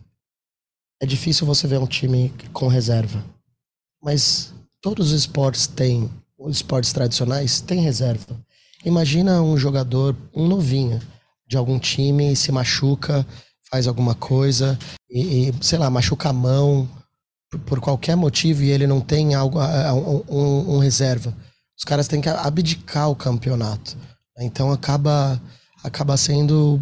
é 1.01 1.05
difícil 1.05 1.45
você 1.45 1.67
ver 1.67 1.79
um 1.79 1.85
time 1.85 2.33
com 2.53 2.67
reserva. 2.67 3.23
Mas 4.01 4.53
todos 4.81 5.11
os 5.11 5.19
esportes 5.19 5.67
têm, 5.67 6.09
os 6.39 6.55
esportes 6.57 6.91
tradicionais 6.93 7.59
têm 7.61 7.81
reserva. 7.81 8.39
Imagina 8.85 9.41
um 9.41 9.57
jogador, 9.57 10.15
um 10.33 10.47
novinho 10.47 10.99
de 11.47 11.57
algum 11.57 11.77
time 11.77 12.35
se 12.35 12.51
machuca, 12.51 13.25
faz 13.69 13.87
alguma 13.87 14.15
coisa 14.15 14.77
e, 15.09 15.49
e, 15.49 15.53
sei 15.61 15.77
lá, 15.77 15.89
machuca 15.89 16.29
a 16.29 16.33
mão 16.33 16.89
por, 17.49 17.59
por 17.59 17.79
qualquer 17.81 18.15
motivo 18.15 18.63
e 18.63 18.69
ele 18.71 18.87
não 18.87 18.99
tem 19.01 19.33
algo, 19.35 19.59
um, 20.29 20.75
um- 20.75 20.79
reserva. 20.79 21.35
Os 21.77 21.83
caras 21.83 22.07
têm 22.07 22.21
que 22.21 22.29
abdicar 22.29 23.09
o 23.09 23.15
campeonato. 23.15 23.97
Então 24.39 24.71
acaba 24.71 25.39
acaba 25.83 26.15
sendo 26.17 26.79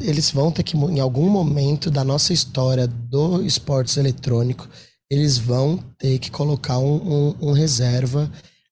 eles 0.00 0.30
vão 0.30 0.50
ter 0.50 0.62
que 0.62 0.76
em 0.76 1.00
algum 1.00 1.28
momento 1.28 1.90
da 1.90 2.04
nossa 2.04 2.32
história 2.32 2.86
do 2.86 3.42
esportes 3.42 3.96
eletrônico 3.96 4.68
eles 5.10 5.38
vão 5.38 5.78
ter 5.98 6.18
que 6.18 6.30
colocar 6.30 6.78
um, 6.78 6.96
um- 7.40 7.48
um 7.48 7.52
reserva 7.52 8.30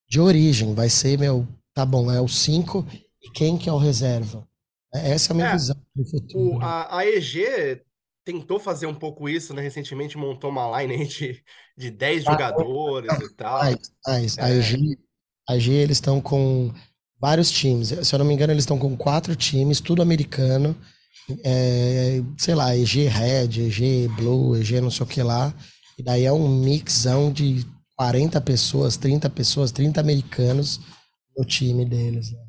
de 0.09 0.19
origem. 0.19 0.73
Vai 0.73 0.89
ser, 0.89 1.17
meu, 1.17 1.47
tá 1.73 1.85
bom, 1.85 2.11
é 2.11 2.21
o 2.21 2.27
5 2.27 2.85
e 3.21 3.29
quem 3.31 3.57
que 3.57 3.69
é 3.69 3.73
o 3.73 3.77
reserva? 3.77 4.47
Essa 4.93 5.31
é 5.31 5.33
a 5.33 5.35
minha 5.35 5.47
É, 5.49 5.53
visão 5.53 5.75
do 5.95 6.05
futuro. 6.05 6.57
O, 6.57 6.61
a, 6.61 6.97
a 6.99 7.05
EG 7.05 7.81
tentou 8.23 8.59
fazer 8.59 8.87
um 8.87 8.95
pouco 8.95 9.29
isso, 9.29 9.53
né? 9.53 9.61
Recentemente 9.61 10.17
montou 10.17 10.49
uma 10.49 10.81
line 10.81 11.05
de, 11.07 11.43
de 11.77 11.91
10 11.91 12.23
jogadores 12.23 13.11
e 13.19 13.29
tal. 13.35 13.61
Mas 14.05 14.37
a 14.37 14.49
É. 14.49 14.57
EG, 14.59 14.97
a 15.49 15.55
EG 15.55 15.71
eles 15.71 15.97
estão 15.97 16.21
com 16.21 16.73
vários 17.19 17.51
times. 17.51 17.89
Se 17.89 18.13
eu 18.15 18.19
não 18.19 18.25
me 18.25 18.33
engano, 18.33 18.53
eles 18.53 18.63
estão 18.63 18.77
com 18.77 18.95
quatro 18.97 19.35
times, 19.35 19.79
tudo 19.79 20.01
americano. 20.01 20.75
É, 21.43 22.21
sei 22.37 22.55
lá, 22.55 22.75
EG 22.75 23.07
Red, 23.07 23.61
EG 23.67 24.07
Blue, 24.15 24.55
EG 24.55 24.79
não 24.81 24.89
sei 24.91 25.03
o 25.05 25.09
que 25.09 25.21
lá. 25.21 25.53
E 25.97 26.03
daí 26.03 26.23
é 26.25 26.31
um 26.31 26.47
mixão 26.47 27.31
de 27.31 27.65
40 27.97 28.39
pessoas, 28.41 28.97
30 28.97 29.29
pessoas, 29.29 29.71
30 29.71 29.99
americanos 30.01 30.79
no 31.37 31.43
time 31.45 31.85
deles. 31.85 32.31
né? 32.31 32.39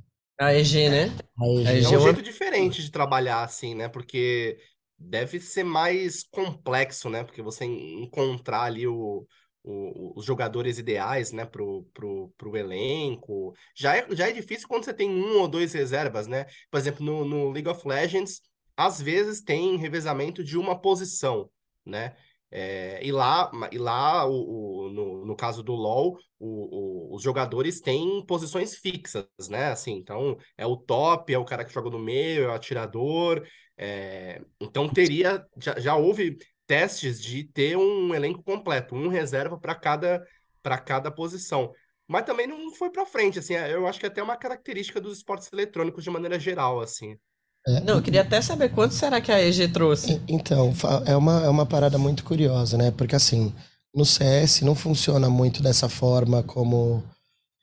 A 0.40 0.54
EG, 0.54 0.88
né? 0.88 1.10
A 1.40 1.46
EG, 1.48 1.68
A 1.68 1.74
EG 1.74 1.84
É 1.84 1.84
é 1.84 1.88
um 1.88 2.00
uma- 2.00 2.00
jeito 2.02 2.22
diferente 2.22 2.82
de 2.82 2.90
trabalhar 2.90 3.42
assim, 3.42 3.74
né? 3.74 3.88
Porque 3.88 4.58
deve 4.98 5.40
ser 5.40 5.64
mais 5.64 6.22
complexo, 6.24 7.08
né? 7.10 7.24
Porque 7.24 7.42
você 7.42 7.64
en- 7.64 8.04
encontrar 8.04 8.62
ali 8.62 8.86
o, 8.86 9.26
o- 9.64 10.12
os 10.18 10.24
jogadores 10.24 10.78
ideais, 10.78 11.32
né? 11.32 11.44
Pro, 11.44 11.84
pro, 11.94 12.32
pro 12.38 12.56
elenco. 12.56 13.52
Já 13.76 13.96
é, 13.96 14.06
já 14.14 14.28
é 14.28 14.32
difícil 14.32 14.68
quando 14.68 14.84
você 14.84 14.94
tem 14.94 15.10
um 15.10 15.40
ou 15.40 15.48
dois 15.48 15.72
reservas, 15.72 16.26
né? 16.26 16.46
Por 16.70 16.78
exemplo, 16.78 17.04
no, 17.04 17.24
no 17.24 17.50
League 17.50 17.68
of 17.68 17.86
Legends, 17.86 18.40
às 18.76 19.00
vezes 19.00 19.40
tem 19.42 19.76
revezamento 19.76 20.44
de 20.44 20.56
uma 20.56 20.80
posição, 20.80 21.50
né? 21.84 22.14
É, 22.50 23.04
e 23.04 23.12
lá, 23.12 23.50
e 23.70 23.78
lá 23.78 24.26
o, 24.26 24.86
o- 24.88 24.90
no, 24.90 25.26
no 25.26 25.36
caso 25.36 25.62
do 25.62 25.74
LoL, 25.74 26.16
o- 26.38 27.12
o- 27.12 27.14
os 27.16 27.22
jogadores 27.22 27.80
têm 27.80 28.24
posições 28.26 28.76
fixas, 28.76 29.26
né? 29.50 29.66
Assim, 29.70 29.92
então 29.92 30.36
é 30.56 30.66
o 30.66 30.76
top, 30.76 31.32
é 31.32 31.38
o 31.38 31.44
cara 31.44 31.64
que 31.64 31.72
joga 31.72 31.90
no 31.90 31.98
meio, 31.98 32.44
é 32.44 32.48
o 32.48 32.52
atirador. 32.52 33.46
é, 33.76 34.40
Então 34.60 34.88
teria, 34.88 35.44
já, 35.62 35.78
já 35.78 35.96
houve 35.96 36.38
testes 36.66 37.20
de 37.22 37.44
ter 37.44 37.76
um 37.76 38.14
elenco 38.14 38.42
completo, 38.42 38.94
um 38.94 39.08
reserva 39.08 39.58
para 39.58 39.74
cada 39.74 40.24
para 40.62 40.78
cada 40.78 41.10
posição. 41.10 41.72
Mas 42.06 42.24
também 42.24 42.46
não 42.46 42.74
foi 42.74 42.90
para 42.90 43.06
frente, 43.06 43.38
assim. 43.38 43.54
Eu 43.54 43.86
acho 43.86 43.98
que 44.00 44.06
é 44.06 44.08
até 44.08 44.22
uma 44.22 44.36
característica 44.36 45.00
dos 45.00 45.18
esportes 45.18 45.48
eletrônicos 45.52 46.02
de 46.04 46.10
maneira 46.10 46.38
geral, 46.38 46.80
assim. 46.80 47.16
É, 47.66 47.80
Não, 47.80 47.96
eu 47.96 48.02
queria 48.02 48.22
até 48.22 48.40
saber 48.40 48.70
quanto 48.70 48.94
será 48.94 49.20
que 49.20 49.30
a 49.30 49.44
EG 49.44 49.68
trouxe. 49.68 50.20
Então, 50.28 50.72
é 51.04 51.16
uma, 51.16 51.44
é 51.44 51.48
uma 51.48 51.66
parada 51.66 51.98
muito 51.98 52.24
curiosa, 52.24 52.76
né? 52.76 52.90
Porque 52.90 53.16
assim, 53.16 53.52
no 53.94 54.04
CS 54.04 54.62
não 54.62 54.74
funciona 54.74 55.28
muito 55.28 55.62
dessa 55.62 55.88
forma 55.88 56.42
como 56.42 57.02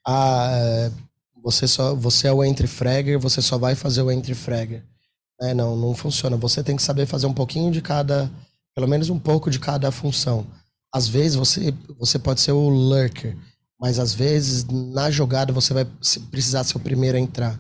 ah, 0.05 0.49
é, 0.51 0.91
você 1.43 1.67
só 1.67 1.95
você 1.95 2.27
é 2.27 2.34
o 2.34 2.43
entry 2.43 2.67
fragger, 2.67 3.19
você 3.19 3.41
só 3.41 3.58
vai 3.58 3.75
fazer 3.75 4.01
o 4.01 4.12
entry 4.12 4.36
fragger. 4.36 4.84
É, 5.41 5.53
não, 5.53 5.75
não 5.75 5.93
funciona. 5.93 6.38
Você 6.38 6.63
tem 6.63 6.75
que 6.75 6.84
saber 6.84 7.05
fazer 7.05 7.27
um 7.27 7.34
pouquinho 7.34 7.71
de 7.71 7.81
cada, 7.81 8.31
pelo 8.73 8.88
menos 8.88 9.10
um 9.10 9.19
pouco 9.19 9.49
de 9.49 9.60
cada 9.60 9.91
função. 9.91 10.45
Às 10.93 11.08
vezes 11.08 11.36
você 11.36 11.73
você 11.99 12.17
pode 12.17 12.41
ser 12.41 12.51
o 12.51 12.69
lurker, 12.69 13.36
mas 13.79 13.99
às 13.99 14.13
vezes 14.13 14.65
na 14.65 15.12
jogada 15.12 15.51
você 15.51 15.73
vai 15.73 15.86
precisar 16.31 16.63
ser 16.63 16.77
o 16.77 16.79
primeiro 16.79 17.17
a 17.17 17.21
entrar. 17.21 17.60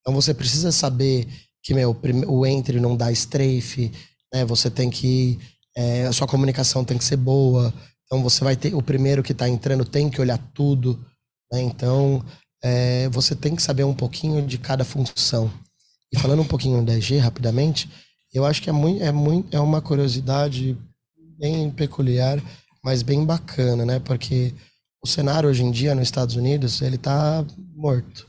Então 0.00 0.14
você 0.14 0.34
precisa 0.34 0.70
saber 0.70 1.26
que 1.64 1.72
meu, 1.72 1.96
o 2.28 2.46
entry 2.46 2.78
não 2.78 2.94
dá 2.94 3.10
strafe, 3.10 3.90
né? 4.32 4.44
Você 4.44 4.70
tem 4.70 4.90
que 4.90 5.38
é, 5.74 6.04
a 6.04 6.12
sua 6.12 6.28
comunicação 6.28 6.84
tem 6.84 6.98
que 6.98 7.04
ser 7.04 7.16
boa. 7.16 7.72
Então 8.04 8.22
você 8.22 8.44
vai 8.44 8.54
ter 8.54 8.74
o 8.74 8.82
primeiro 8.82 9.22
que 9.22 9.32
está 9.32 9.48
entrando 9.48 9.84
tem 9.84 10.10
que 10.10 10.20
olhar 10.20 10.38
tudo, 10.52 11.02
né? 11.50 11.62
Então 11.62 12.22
é, 12.62 13.08
você 13.08 13.34
tem 13.34 13.56
que 13.56 13.62
saber 13.62 13.84
um 13.84 13.94
pouquinho 13.94 14.46
de 14.46 14.58
cada 14.58 14.84
função. 14.84 15.50
E 16.12 16.18
falando 16.18 16.42
um 16.42 16.46
pouquinho 16.46 16.84
da 16.84 16.94
EG 16.94 17.16
rapidamente, 17.16 17.90
eu 18.32 18.44
acho 18.44 18.62
que 18.62 18.68
é 18.68 18.72
muito 18.72 19.02
é 19.02 19.10
muito 19.10 19.56
é 19.56 19.58
uma 19.58 19.80
curiosidade 19.80 20.76
bem 21.38 21.70
peculiar, 21.70 22.42
mas 22.84 23.02
bem 23.02 23.24
bacana, 23.24 23.86
né? 23.86 23.98
Porque 24.00 24.54
o 25.02 25.08
cenário 25.08 25.48
hoje 25.48 25.62
em 25.64 25.70
dia 25.70 25.94
nos 25.94 26.04
Estados 26.04 26.36
Unidos 26.36 26.82
ele 26.82 26.98
tá 26.98 27.42
morto. 27.74 28.28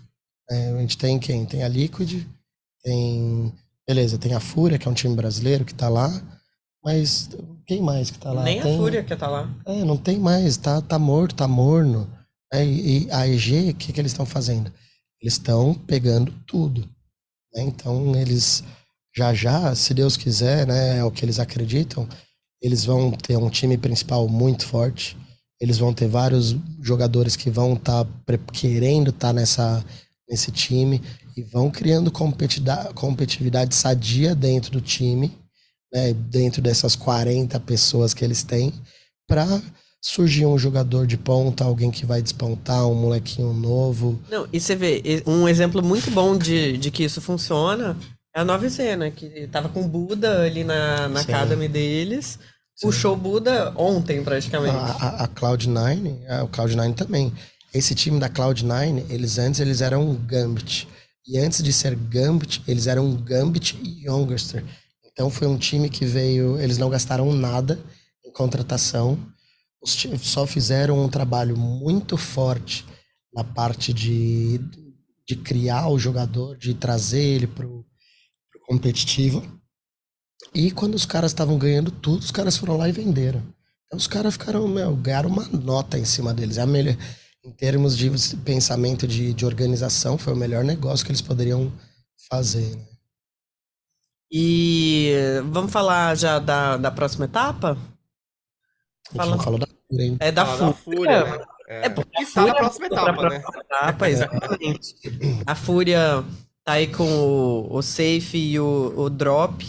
né? 0.50 0.74
a 0.78 0.80
gente 0.80 0.98
tem 0.98 1.20
quem? 1.20 1.46
Tem 1.46 1.64
a 1.64 1.68
Liquid, 1.68 2.26
tem 2.86 3.52
beleza, 3.88 4.18
tem 4.18 4.34
a 4.34 4.40
Fúria 4.40 4.78
que 4.78 4.88
é 4.88 4.92
um 4.92 4.96
time 4.96 5.16
brasileiro 5.16 5.66
que 5.66 5.74
tá 5.74 5.90
lá, 5.90 6.10
mas 6.84 7.30
quem 7.68 7.82
mais 7.82 8.10
que 8.12 8.18
tá 8.20 8.32
lá? 8.32 8.44
Nem 8.44 8.60
a 8.60 8.64
Tem- 8.64 8.78
Fúria 8.78 9.04
que 9.04 9.16
tá 9.16 9.28
lá. 9.28 9.50
é, 9.66 9.84
não 9.84 9.98
tem 9.98 10.18
mais, 10.20 10.56
tá, 10.58 10.82
tá 10.82 10.98
morto, 11.00 11.36
tá 11.36 11.48
morno. 11.48 12.08
né? 12.54 12.66
E, 12.66 13.08
a 13.12 13.28
EG, 13.28 13.72
o 13.72 13.76
que, 13.76 13.92
que 13.92 14.00
eles 14.00 14.12
estão 14.12 14.26
fazendo? 14.26 14.72
Eles 15.22 15.34
estão 15.34 15.74
pegando 15.74 16.32
tudo. 16.48 16.82
né? 17.54 17.64
Então, 17.64 18.16
eles 18.16 18.64
já 19.16 19.34
já, 19.34 19.74
se 19.76 19.94
Deus 19.94 20.18
quiser, 20.18 20.68
né, 20.68 20.98
é 21.00 21.04
o 21.04 21.10
que 21.12 21.24
eles 21.26 21.40
acreditam, 21.40 22.08
eles 22.62 22.84
vão 22.86 23.12
ter 23.12 23.38
um 23.38 23.50
time 23.50 23.78
principal 23.78 24.28
muito 24.28 24.66
forte. 24.66 25.16
Eles 25.62 25.78
vão 25.78 25.94
ter 25.94 26.08
vários 26.08 26.56
jogadores 26.82 27.36
que 27.36 27.50
vão 27.50 27.74
estar 27.74 28.06
querendo 28.52 29.10
estar 29.12 29.32
nessa, 29.34 29.84
nesse 30.30 30.52
time 30.52 31.02
e 31.36 31.44
vão 31.44 31.70
criando 31.70 32.12
competitividade 32.12 33.76
sadia 33.76 34.34
dentro 34.34 34.72
do 34.72 34.82
time, 34.82 35.32
né, 35.94 36.14
dentro 36.14 36.62
dessas 36.62 36.96
40 36.96 37.60
pessoas 37.60 38.14
que 38.14 38.24
eles 38.24 38.44
têm, 38.44 38.74
para 39.28 39.62
surgir 40.02 40.46
um 40.46 40.58
jogador 40.58 41.08
de 41.08 41.18
ponta, 41.18 41.64
alguém 41.64 41.90
que 41.90 42.06
vai 42.06 42.22
despontar, 42.22 42.88
um 42.88 42.94
molequinho 42.94 43.54
novo. 43.54 44.20
Não, 44.30 44.48
e 44.54 44.60
você 44.60 44.76
vê, 44.76 45.24
um 45.26 45.48
exemplo 45.48 45.82
muito 45.84 46.12
bom 46.12 46.38
de, 46.38 46.78
de 46.78 46.92
que 46.92 47.04
isso 47.04 47.20
funciona 47.20 47.98
é 48.36 48.42
a 48.42 48.46
Nova 48.46 48.68
Zena, 48.68 49.10
que 49.10 49.48
tava 49.48 49.70
com 49.70 49.82
o 49.82 49.88
Buda 49.88 50.42
ali 50.42 50.66
na, 50.66 51.08
na 51.08 51.24
Sim. 51.24 51.32
academy 51.32 51.70
deles. 51.70 52.38
Sim. 52.76 52.88
Puxou 52.88 53.14
o 53.14 53.18
Buda 53.18 53.72
ontem, 53.78 54.22
praticamente. 54.22 54.76
A, 54.76 55.08
a, 55.08 55.24
a 55.24 55.28
Cloud9, 55.30 56.18
é, 56.26 56.42
o 56.42 56.48
Cloud9 56.50 56.94
também. 56.96 57.32
Esse 57.74 57.96
time 57.96 58.20
da 58.20 58.30
Cloud9, 58.30 59.06
eles 59.10 59.38
antes 59.38 59.62
eles 59.62 59.80
eram 59.80 60.02
um 60.02 60.16
Gambit. 60.16 60.86
E 61.28 61.38
antes 61.40 61.64
de 61.64 61.74
ser 61.74 61.96
Gambit, 61.96 62.62
eles 62.68 62.88
eram 62.88 63.16
Gambit 63.16 63.76
e 63.82 64.06
Youngster. 64.06 64.64
Então 65.06 65.30
foi 65.30 65.48
um 65.48 65.58
time 65.58 65.90
que 65.90 66.06
veio, 66.06 66.60
eles 66.60 66.78
não 66.78 66.90
gastaram 66.90 67.34
nada 67.34 67.80
em 68.24 68.32
contratação. 68.32 69.18
Só 70.22 70.46
fizeram 70.46 71.04
um 71.04 71.10
trabalho 71.10 71.58
muito 71.58 72.18
forte 72.18 72.86
na 73.34 73.44
parte 73.44 73.94
de, 73.94 74.60
de 75.28 75.36
criar 75.36 75.90
o 75.90 75.98
jogador, 75.98 76.58
de 76.58 76.74
trazer 76.74 77.22
ele 77.22 77.48
pro, 77.48 77.86
pro 78.52 78.62
competitivo. 78.68 79.44
E 80.54 80.72
quando 80.72 80.96
os 80.96 81.06
caras 81.06 81.32
estavam 81.32 81.58
ganhando 81.58 81.92
tudo, 81.92 82.20
os 82.20 82.32
caras 82.32 82.58
foram 82.58 82.78
lá 82.78 82.88
e 82.88 82.92
venderam. 82.92 83.42
Então 83.86 83.98
os 83.98 84.08
caras 84.08 84.34
ficaram, 84.34 84.68
meu, 84.68 84.96
ganharam 84.96 85.30
uma 85.30 85.48
nota 85.48 85.98
em 85.98 86.06
cima 86.06 86.34
deles. 86.34 86.58
É 86.58 86.62
a 86.62 86.66
melhor, 86.66 86.96
em 87.46 87.52
termos 87.52 87.96
de 87.98 88.10
pensamento 88.38 89.08
de, 89.08 89.34
de 89.34 89.46
organização, 89.46 90.18
foi 90.18 90.34
o 90.34 90.38
melhor 90.38 90.64
negócio 90.64 91.06
que 91.06 91.12
eles 91.12 91.22
poderiam 91.22 91.72
fazer. 92.30 92.76
né? 92.76 92.86
E 94.32 95.14
vamos 95.52 95.72
falar 95.72 96.16
já 96.16 96.40
da, 96.40 96.78
da 96.78 96.92
próxima 96.92 97.26
etapa? 97.26 97.72
A 97.72 97.76
gente 99.12 99.18
Fala- 99.18 99.36
não 99.36 99.44
falou 99.44 99.60
da 99.60 99.68
cura, 99.68 100.04
hein? 100.04 100.18
É 100.20 100.32
da 100.32 100.46
Fala 100.46 100.74
Fúria. 100.74 101.24
né? 101.38 101.46
É, 101.68 101.86
É, 101.86 101.90
porque 101.90 102.22
está 102.22 102.42
na 102.42 102.48
Fúria 102.48 102.62
próxima 102.62 102.90
pra 102.90 102.98
etapa, 103.02 103.30
né? 103.30 103.40
próxima 103.40 103.62
etapa, 103.64 104.10
exatamente. 104.10 104.96
A 105.46 105.56
Fúria 105.56 106.24
tá 106.64 106.74
aí 106.74 106.88
com 106.88 107.08
o, 107.08 107.76
o 107.78 107.82
Safe 107.82 108.36
e 108.38 108.60
o, 108.60 108.94
o 108.98 109.10
Drop. 109.10 109.64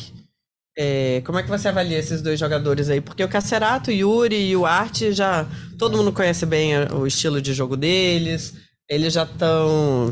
É, 0.79 1.23
como 1.25 1.39
é 1.39 1.43
que 1.43 1.49
você 1.49 1.69
avalia 1.69 1.99
esses 1.99 2.21
dois 2.21 2.39
jogadores 2.39 2.91
aí? 2.91 3.01
Porque 3.01 3.25
o 3.25 3.29
Cacerato, 3.29 3.91
o 3.91 3.95
Yuri 3.95 4.37
e 4.51 4.57
o 4.57 4.67
Arte 4.67 5.13
já. 5.13 5.47
Todo 5.79 5.97
mundo 5.97 6.13
conhece 6.13 6.45
bem 6.45 6.73
o 6.93 7.07
estilo 7.07 7.41
de 7.41 7.55
jogo 7.55 7.77
deles. 7.77 8.55
Eles 8.89 9.13
já 9.15 9.23
estão. 9.25 10.11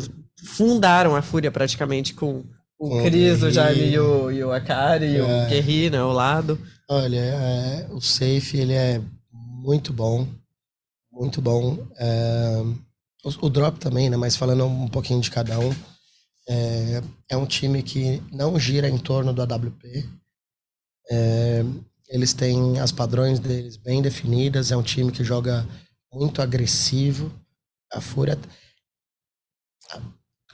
Fundaram 0.57 1.15
a 1.17 1.23
Fúria 1.23 1.51
praticamente 1.51 2.15
com 2.15 2.45
o 2.79 3.03
Cris, 3.03 3.43
o 3.43 3.51
Jaime 3.51 3.91
e 3.91 3.99
o, 3.99 4.31
e 4.31 4.45
o 4.45 4.53
Akari, 4.53 5.07
e 5.17 5.21
o 5.21 5.27
É. 5.27 5.49
Guerri, 5.49 5.91
né? 5.91 5.99
Ao 5.99 6.13
lado. 6.13 6.59
Olha, 6.89 7.17
é, 7.19 7.87
o 7.91 8.01
safe 8.01 8.59
ele 8.59 8.75
é 8.75 9.01
muito 9.33 9.93
bom, 9.93 10.27
muito 11.11 11.41
bom. 11.41 11.79
É, 11.99 12.63
o, 13.25 13.47
o 13.47 13.51
drop 13.51 13.79
também, 13.79 14.11
né? 14.11 14.17
Mas 14.17 14.37
falando 14.37 14.67
um 14.67 14.89
pouquinho 14.89 15.21
de 15.21 15.31
cada 15.31 15.59
um, 15.59 15.75
é, 16.49 17.03
é 17.31 17.37
um 17.37 17.47
time 17.47 17.83
que 17.83 18.23
não 18.33 18.59
gira 18.59 18.89
em 18.89 18.99
torno 18.99 19.33
do 19.33 19.41
AWP. 19.43 20.07
É, 21.11 21.65
eles 22.09 22.33
têm 22.33 22.79
as 22.79 22.93
padrões 22.93 23.39
deles 23.39 23.77
bem 23.77 24.03
definidas. 24.03 24.71
É 24.71 24.77
um 24.77 24.83
time 24.83 25.11
que 25.11 25.25
joga 25.25 25.67
muito 26.13 26.41
agressivo. 26.41 27.33
A 27.93 28.01
Fúria. 28.01 28.39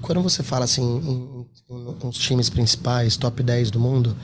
Quando 0.02 0.22
você 0.22 0.42
fala 0.42 0.64
assim 0.64 0.82
em, 0.82 1.46
em, 1.70 2.06
uns 2.06 2.18
times 2.18 2.50
principais, 2.50 3.16
top 3.16 3.42
10 3.42 3.70
do 3.70 3.80
mundo, 3.80 4.16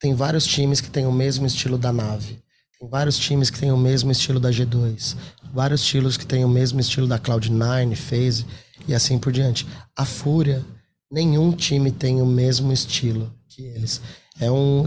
tem 0.00 0.14
vários 0.14 0.44
times 0.44 0.80
que 0.80 0.90
têm 0.90 1.06
o 1.06 1.12
mesmo 1.12 1.46
estilo 1.46 1.78
da 1.78 1.92
nave. 1.92 2.42
Tem 2.78 2.88
vários 2.88 3.16
times 3.16 3.50
que 3.50 3.58
têm 3.58 3.72
o 3.72 3.76
mesmo 3.76 4.10
estilo 4.10 4.38
da 4.38 4.50
G2. 4.50 5.16
Vários 5.52 5.80
estilos 5.82 6.16
que 6.16 6.26
têm 6.26 6.44
o 6.44 6.48
mesmo 6.48 6.80
estilo 6.80 7.06
da 7.06 7.18
Cloud9, 7.18 7.94
FaZe 7.94 8.44
e 8.86 8.94
assim 8.94 9.18
por 9.18 9.32
diante. 9.32 9.66
A 9.96 10.04
Fúria, 10.04 10.64
nenhum 11.10 11.52
time 11.52 11.90
tem 11.90 12.20
o 12.20 12.26
mesmo 12.26 12.72
estilo 12.72 13.32
que 13.48 13.62
eles. 13.62 14.00
É 14.40 14.50
um, 14.50 14.84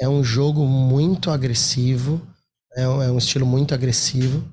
é 0.00 0.08
um 0.08 0.22
jogo 0.22 0.64
muito 0.66 1.30
agressivo, 1.30 2.20
é 2.76 2.88
um, 2.88 3.02
é 3.02 3.10
um 3.10 3.18
estilo 3.18 3.44
muito 3.46 3.74
agressivo. 3.74 4.44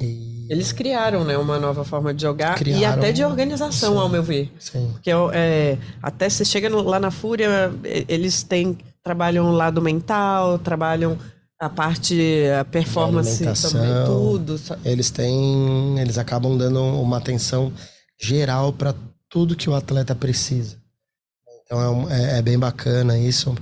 E, 0.00 0.46
Eles 0.50 0.72
criaram, 0.72 1.22
né, 1.24 1.36
uma 1.36 1.58
nova 1.58 1.84
forma 1.84 2.14
de 2.14 2.22
jogar 2.22 2.66
e 2.66 2.84
até 2.84 3.12
de 3.12 3.22
organização, 3.24 3.92
sim. 3.94 3.98
ao 3.98 4.08
meu 4.08 4.22
ver. 4.22 4.50
sim, 4.58 4.88
Porque 4.92 5.10
é, 5.32 5.78
até 6.02 6.28
você 6.28 6.44
chega 6.44 6.68
no- 6.70 6.82
lá 6.82 6.98
na 6.98 7.10
Fúria, 7.10 7.70
eles 8.08 8.42
têm 8.42 8.78
trabalham 9.02 9.46
o 9.46 9.52
lado 9.52 9.82
mental, 9.82 10.58
trabalham 10.58 11.18
a 11.60 11.68
parte 11.68 12.16
a 12.58 12.64
performance 12.64 13.38
também, 13.44 14.04
tudo. 14.06 14.60
eles 14.84 15.10
têm, 15.10 15.98
eles 16.00 16.16
acabam 16.18 16.56
dando 16.56 16.80
uma 16.82 17.18
atenção 17.18 17.72
geral 18.20 18.72
para 18.72 18.94
tudo 19.28 19.56
que 19.56 19.68
o 19.68 19.74
atleta 19.74 20.14
precisa. 20.14 20.76
Então 21.64 21.80
é, 21.80 21.88
um- 21.90 22.10
é- 22.10 22.38
é 22.38 22.42
bem 22.42 22.58
bacana 22.58 23.18
isso. 23.18 23.54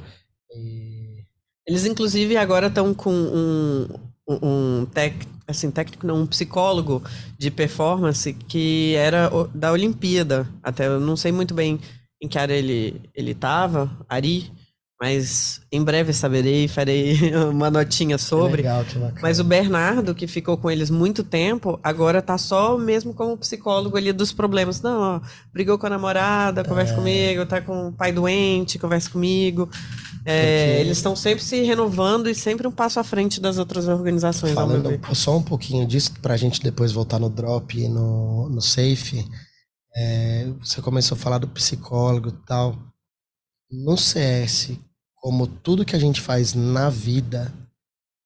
Eles 1.67 1.85
inclusive 1.85 2.37
agora 2.37 2.67
estão 2.69 2.93
com 2.95 3.13
um 3.13 3.87
um, 4.29 4.87
tec, 4.87 5.15
assim, 5.47 5.71
técnico, 5.71 6.07
não, 6.07 6.23
um 6.23 6.27
psicólogo 6.27 7.03
de 7.37 7.51
performance 7.51 8.33
que 8.33 8.95
era 8.95 9.29
da 9.55 9.73
Olimpíada. 9.73 10.49
Até 10.63 10.87
eu 10.87 11.01
não 11.01 11.17
sei 11.17 11.33
muito 11.33 11.53
bem 11.55 11.81
em 12.23 12.29
que 12.29 12.39
área 12.39 12.55
ele 12.55 13.01
ele 13.15 13.35
Ari, 14.09 14.53
mas 15.01 15.63
em 15.73 15.83
breve 15.83 16.13
saberei, 16.13 16.69
farei 16.69 17.17
uma 17.51 17.71
notinha 17.71 18.19
sobre. 18.19 18.59
legal, 18.59 18.85
que 18.85 18.99
bacana. 18.99 19.19
Mas 19.23 19.41
o 19.41 19.45
Bernardo, 19.45 20.15
que 20.15 20.27
ficou 20.27 20.59
com 20.59 20.71
eles 20.71 20.91
muito 20.91 21.25
tempo, 21.25 21.81
agora 21.83 22.21
tá 22.21 22.37
só 22.37 22.77
mesmo 22.77 23.15
como 23.15 23.37
psicólogo 23.39 23.97
ali 23.97 24.13
dos 24.13 24.31
problemas. 24.33 24.83
Não, 24.83 25.01
ó, 25.01 25.21
brigou 25.53 25.79
com 25.79 25.87
a 25.87 25.91
namorada, 25.91 26.61
É. 26.61 26.65
conversa 26.65 26.95
comigo, 26.95 27.47
tá 27.47 27.63
com 27.63 27.89
o 27.89 27.93
pai 27.93 28.13
doente, 28.13 28.79
conversa 28.79 29.09
comigo. 29.09 29.71
É, 30.27 30.67
Porque- 30.67 30.81
Eles 30.83 30.99
estão 30.99 31.17
sempre 31.17 31.43
se 31.43 31.63
renovando 31.63 32.29
e 32.29 32.35
sempre 32.35 32.67
um 32.69 32.71
passo 32.73 33.01
à 33.01 33.05
frente 33.05 33.41
das 33.41 33.57
outras 33.57 33.89
organizações, 33.89 34.53
Falando 34.53 35.01
só 35.15 35.35
um 35.39 35.43
pouquinho 35.43 35.87
disso, 35.87 36.13
pra 36.21 36.37
gente 36.37 36.61
depois 36.63 36.93
voltar 36.93 37.19
no 37.19 37.31
drop 37.31 37.79
e 37.81 37.89
no, 37.89 38.51
no 38.51 38.61
safe, 38.61 39.25
é, 39.97 40.47
você 40.61 40.83
começou 40.83 41.17
a 41.17 41.19
falar 41.19 41.39
do 41.39 41.49
psicólogo 41.49 42.29
e 42.29 42.47
tal. 42.47 42.77
No 43.73 43.97
CS, 43.97 44.77
como 45.21 45.47
tudo 45.47 45.85
que 45.85 45.95
a 45.95 45.99
gente 45.99 46.21
faz 46.21 46.55
na 46.55 46.89
vida, 46.89 47.53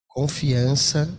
confiança 0.06 1.10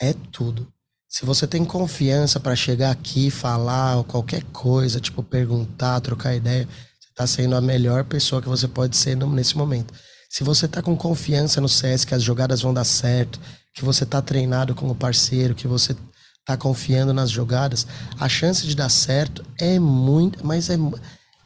é 0.00 0.12
tudo. 0.12 0.70
Se 1.08 1.24
você 1.24 1.46
tem 1.46 1.64
confiança 1.64 2.38
pra 2.38 2.56
chegar 2.56 2.90
aqui, 2.90 3.30
falar 3.30 3.96
ou 3.96 4.04
qualquer 4.04 4.42
coisa, 4.52 5.00
tipo 5.00 5.22
perguntar, 5.22 6.00
trocar 6.00 6.34
ideia, 6.34 6.68
você 7.00 7.08
tá 7.14 7.26
sendo 7.26 7.56
a 7.56 7.60
melhor 7.60 8.04
pessoa 8.04 8.42
que 8.42 8.48
você 8.48 8.68
pode 8.68 8.96
ser 8.96 9.16
nesse 9.16 9.56
momento. 9.56 9.94
Se 10.28 10.44
você 10.44 10.68
tá 10.68 10.82
com 10.82 10.96
confiança 10.96 11.60
no 11.60 11.68
CS 11.68 12.04
que 12.04 12.14
as 12.14 12.22
jogadas 12.22 12.60
vão 12.60 12.74
dar 12.74 12.84
certo, 12.84 13.40
que 13.72 13.84
você 13.84 14.04
tá 14.04 14.20
treinado 14.20 14.74
com 14.74 14.90
o 14.90 14.94
parceiro, 14.94 15.54
que 15.54 15.68
você 15.68 15.96
tá 16.44 16.56
confiando 16.56 17.14
nas 17.14 17.30
jogadas, 17.30 17.86
a 18.18 18.28
chance 18.28 18.66
de 18.66 18.74
dar 18.74 18.88
certo 18.88 19.44
é 19.58 19.78
muito, 19.78 20.44
mas 20.44 20.68
é, 20.68 20.76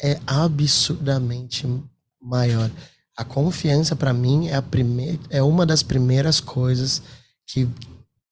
é 0.03 0.19
absurdamente 0.27 1.67
maior. 2.21 2.71
A 3.17 3.25
confiança 3.25 3.95
pra 3.95 4.13
mim 4.13 4.49
é 4.49 4.55
a 4.55 4.63
primeira, 4.63 5.19
é 5.29 5.43
uma 5.43 5.67
das 5.67 5.83
primeiras 5.83 6.41
coisas 6.41 7.03
que 7.47 7.69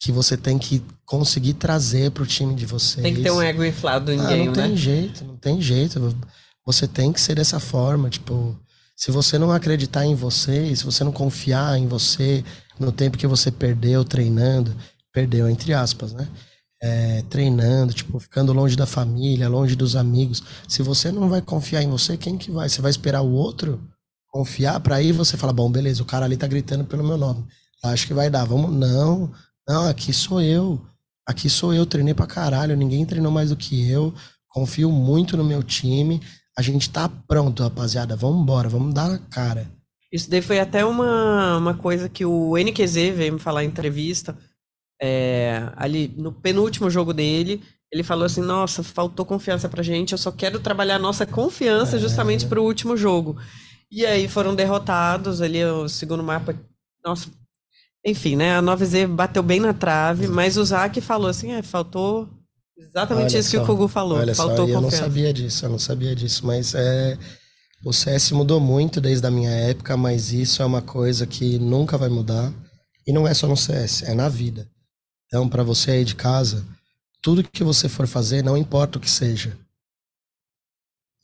que 0.03 0.11
você 0.11 0.35
tem 0.35 0.59
que 0.59 0.83
conseguir 1.05 1.53
trazer 1.53 2.11
pro 2.11 2.27
time 2.27 2.55
de 2.55 2.65
vocês. 2.65 3.03
Tem 3.03 3.15
que 3.15 3.23
ter 3.23 3.31
um 3.31 3.43
ego 3.43 3.63
inflado 3.63 4.11
em 4.11 4.19
Ah, 4.19 4.29
game, 4.29 4.47
não 4.47 4.53
tem 4.55 4.71
né? 4.71 4.77
jeito, 4.77 5.25
não 5.27 5.37
tem 5.37 5.61
jeito. 5.61 6.17
Você 6.65 6.89
tem 6.89 7.13
que 7.13 7.21
ser 7.21 7.35
dessa 7.35 7.61
forma, 7.61 8.09
tipo, 8.09 8.59
se 8.97 9.11
você 9.11 9.37
não 9.39 9.53
acreditar 9.53 10.07
em 10.07 10.15
você, 10.15 10.75
se 10.75 10.85
você 10.85 11.05
não 11.05 11.13
confiar 11.13 11.79
em 11.79 11.87
você 11.87 12.43
no 12.79 12.91
tempo 12.91 13.19
que 13.19 13.27
você 13.27 13.51
perdeu 13.51 14.03
treinando, 14.03 14.75
perdeu 15.13 15.51
entre 15.51 15.75
aspas, 15.75 16.15
né? 16.15 16.27
É, 16.83 17.23
treinando, 17.29 17.93
tipo, 17.93 18.19
ficando 18.19 18.55
longe 18.55 18.75
da 18.77 18.87
família, 18.87 19.51
longe 19.51 19.77
dos 19.77 19.97
amigos. 19.97 20.43
Se 20.67 20.83
você 20.83 21.13
não 21.13 21.29
vai 21.29 21.43
confiar 21.43 21.83
em 21.83 21.91
você, 21.91 22.17
quem 22.17 22.39
que 22.39 22.51
vai? 22.51 22.71
Você 22.71 22.81
vai 22.81 22.91
esperar 22.91 23.21
o 23.21 23.33
outro 23.33 23.79
confiar 24.31 24.81
pra 24.81 24.97
aí 24.97 25.13
você 25.13 25.37
falar, 25.37 25.53
bom, 25.53 25.71
beleza, 25.71 26.03
o 26.03 26.07
cara 26.07 26.25
ali 26.25 26.37
tá 26.37 26.47
gritando 26.47 26.85
pelo 26.85 27.05
meu 27.05 27.17
nome. 27.17 27.45
Acho 27.83 28.07
que 28.07 28.15
vai 28.15 28.31
dar. 28.31 28.45
Vamos, 28.45 28.73
não. 28.73 29.33
Não, 29.69 29.89
aqui 29.89 30.13
sou 30.13 30.41
eu. 30.41 30.81
Aqui 31.27 31.49
sou 31.49 31.73
eu, 31.73 31.87
treinei 31.87 32.15
pra 32.15 32.27
caralho, 32.27 32.77
ninguém 32.77 33.07
treinou 33.07 33.31
mais 33.31 33.51
do 33.51 33.57
que 33.57 33.89
eu. 33.89 34.13
Confio 34.49 34.91
muito 34.91 35.37
no 35.37 35.45
meu 35.45 35.63
time. 35.63 36.21
A 36.59 36.63
gente 36.63 36.91
tá 36.91 37.09
pronto, 37.09 37.63
rapaziada. 37.63 38.17
Vamos 38.17 38.43
embora, 38.43 38.69
vamos 38.69 38.93
dar 38.93 39.15
a 39.15 39.19
cara. 39.19 39.71
Isso 40.13 40.29
daí 40.29 40.43
foi 40.43 40.59
até 40.59 40.85
uma, 40.85 41.57
uma 41.57 41.75
coisa 41.75 42.09
que 42.09 42.25
o 42.25 42.57
NQZ 42.57 42.95
veio 43.15 43.35
me 43.35 43.39
falar 43.39 43.65
em 43.65 43.69
entrevista. 43.69 44.37
É, 45.01 45.71
ali 45.77 46.13
no 46.19 46.33
penúltimo 46.33 46.91
jogo 46.91 47.15
dele, 47.15 47.63
ele 47.93 48.03
falou 48.03 48.25
assim: 48.25 48.41
Nossa, 48.41 48.83
faltou 48.83 49.25
confiança 49.25 49.69
pra 49.69 49.83
gente, 49.83 50.13
eu 50.13 50.19
só 50.19 50.33
quero 50.33 50.59
trabalhar 50.59 50.97
a 50.97 50.99
nossa 50.99 51.25
confiança 51.25 51.99
justamente 51.99 52.45
pro 52.45 52.65
último 52.65 52.97
jogo. 52.97 53.37
E 53.91 54.07
aí 54.07 54.29
foram 54.29 54.55
derrotados 54.55 55.41
ali, 55.41 55.65
o 55.65 55.89
segundo 55.89 56.23
mapa. 56.23 56.55
Nossa, 57.05 57.29
enfim, 58.05 58.37
né? 58.37 58.57
A 58.57 58.63
9Z 58.63 59.07
bateu 59.09 59.43
bem 59.43 59.61
na 59.61 59.75
trave, 59.75 60.29
mas 60.29 60.57
o 60.57 60.65
Zac 60.65 61.01
falou 61.01 61.29
assim: 61.29 61.53
É, 61.53 61.63
faltou 61.63 62.29
exatamente 62.79 63.33
Olha 63.33 63.41
isso 63.41 63.51
que 63.51 63.57
só, 63.57 63.63
o 63.63 63.67
Kugu 63.67 63.89
falou. 63.89 64.19
Olha 64.19 64.35
faltou 64.35 64.67
só, 64.67 64.73
eu 64.73 64.81
não 64.81 64.91
sabia 64.91 65.33
disso, 65.33 65.67
eu 65.67 65.71
não 65.71 65.79
sabia 65.79 66.15
disso, 66.15 66.47
mas 66.47 66.75
é 66.75 67.19
o 67.85 67.93
CS 67.93 68.33
mudou 68.33 68.61
muito 68.61 69.01
desde 69.01 69.27
a 69.27 69.31
minha 69.31 69.51
época, 69.51 69.97
mas 69.97 70.33
isso 70.33 70.63
é 70.63 70.67
uma 70.67 70.83
coisa 70.83 71.27
que 71.27 71.59
nunca 71.59 71.97
vai 71.97 72.11
mudar. 72.11 72.53
E 73.07 73.13
não 73.13 73.27
é 73.27 73.33
só 73.33 73.49
no 73.49 73.57
CS, 73.57 74.03
é 74.03 74.15
na 74.15 74.29
vida. 74.29 74.69
Então, 75.27 75.49
para 75.49 75.63
você 75.63 75.93
aí 75.93 76.05
de 76.05 76.15
casa, 76.15 76.65
tudo 77.23 77.43
que 77.43 77.65
você 77.65 77.89
for 77.89 78.07
fazer, 78.07 78.45
não 78.45 78.57
importa 78.57 78.99
o 78.99 79.01
que 79.01 79.11
seja, 79.11 79.57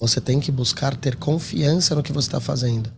você 0.00 0.20
tem 0.20 0.40
que 0.40 0.52
buscar 0.52 0.96
ter 0.96 1.16
confiança 1.16 1.94
no 1.94 2.02
que 2.02 2.12
você 2.12 2.28
está 2.28 2.40
fazendo. 2.40 2.92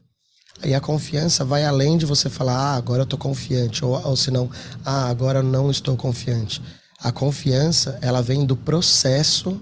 E 0.64 0.74
a 0.74 0.80
confiança 0.80 1.44
vai 1.44 1.64
além 1.64 1.96
de 1.96 2.04
você 2.04 2.28
falar, 2.28 2.56
ah, 2.56 2.74
agora 2.74 3.02
eu 3.02 3.06
tô 3.06 3.16
confiante, 3.16 3.84
ou, 3.84 4.00
ou 4.04 4.16
se 4.16 4.30
não, 4.30 4.50
ah, 4.84 5.06
agora 5.08 5.38
eu 5.38 5.42
não 5.42 5.70
estou 5.70 5.96
confiante. 5.96 6.60
A 6.98 7.12
confiança, 7.12 7.98
ela 8.02 8.20
vem 8.20 8.44
do 8.44 8.56
processo 8.56 9.60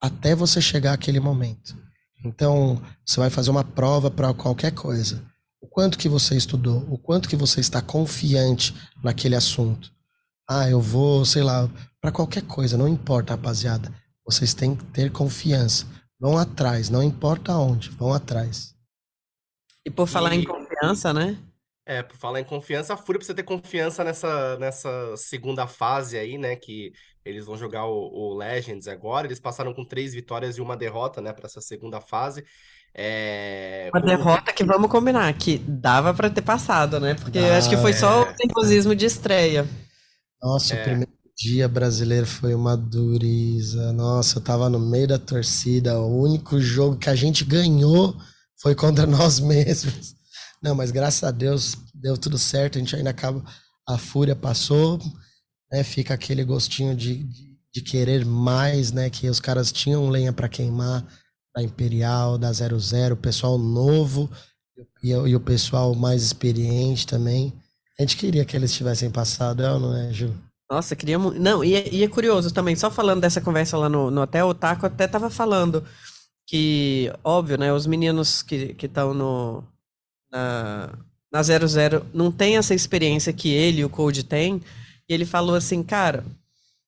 até 0.00 0.34
você 0.34 0.60
chegar 0.60 0.92
àquele 0.92 1.20
momento. 1.20 1.76
Então, 2.24 2.82
você 3.06 3.20
vai 3.20 3.30
fazer 3.30 3.50
uma 3.50 3.62
prova 3.62 4.10
para 4.10 4.34
qualquer 4.34 4.72
coisa. 4.72 5.22
O 5.60 5.68
quanto 5.68 5.96
que 5.96 6.08
você 6.08 6.36
estudou, 6.36 6.84
o 6.90 6.98
quanto 6.98 7.28
que 7.28 7.36
você 7.36 7.60
está 7.60 7.80
confiante 7.80 8.74
naquele 9.02 9.36
assunto. 9.36 9.92
Ah, 10.48 10.68
eu 10.68 10.80
vou, 10.80 11.24
sei 11.24 11.42
lá, 11.42 11.70
para 12.00 12.12
qualquer 12.12 12.42
coisa, 12.42 12.76
não 12.76 12.88
importa, 12.88 13.34
rapaziada. 13.34 13.92
Vocês 14.26 14.52
têm 14.52 14.74
que 14.74 14.84
ter 14.86 15.12
confiança. 15.12 15.86
Vão 16.24 16.38
atrás, 16.38 16.88
não 16.88 17.02
importa 17.02 17.52
onde, 17.54 17.90
vão 17.90 18.14
atrás. 18.14 18.74
E 19.84 19.90
por 19.90 20.06
falar 20.06 20.34
em 20.34 20.40
E- 20.40 20.46
confiança, 20.46 21.12
né? 21.12 21.36
É, 21.86 22.02
por 22.02 22.16
falar 22.16 22.40
em 22.40 22.44
confiança, 22.44 22.94
a 22.94 22.96
Fúria 22.96 23.18
precisa 23.18 23.36
ter 23.36 23.42
confiança 23.42 24.02
nessa, 24.02 24.58
nessa 24.58 25.14
segunda 25.18 25.66
fase 25.66 26.16
aí, 26.16 26.38
né? 26.38 26.56
Que 26.56 26.92
eles 27.26 27.44
vão 27.44 27.58
jogar 27.58 27.84
o, 27.84 27.92
o 28.10 28.34
Legends 28.38 28.88
agora. 28.88 29.26
Eles 29.26 29.38
passaram 29.38 29.74
com 29.74 29.84
três 29.84 30.14
vitórias 30.14 30.56
e 30.56 30.62
uma 30.62 30.78
derrota, 30.78 31.20
né? 31.20 31.30
Para 31.30 31.44
essa 31.44 31.60
segunda 31.60 32.00
fase. 32.00 32.42
É, 32.94 33.90
Uma 33.92 34.00
como- 34.00 34.16
derrota 34.16 34.50
que 34.50 34.64
vamos 34.64 34.90
combinar, 34.90 35.30
que 35.36 35.58
dava 35.58 36.14
pra 36.14 36.30
ter 36.30 36.40
passado, 36.40 36.98
né? 36.98 37.12
Porque 37.16 37.36
eu 37.36 37.52
acho 37.52 37.68
que 37.68 37.76
foi 37.76 37.90
é. 37.90 37.94
só 37.94 38.22
o 38.22 38.34
nervosismo 38.34 38.94
de 38.96 39.04
estreia. 39.04 39.66
Nossa, 40.42 40.74
É. 40.74 40.80
o 40.80 40.84
primeiro 40.84 41.12
dia 41.36 41.68
brasileiro 41.68 42.26
foi 42.26 42.54
uma 42.54 42.76
dureza. 42.76 43.92
Nossa, 43.92 44.38
eu 44.38 44.42
tava 44.42 44.68
no 44.68 44.78
meio 44.78 45.08
da 45.08 45.18
torcida. 45.18 45.98
O 46.00 46.22
único 46.22 46.60
jogo 46.60 46.96
que 46.96 47.10
a 47.10 47.14
gente 47.14 47.44
ganhou 47.44 48.16
foi 48.60 48.74
contra 48.74 49.06
nós 49.08 49.40
mesmos. 49.40 50.14
Não, 50.62 50.74
mas 50.74 50.90
graças 50.90 51.24
a 51.24 51.30
Deus 51.30 51.76
deu 51.94 52.16
tudo 52.16 52.38
certo. 52.38 52.76
A 52.76 52.80
gente 52.80 52.94
ainda 52.96 53.10
acaba. 53.10 53.44
A 53.86 53.98
fúria 53.98 54.34
passou, 54.36 54.98
né? 55.72 55.84
Fica 55.84 56.14
aquele 56.14 56.44
gostinho 56.44 56.94
de, 56.96 57.24
de, 57.24 57.56
de 57.74 57.82
querer 57.82 58.24
mais, 58.24 58.92
né? 58.92 59.10
Que 59.10 59.28
os 59.28 59.40
caras 59.40 59.72
tinham 59.72 60.08
lenha 60.08 60.32
para 60.32 60.48
queimar 60.48 61.06
da 61.54 61.62
Imperial, 61.62 62.38
da 62.38 62.52
00, 62.52 63.14
o 63.14 63.16
pessoal 63.16 63.58
novo 63.58 64.28
e, 65.02 65.14
o- 65.14 65.26
e 65.28 65.36
o 65.36 65.40
pessoal 65.40 65.94
mais 65.94 66.22
experiente 66.22 67.06
também. 67.06 67.52
A 67.98 68.02
gente 68.02 68.16
queria 68.16 68.44
que 68.44 68.56
eles 68.56 68.72
tivessem 68.72 69.10
passado, 69.10 69.62
é 69.62 69.72
ou 69.72 69.78
não 69.80 69.96
é, 69.96 70.12
Ju? 70.12 70.34
Nossa, 70.70 70.96
queria 70.96 71.18
muito. 71.18 71.38
Não, 71.40 71.62
e 71.62 71.74
é, 71.74 71.94
e 71.94 72.02
é 72.02 72.08
curioso 72.08 72.52
também, 72.52 72.74
ssó 72.74 72.90
falando 72.90 73.20
dessa 73.20 73.40
conversa 73.40 73.76
lá 73.76 73.88
no, 73.88 74.10
no 74.10 74.22
hotel, 74.22 74.48
o 74.48 74.54
Taco 74.54 74.86
até 74.86 75.06
tava 75.06 75.28
falando 75.30 75.84
que, 76.46 77.12
óbvio, 77.22 77.58
né, 77.58 77.72
os 77.72 77.86
meninos 77.86 78.42
que 78.42 78.76
estão 78.82 79.14
no 79.14 79.64
na, 80.30 80.90
na 81.32 81.42
00 81.42 82.06
não 82.14 82.32
tem 82.32 82.56
essa 82.56 82.74
experiência 82.74 83.32
que 83.32 83.50
ele 83.50 83.84
o 83.84 83.90
Code 83.90 84.24
têm, 84.24 84.60
e 85.08 85.14
ele 85.14 85.26
falou 85.26 85.54
assim, 85.54 85.82
cara, 85.82 86.24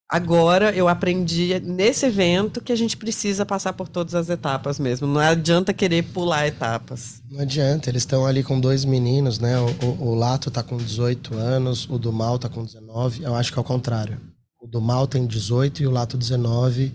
agora 0.08 0.74
eu 0.74 0.88
aprendi 0.88 1.58
nesse 1.60 2.06
evento 2.06 2.60
que 2.60 2.72
a 2.72 2.76
gente 2.76 2.96
precisa 2.96 3.44
passar 3.44 3.72
por 3.72 3.88
todas 3.88 4.14
as 4.14 4.28
etapas 4.28 4.78
mesmo, 4.78 5.06
não 5.06 5.20
adianta 5.20 5.74
querer 5.74 6.02
pular 6.02 6.46
etapas. 6.46 7.22
Não 7.30 7.40
adianta, 7.40 7.90
eles 7.90 8.02
estão 8.02 8.24
ali 8.26 8.42
com 8.42 8.60
dois 8.60 8.84
meninos, 8.84 9.38
né? 9.38 9.58
O, 9.58 9.66
o, 9.84 10.08
o 10.10 10.14
Lato 10.14 10.50
tá 10.50 10.62
com 10.62 10.76
18 10.76 11.36
anos, 11.36 11.88
o 11.90 11.98
do 11.98 12.12
Mal 12.12 12.38
tá 12.38 12.48
com 12.48 12.64
19. 12.64 13.22
Eu 13.22 13.34
acho 13.34 13.52
que 13.52 13.58
é 13.58 13.60
o 13.60 13.64
contrário. 13.64 14.20
O 14.60 14.66
do 14.66 14.80
Mal 14.80 15.06
tem 15.06 15.26
18 15.26 15.82
e 15.82 15.86
o 15.86 15.90
Lato 15.90 16.16
19. 16.16 16.92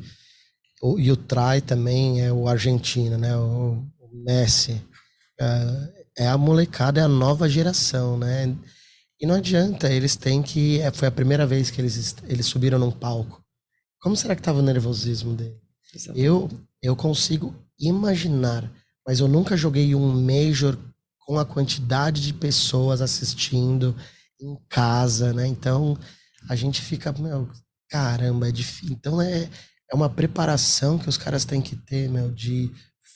O, 0.81 0.99
e 0.99 1.11
o 1.11 1.15
Trai 1.15 1.61
também 1.61 2.21
é 2.21 2.31
o 2.31 2.47
argentino, 2.47 3.17
né? 3.17 3.35
O, 3.37 3.83
o 3.99 4.23
Messi. 4.25 4.81
É, 5.39 6.23
é 6.25 6.27
a 6.27 6.37
molecada, 6.37 6.99
é 6.99 7.03
a 7.03 7.07
nova 7.07 7.47
geração, 7.47 8.17
né? 8.17 8.55
E 9.21 9.25
não 9.27 9.35
adianta, 9.35 9.87
eles 9.91 10.15
têm 10.15 10.41
que. 10.41 10.81
é, 10.81 10.91
Foi 10.91 11.07
a 11.07 11.11
primeira 11.11 11.45
vez 11.45 11.69
que 11.69 11.79
eles, 11.79 12.15
eles 12.27 12.47
subiram 12.47 12.79
num 12.79 12.91
palco. 12.91 13.41
Como 13.99 14.15
será 14.15 14.35
que 14.35 14.41
tava 14.41 14.59
o 14.59 14.63
nervosismo 14.63 15.35
dele? 15.35 15.61
Eu, 16.15 16.49
eu 16.81 16.95
consigo 16.95 17.53
imaginar, 17.79 18.71
mas 19.05 19.19
eu 19.19 19.27
nunca 19.27 19.55
joguei 19.55 19.93
um 19.93 20.11
Major 20.21 20.75
com 21.19 21.37
a 21.37 21.45
quantidade 21.45 22.21
de 22.21 22.33
pessoas 22.33 22.99
assistindo 22.99 23.95
em 24.39 24.57
casa, 24.67 25.33
né? 25.33 25.45
Então 25.45 25.95
a 26.49 26.55
gente 26.55 26.81
fica, 26.81 27.11
meu, 27.11 27.47
caramba, 27.89 28.49
é 28.49 28.51
difícil. 28.51 28.95
Então 28.95 29.21
é, 29.21 29.47
é 29.91 29.95
uma 29.95 30.09
preparação 30.09 30.97
que 30.97 31.09
os 31.09 31.17
caras 31.17 31.45
têm 31.45 31.61
que 31.61 31.75
ter, 31.75 32.09
meu, 32.09 32.31
de 32.31 32.71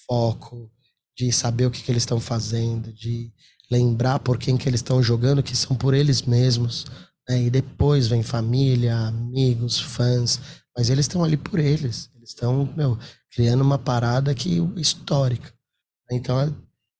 foco, 0.07 0.69
de 1.17 1.31
saber 1.31 1.65
o 1.65 1.71
que, 1.71 1.81
que 1.81 1.91
eles 1.91 2.03
estão 2.03 2.19
fazendo, 2.19 2.93
de 2.93 3.31
lembrar 3.71 4.19
por 4.19 4.37
quem 4.37 4.57
que 4.57 4.67
eles 4.69 4.79
estão 4.79 5.01
jogando, 5.01 5.43
que 5.43 5.55
são 5.55 5.75
por 5.75 5.93
eles 5.93 6.21
mesmos. 6.21 6.85
Né? 7.27 7.43
E 7.43 7.49
depois 7.49 8.07
vem 8.07 8.23
família, 8.23 8.97
amigos, 8.97 9.79
fãs, 9.79 10.39
mas 10.75 10.89
eles 10.89 11.05
estão 11.05 11.23
ali 11.23 11.37
por 11.37 11.59
eles. 11.59 12.09
Eles 12.15 12.29
estão, 12.29 12.71
meu, 12.75 12.97
criando 13.33 13.61
uma 13.61 13.77
parada 13.77 14.33
que 14.33 14.57
histórica. 14.77 15.53
Então, 16.11 16.39
é- 16.39 16.53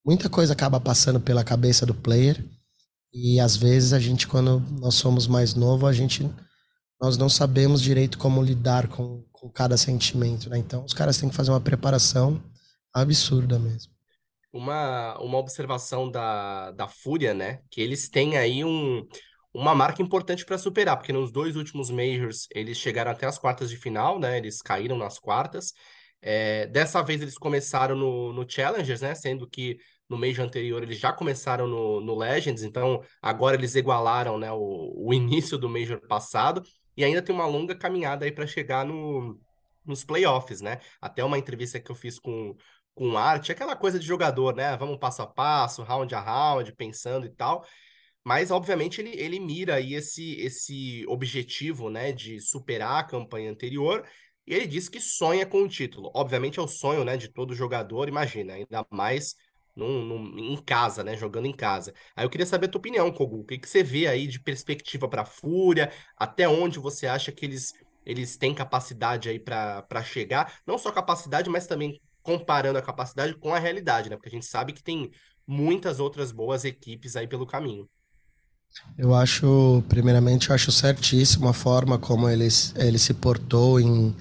muita 0.06 0.30
coisa 0.30 0.54
acaba 0.54 0.80
passando 0.80 1.20
pela 1.20 1.44
cabeça 1.44 1.86
do 1.86 1.94
player 1.94 2.44
e 3.14 3.40
às 3.40 3.56
vezes 3.56 3.94
a 3.94 4.00
gente, 4.00 4.28
quando 4.28 4.60
nós 4.80 4.96
somos 4.96 5.28
mais 5.28 5.54
novo, 5.54 5.88
a 5.88 5.94
gente 5.94 6.30
nós 7.02 7.18
não 7.18 7.30
sabemos 7.30 7.82
direito 7.82 8.18
como 8.18 8.42
lidar 8.42 8.88
com, 8.88 9.24
com 9.32 9.50
cada 9.50 9.78
sentimento, 9.78 10.50
né? 10.50 10.58
Então, 10.58 10.84
os 10.84 10.94
caras 10.94 11.18
têm 11.18 11.30
que 11.30 11.36
fazer 11.36 11.52
uma 11.52 11.62
preparação 11.62 12.42
absurda 12.94 13.60
mesmo. 13.60 13.95
Uma, 14.56 15.18
uma 15.20 15.38
observação 15.38 16.10
da, 16.10 16.72
da 16.72 16.88
Fúria, 16.88 17.34
né? 17.34 17.60
Que 17.70 17.82
eles 17.82 18.10
têm 18.10 18.38
aí 18.38 18.64
um, 18.64 19.06
uma 19.54 19.76
marca 19.76 20.02
importante 20.02 20.46
para 20.46 20.58
superar, 20.58 20.96
porque 20.96 21.12
nos 21.12 21.30
dois 21.30 21.58
últimos 21.58 21.90
Majors 21.90 22.48
eles 22.56 22.78
chegaram 22.78 23.12
até 23.12 23.26
as 23.26 23.38
quartas 23.38 23.70
de 23.70 23.76
final, 23.76 24.18
né? 24.18 24.38
Eles 24.38 24.62
caíram 24.62 24.98
nas 24.98 25.20
quartas. 25.20 25.74
É, 26.22 26.68
dessa 26.68 27.04
vez 27.04 27.22
eles 27.22 27.38
começaram 27.38 27.98
no, 27.98 28.32
no 28.32 28.50
Challengers, 28.50 29.02
né? 29.02 29.14
Sendo 29.14 29.46
que 29.46 29.78
no 30.10 30.18
Major 30.18 30.46
anterior 30.46 30.82
eles 30.84 31.00
já 31.00 31.12
começaram 31.12 31.68
no, 31.68 32.00
no 32.00 32.16
Legends, 32.16 32.64
então 32.64 33.02
agora 33.22 33.58
eles 33.58 33.76
igualaram, 33.76 34.38
né, 34.38 34.52
o, 34.52 34.94
o 34.96 35.12
início 35.12 35.58
do 35.58 35.68
Major 35.68 36.00
passado 36.08 36.62
e 36.96 37.04
ainda 37.04 37.24
tem 37.24 37.34
uma 37.34 37.48
longa 37.48 37.76
caminhada 37.76 38.24
aí 38.24 38.32
para 38.32 38.46
chegar 38.46 38.86
no, 38.86 39.40
nos 39.86 40.04
playoffs, 40.04 40.62
né? 40.62 40.80
Até 41.02 41.24
uma 41.24 41.38
entrevista 41.38 41.80
que 41.80 41.92
eu 41.92 41.96
fiz 41.96 42.20
com 42.20 42.56
com 42.96 43.18
arte, 43.18 43.52
aquela 43.52 43.76
coisa 43.76 44.00
de 44.00 44.06
jogador, 44.06 44.56
né? 44.56 44.78
Vamos 44.78 44.98
passo 44.98 45.22
a 45.22 45.28
passo, 45.28 45.84
round 45.84 46.16
a 46.16 46.22
round, 46.22 46.74
pensando 46.74 47.26
e 47.26 47.30
tal. 47.30 47.66
Mas, 48.24 48.50
obviamente, 48.52 49.02
ele, 49.02 49.12
ele 49.20 49.40
mira 49.40 49.76
aí 49.76 49.94
esse, 49.94 50.36
esse 50.42 51.06
objetivo, 51.08 51.90
né, 51.90 52.12
de 52.12 52.40
superar 52.42 53.00
a 53.02 53.04
campanha 53.04 53.52
anterior. 53.52 54.08
E 54.48 54.54
ele 54.54 54.68
diz 54.68 54.90
que 54.90 55.00
sonha 55.00 55.46
com 55.46 55.62
o 55.64 55.68
título. 55.68 56.12
Obviamente 56.16 56.60
é 56.60 56.62
o 56.62 56.68
sonho, 56.68 57.04
né, 57.04 57.18
de 57.18 57.28
todo 57.30 57.54
jogador, 57.56 58.08
imagina, 58.08 58.54
ainda 58.54 58.86
mais 58.92 59.36
num, 59.76 60.04
num- 60.06 60.40
em 60.40 60.58
casa, 60.64 61.04
né, 61.04 61.16
jogando 61.18 61.46
em 61.48 61.56
casa. 61.56 61.94
Aí 62.16 62.26
eu 62.26 62.30
queria 62.30 62.46
saber 62.46 62.68
a 62.68 62.70
tua 62.70 62.80
opinião, 62.80 63.12
Kogu. 63.12 63.42
O 63.42 63.46
que, 63.46 63.58
que 63.58 63.68
você 63.70 63.84
vê 63.84 64.08
aí 64.08 64.28
de 64.28 64.40
perspectiva 64.40 65.08
para 65.10 65.22
a 65.24 65.26
Fúria? 65.26 65.92
Até 66.18 66.48
onde 66.48 66.80
você 66.80 67.08
acha 67.08 67.32
que 67.32 67.46
eles, 67.46 67.74
eles 68.06 68.38
têm 68.38 68.54
capacidade 68.56 69.30
aí 69.30 69.40
para 69.40 70.04
chegar? 70.04 70.60
Não 70.66 70.78
só 70.78 70.92
capacidade, 70.92 71.50
mas 71.50 71.68
também 71.68 72.00
comparando 72.26 72.80
a 72.80 72.82
capacidade 72.82 73.36
com 73.36 73.54
a 73.54 73.60
realidade, 73.60 74.10
né? 74.10 74.16
Porque 74.16 74.30
a 74.30 74.32
gente 74.32 74.48
sabe 74.48 74.74
que 74.74 74.82
tem 74.82 75.12
muitas 75.48 76.00
outras 76.00 76.32
boas 76.32 76.66
equipes 76.66 77.16
aí 77.16 77.28
pelo 77.28 77.46
caminho. 77.46 77.88
Eu 78.98 79.14
acho, 79.14 79.84
primeiramente, 79.88 80.50
eu 80.50 80.56
acho 80.56 80.72
certíssimo 80.72 81.48
a 81.48 81.54
forma 81.54 82.00
como 82.00 82.28
ele, 82.28 82.48
ele 82.76 82.98
se 82.98 83.14
portou 83.14 83.80
em, 83.80 84.14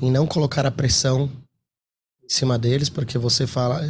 em 0.00 0.10
não 0.10 0.26
colocar 0.26 0.64
a 0.64 0.70
pressão 0.70 1.30
em 2.24 2.28
cima 2.28 2.58
deles, 2.58 2.88
porque 2.88 3.18
você 3.18 3.46
fala, 3.46 3.82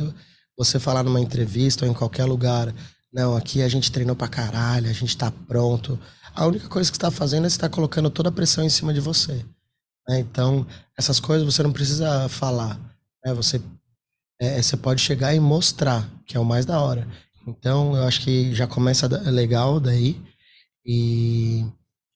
você 0.59 0.81
falar 0.81 1.05
numa 1.05 1.21
entrevista 1.21 1.85
ou 1.85 1.91
em 1.91 1.95
qualquer 1.95 2.25
lugar, 2.25 2.75
não, 3.13 3.37
aqui 3.37 3.63
a 3.63 3.69
gente 3.69 3.93
treinou 3.93 4.17
pra 4.17 4.27
caralho, 4.27 4.91
a 4.91 4.93
gente 4.93 5.17
tá 5.17 5.31
pronto. 5.31 5.99
A 6.35 6.47
única 6.47 6.69
coisa 6.69 6.91
que 6.91 6.97
você 6.97 7.01
tá 7.01 7.13
fazendo 7.13 7.47
é 7.47 7.49
você 7.49 7.59
tá 7.59 7.69
colocando 7.69 8.11
toda 8.11 8.29
a 8.29 8.33
pressão 8.33 8.65
em 8.65 8.69
cima 8.69 8.93
de 8.93 9.01
você. 9.01 9.47
né? 10.09 10.19
Então, 10.19 10.67
essas 10.99 11.21
coisas 11.21 11.47
você 11.47 11.63
não 11.63 11.73
precisa 11.73 12.29
falar. 12.29 12.92
Né? 13.25 13.33
Você, 13.35 13.61
é, 14.41 14.61
você 14.61 14.77
pode 14.77 15.01
chegar 15.01 15.35
e 15.35 15.41
mostrar, 15.41 16.09
que 16.27 16.37
é 16.37 16.41
o 16.41 16.45
mais 16.45 16.67
da 16.67 16.81
hora. 16.81 17.07
Então, 17.47 17.97
eu 17.97 18.05
acho 18.05 18.21
que 18.23 18.55
já 18.55 18.67
começa 18.67 19.07
legal 19.31 19.81
daí. 19.81 20.21
E 20.85 21.65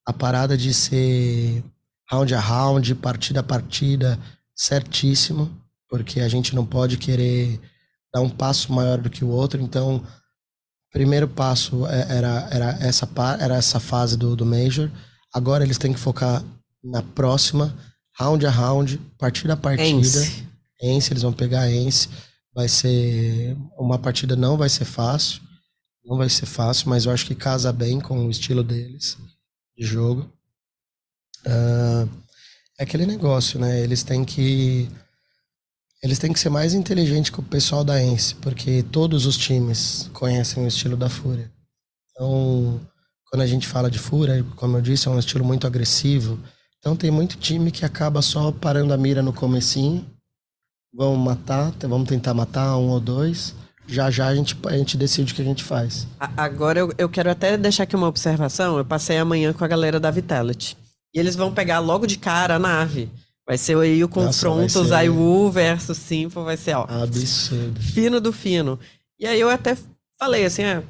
a 0.07 0.13
parada 0.13 0.57
de 0.57 0.73
ser 0.73 1.65
round 2.11 2.35
a 2.35 2.41
round, 2.41 2.95
partida 2.97 3.41
a 3.41 3.43
partida, 3.43 4.19
certíssimo, 4.55 5.51
porque 5.89 6.21
a 6.21 6.29
gente 6.29 6.55
não 6.55 6.65
pode 6.65 6.97
querer 6.97 7.61
dar 8.13 8.21
um 8.21 8.31
passo 8.31 8.73
maior 8.73 8.99
do 8.99 9.11
que 9.11 9.25
o 9.25 9.29
outro. 9.29 9.61
Então, 9.61 10.05
primeiro 10.93 11.29
passo 11.29 11.87
é- 11.87 12.17
era, 12.17 12.49
era, 12.51 12.71
essa, 12.81 13.09
era 13.41 13.57
essa 13.57 13.79
fase 13.81 14.17
do, 14.17 14.35
do 14.37 14.47
Major. 14.47 14.91
Agora 15.35 15.65
eles 15.65 15.79
têm 15.79 15.93
que 15.93 15.99
focar 16.01 16.43
na 16.83 17.03
próxima, 17.03 17.77
round 18.19 18.47
a 18.47 18.51
round, 18.51 18.99
partida 19.19 19.55
a 19.55 19.57
partida. 19.57 19.99
Ence. 19.99 20.47
Ence, 20.81 21.13
eles 21.13 21.23
vão 21.23 21.33
pegar 21.33 21.71
Ence. 21.71 22.09
Vai 22.55 22.69
ser 22.69 23.57
uma 23.79 23.99
partida 23.99 24.35
não 24.35 24.57
vai 24.57 24.69
ser 24.69 24.85
fácil, 24.85 25.43
não 26.05 26.17
vai 26.17 26.29
ser 26.29 26.47
fácil, 26.47 26.89
mas 26.89 27.05
eu 27.05 27.13
acho 27.13 27.27
que 27.27 27.35
casa 27.35 27.73
bem 27.73 28.01
com 28.01 28.27
o 28.27 28.31
estilo 28.31 28.63
deles 28.63 29.19
de 29.77 29.85
jogo. 29.85 30.33
Ah, 31.47 32.09
é 32.79 32.85
aquele 32.85 33.07
negócio, 33.07 33.59
né? 33.61 33.81
Eles 33.81 34.03
têm 34.03 34.25
que 34.25 34.89
eles 36.03 36.19
têm 36.19 36.33
que 36.33 36.39
ser 36.39 36.51
mais 36.51 36.75
inteligentes 36.75 37.31
que 37.31 37.41
o 37.41 37.43
pessoal 37.43 37.83
da 37.83 38.03
Ence, 38.03 38.35
porque 38.37 38.83
todos 38.85 39.27
os 39.27 39.37
times 39.37 40.11
conhecem 40.13 40.63
o 40.65 40.69
estilo 40.69 40.97
da 40.97 41.09
Fúria. 41.09 41.51
Então, 42.11 42.81
quando 43.31 43.43
a 43.43 43.47
gente 43.47 43.67
fala 43.67 43.91
de 43.91 43.99
Fúria, 43.99 44.45
como 44.57 44.77
eu 44.77 44.83
disse, 44.83 45.09
é 45.09 45.11
um 45.11 45.19
estilo 45.19 45.45
muito 45.45 45.67
agressivo. 45.67 46.39
Então 46.79 46.97
tem 46.97 47.11
muito 47.11 47.37
time 47.39 47.71
que 47.73 47.85
acaba 47.85 48.23
só 48.23 48.53
parando 48.53 48.93
a 48.95 48.97
mira 48.97 49.23
no 49.23 49.33
comecinho 49.33 50.07
vamos 50.97 51.19
matar, 51.19 51.73
vamos 51.83 52.09
tentar 52.09 52.33
matar 52.33 52.77
um 52.79 52.89
ou 52.89 53.01
dois. 53.01 53.55
Já 53.87 54.11
já 54.11 54.27
a 54.27 54.35
gente, 54.35 54.57
a 54.67 54.77
gente 54.77 54.97
decide 54.97 55.33
o 55.33 55.37
que 55.37 55.43
a 55.43 55.45
gente 55.45 55.63
faz. 55.63 56.09
Agora 56.37 56.81
eu, 56.81 56.93
eu 56.99 57.09
quero 57.09 57.31
até 57.31 57.57
deixar 57.57 57.85
aqui 57.85 57.95
uma 57.95 58.09
observação. 58.09 58.79
Eu 58.79 58.85
passei 58.85 59.17
amanhã 59.19 59.53
com 59.53 59.65
a 59.65 59.69
galera 59.69 60.01
da 60.01 60.11
Vitality. 60.11 60.77
E 61.15 61.21
eles 61.21 61.37
vão 61.37 61.55
pegar 61.55 61.79
logo 61.79 62.07
de 62.07 62.19
cara 62.19 62.57
a 62.57 62.59
nave. 62.59 63.09
Vai 63.47 63.57
ser 63.57 63.79
aí 63.79 64.03
o 64.03 64.09
confronto 64.09 64.85
Zaiwu 64.85 65.51
versus 65.53 65.99
Simple, 65.99 66.43
vai 66.43 66.57
ser, 66.57 66.75
ó, 66.75 66.83
Absurdo. 66.83 67.81
fino 67.81 68.21
do 68.21 68.33
fino. 68.33 68.77
E 69.21 69.25
aí 69.25 69.41
eu 69.41 69.49
até 69.49 69.77
falei 70.19 70.45
assim, 70.45 70.65
ah, 70.65 70.83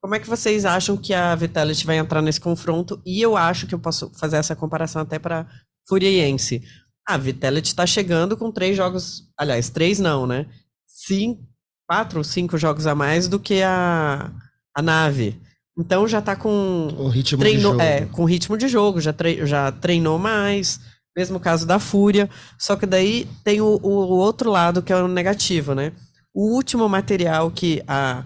como 0.00 0.14
é 0.14 0.18
que 0.18 0.28
vocês 0.28 0.64
acham 0.64 0.96
que 0.96 1.12
a 1.12 1.34
Vitality 1.34 1.84
vai 1.84 1.98
entrar 1.98 2.22
nesse 2.22 2.40
confronto? 2.40 2.98
E 3.04 3.20
eu 3.20 3.36
acho 3.36 3.66
que 3.66 3.74
eu 3.74 3.78
posso 3.78 4.10
fazer 4.18 4.38
essa 4.38 4.56
comparação 4.56 5.02
até 5.02 5.18
para 5.18 5.46
Furiense. 5.86 6.62
A 7.08 7.16
Vitality 7.16 7.74
tá 7.74 7.86
chegando 7.86 8.36
com 8.36 8.52
três 8.52 8.76
jogos, 8.76 9.22
aliás, 9.38 9.70
três 9.70 9.98
não, 9.98 10.26
né? 10.26 10.46
Cinco, 10.86 11.42
quatro 11.88 12.18
ou 12.18 12.24
cinco 12.24 12.58
jogos 12.58 12.86
a 12.86 12.94
mais 12.94 13.28
do 13.28 13.40
que 13.40 13.62
a, 13.62 14.30
a 14.76 14.82
nave. 14.82 15.40
Então 15.78 16.06
já 16.06 16.20
tá 16.20 16.36
com 16.36 16.88
O 16.98 17.08
ritmo 17.08 17.42
de 17.42 17.58
jogo. 17.58 17.80
é, 17.80 18.04
com 18.06 18.24
ritmo 18.24 18.58
de 18.58 18.68
jogo, 18.68 19.00
já, 19.00 19.12
tre- 19.12 19.46
já 19.46 19.72
treinou 19.72 20.18
mais. 20.18 20.80
Mesmo 21.16 21.40
caso 21.40 21.66
da 21.66 21.78
Fúria. 21.78 22.28
Só 22.58 22.76
que 22.76 22.84
daí 22.86 23.26
tem 23.42 23.60
o, 23.60 23.78
o 23.82 23.88
outro 24.18 24.50
lado 24.50 24.82
que 24.82 24.92
é 24.92 24.96
o 24.96 25.08
negativo, 25.08 25.74
né? 25.74 25.92
O 26.34 26.52
último 26.54 26.88
material 26.88 27.50
que 27.50 27.82
a, 27.88 28.24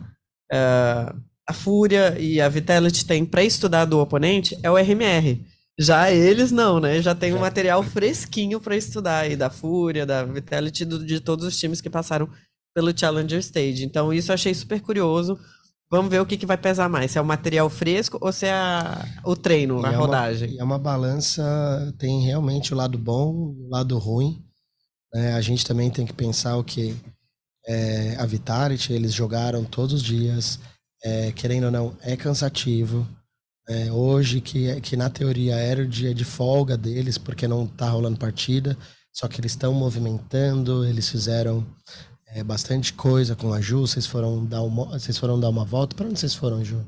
a, 0.52 1.14
a 1.48 1.52
Fúria 1.52 2.18
e 2.18 2.40
a 2.40 2.48
Vitality 2.48 3.06
têm 3.06 3.24
para 3.24 3.44
estudar 3.44 3.84
do 3.84 3.98
oponente 4.00 4.58
é 4.62 4.70
o 4.70 4.76
RMR. 4.76 5.40
Já 5.82 6.10
eles 6.10 6.52
não, 6.52 6.78
né? 6.80 7.00
Já 7.02 7.14
tem 7.14 7.34
um 7.34 7.40
material 7.40 7.82
fresquinho 7.82 8.60
para 8.60 8.76
estudar 8.76 9.20
aí 9.20 9.36
da 9.36 9.50
Fúria, 9.50 10.06
da 10.06 10.24
Vitality, 10.24 10.84
do- 10.84 11.04
de 11.04 11.18
todos 11.20 11.44
os 11.44 11.58
times 11.58 11.80
que 11.80 11.90
passaram 11.90 12.28
pelo 12.74 12.96
Challenger 12.96 13.38
Stage. 13.40 13.84
Então 13.84 14.12
isso 14.12 14.30
eu 14.30 14.34
achei 14.34 14.54
super 14.54 14.80
curioso. 14.80 15.38
Vamos 15.90 16.10
ver 16.10 16.20
o 16.20 16.26
que, 16.26 16.38
que 16.38 16.46
vai 16.46 16.56
pesar 16.56 16.88
mais, 16.88 17.10
se 17.10 17.18
é 17.18 17.20
o 17.20 17.24
material 17.24 17.68
fresco 17.68 18.16
ou 18.20 18.32
se 18.32 18.46
é 18.46 18.52
a- 18.52 19.04
o 19.24 19.36
treino, 19.36 19.80
E 19.82 19.84
a 19.84 19.88
é 19.88 19.90
uma- 19.90 19.98
rodagem. 19.98 20.50
e 20.54 20.58
é 20.58 20.64
uma 20.64 20.78
balança, 20.78 21.94
tem 21.98 22.22
realmente 22.24 22.72
o 22.72 22.76
lado 22.76 22.96
bom 22.96 23.30
o 23.34 23.68
lado 23.70 23.98
ruim. 23.98 24.42
né? 25.14 25.34
A 25.34 25.40
gente 25.42 25.66
também 25.66 25.90
tem 25.90 26.06
que 26.06 26.12
pensar 26.14 26.56
o 26.56 26.64
que 26.64 26.96
é, 27.66 28.16
a 28.18 28.24
Vitality, 28.24 28.92
eles 28.94 29.12
jogaram 29.12 29.62
todos 29.64 29.92
os 29.96 30.02
dias, 30.02 30.58
é, 31.04 31.30
querendo 31.32 31.64
ou 31.64 31.70
não, 31.70 31.94
é 32.00 32.16
cansativo. 32.16 33.06
É, 33.68 33.92
hoje, 33.92 34.40
que, 34.40 34.80
que 34.80 34.96
na 34.96 35.08
teoria 35.08 35.54
era 35.54 35.82
o 35.82 35.88
dia 35.88 36.12
de 36.14 36.24
folga 36.24 36.76
deles, 36.76 37.16
porque 37.16 37.46
não 37.46 37.66
tá 37.66 37.88
rolando 37.88 38.18
partida, 38.18 38.76
só 39.12 39.28
que 39.28 39.40
eles 39.40 39.52
estão 39.52 39.72
movimentando, 39.72 40.84
eles 40.84 41.08
fizeram 41.08 41.64
é, 42.26 42.42
bastante 42.42 42.92
coisa 42.92 43.36
com 43.36 43.52
a 43.52 43.60
Ju, 43.60 43.80
vocês 43.80 44.06
foram 44.06 44.44
dar 44.44 44.62
uma, 44.62 44.86
vocês 44.98 45.16
foram 45.16 45.38
dar 45.38 45.48
uma 45.48 45.64
volta. 45.64 45.94
Para 45.94 46.06
onde 46.06 46.18
vocês 46.18 46.34
foram, 46.34 46.64
Ju? 46.64 46.84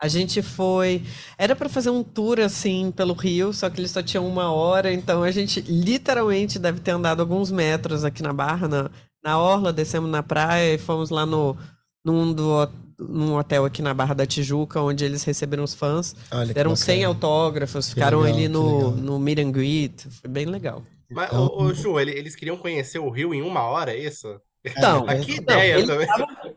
A 0.00 0.08
gente 0.08 0.42
foi. 0.42 1.02
Era 1.38 1.54
pra 1.54 1.68
fazer 1.68 1.90
um 1.90 2.02
tour 2.02 2.40
assim 2.40 2.90
pelo 2.90 3.14
Rio, 3.14 3.52
só 3.52 3.70
que 3.70 3.80
eles 3.80 3.90
só 3.90 4.02
tinham 4.02 4.26
uma 4.26 4.50
hora, 4.50 4.92
então 4.92 5.22
a 5.22 5.30
gente 5.30 5.60
literalmente 5.60 6.58
deve 6.58 6.80
ter 6.80 6.90
andado 6.90 7.20
alguns 7.20 7.50
metros 7.50 8.04
aqui 8.04 8.22
na 8.22 8.32
Barra, 8.32 8.68
na, 8.68 8.90
na 9.24 9.38
Orla, 9.38 9.72
descemos 9.72 10.10
na 10.10 10.22
praia 10.22 10.74
e 10.74 10.78
fomos 10.78 11.08
lá 11.08 11.24
no, 11.24 11.56
num, 12.04 12.32
do, 12.32 12.68
num 12.98 13.36
hotel 13.36 13.64
aqui 13.64 13.80
na 13.82 13.92
Barra 13.94 14.14
da 14.14 14.26
Tijuca, 14.26 14.80
onde 14.80 15.04
eles 15.04 15.24
receberam 15.24 15.64
os 15.64 15.74
fãs. 15.74 16.14
Olha 16.30 16.52
Deram 16.54 16.70
bacana. 16.72 16.84
100 16.86 17.04
autógrafos, 17.04 17.88
ficaram 17.90 18.20
legal, 18.20 18.36
ali 18.38 18.48
no, 18.48 18.90
no 18.92 19.18
meet 19.18 19.38
and 19.38 19.50
greet. 19.50 20.06
Foi 20.20 20.30
bem 20.30 20.46
legal. 20.46 20.82
Mas, 21.10 21.28
Então- 21.28 21.46
ô, 21.46 21.64
ô, 21.64 21.74
Ju, 21.74 21.98
ele- 22.00 22.12
eles 22.12 22.34
queriam 22.34 22.56
conhecer 22.56 22.98
o 22.98 23.10
Rio 23.10 23.34
em 23.34 23.42
uma 23.42 23.62
hora, 23.62 23.92
é 23.92 23.98
isso? 23.98 24.40
Então, 24.64 25.04
Mas 25.06 25.24
que 25.24 25.32
Não, 25.36 25.42
ideia 25.42 25.74
eles 25.74 25.86
também. 25.86 26.06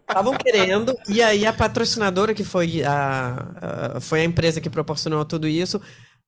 Estavam 0.07 0.33
querendo, 0.37 0.95
e 1.09 1.21
aí 1.21 1.45
a 1.45 1.51
patrocinadora, 1.51 2.33
que 2.33 2.43
foi 2.43 2.83
a, 2.83 3.95
a- 3.95 3.99
foi 3.99 4.21
a 4.21 4.23
empresa 4.23 4.61
que 4.61 4.69
proporcionou 4.69 5.25
tudo 5.25 5.47
isso, 5.47 5.81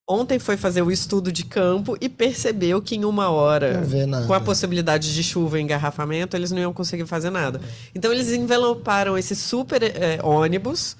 ontem 0.09 0.39
foi 0.39 0.55
fazer 0.55 0.81
o 0.81 0.91
estudo 0.91 1.31
de 1.31 1.43
campo 1.43 1.97
e 1.99 2.07
percebeu 2.07 2.81
que 2.81 2.95
em 2.95 3.03
uma 3.03 3.29
hora, 3.29 3.83
com 4.25 4.33
a 4.33 4.39
possibilidade 4.39 5.13
de 5.13 5.21
chuva 5.23 5.59
e 5.59 5.61
engarrafamento, 5.63 6.35
eles 6.37 6.51
não 6.51 6.59
iam 6.59 6.73
conseguir 6.73 7.05
fazer 7.05 7.29
nada. 7.29 7.59
Então 7.93 8.11
eles 8.11 8.31
enveloparam 8.31 9.17
esse 9.17 9.35
super 9.35 9.83
eh, 9.83 10.19
ônibus 10.23 10.95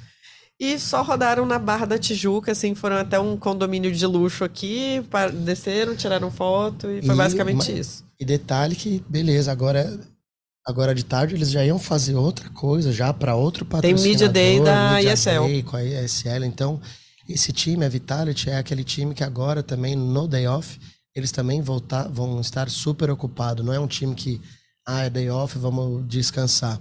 e 0.60 0.78
só 0.80 1.04
rodaram 1.04 1.46
na 1.46 1.60
Barra 1.60 1.86
da 1.86 1.98
Tijuca, 2.00 2.52
assim, 2.52 2.74
foram 2.76 2.98
até 2.98 3.20
um 3.20 3.38
condomínio 3.38 3.92
de 3.92 4.06
luxo 4.06 4.44
aqui, 4.44 5.02
desceram, 5.46 5.96
tiraram 5.96 6.32
foto 6.32 6.90
e 6.90 7.02
foi 7.02 7.14
E- 7.14 7.18
basicamente 7.18 7.58
mas- 7.72 7.80
isso. 7.80 8.06
E 8.20 8.26
detalhe 8.26 8.76
que, 8.76 9.04
beleza, 9.08 9.52
agora, 9.52 10.00
agora 10.66 10.96
de 10.96 11.06
tarde 11.06 11.36
eles 11.36 11.52
já 11.52 11.64
iam 11.64 11.78
fazer 11.78 12.16
outra 12.16 12.50
coisa, 12.50 12.92
já 12.92 13.14
para 13.14 13.36
outro 13.36 13.64
Tem 13.64 13.70
patrocinador. 13.94 14.10
Media 14.10 14.28
Day 14.30 14.60
da 14.60 14.94
Media 14.96 15.14
ESL. 15.14 15.44
Day 15.48 15.62
com 15.64 15.78
a 15.78 15.84
ESL. 15.84 16.44
Então, 16.44 16.82
esse 17.28 17.52
time, 17.54 17.86
a 17.86 17.90
Vitality, 17.90 18.50
é 18.50 18.58
aquele 18.58 18.84
time 18.84 19.14
que 19.14 19.24
agora 19.24 19.64
também, 19.64 19.96
no 19.96 20.28
day 20.28 20.48
off, 20.48 20.80
eles 21.16 21.32
também 21.32 21.62
voltar, 21.62 22.08
vão 22.10 22.40
estar 22.40 22.70
super 22.70 23.10
ocupados. 23.10 23.66
Não 23.66 23.74
é 23.74 23.80
um 23.80 23.88
time 23.88 24.14
que, 24.16 24.42
ah, 24.86 25.04
é 25.06 25.10
day 25.10 25.30
off, 25.30 25.58
vamos 25.58 26.08
descansar. 26.08 26.80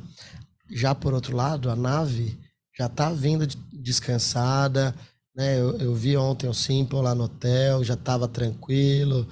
Já 0.70 0.94
por 0.94 1.14
outro 1.14 1.36
lado, 1.36 1.70
a 1.70 1.76
nave 1.76 2.38
já 2.76 2.88
tá 2.88 3.10
vindo 3.12 3.46
de- 3.46 3.56
descansada, 3.72 4.94
né? 5.34 5.58
Eu, 5.60 5.78
eu 5.78 5.94
vi 5.94 6.16
ontem 6.16 6.48
o 6.48 6.54
Simple 6.54 7.00
lá 7.00 7.14
no 7.14 7.24
hotel, 7.24 7.84
já 7.84 7.96
tava 7.96 8.28
tranquilo, 8.28 9.26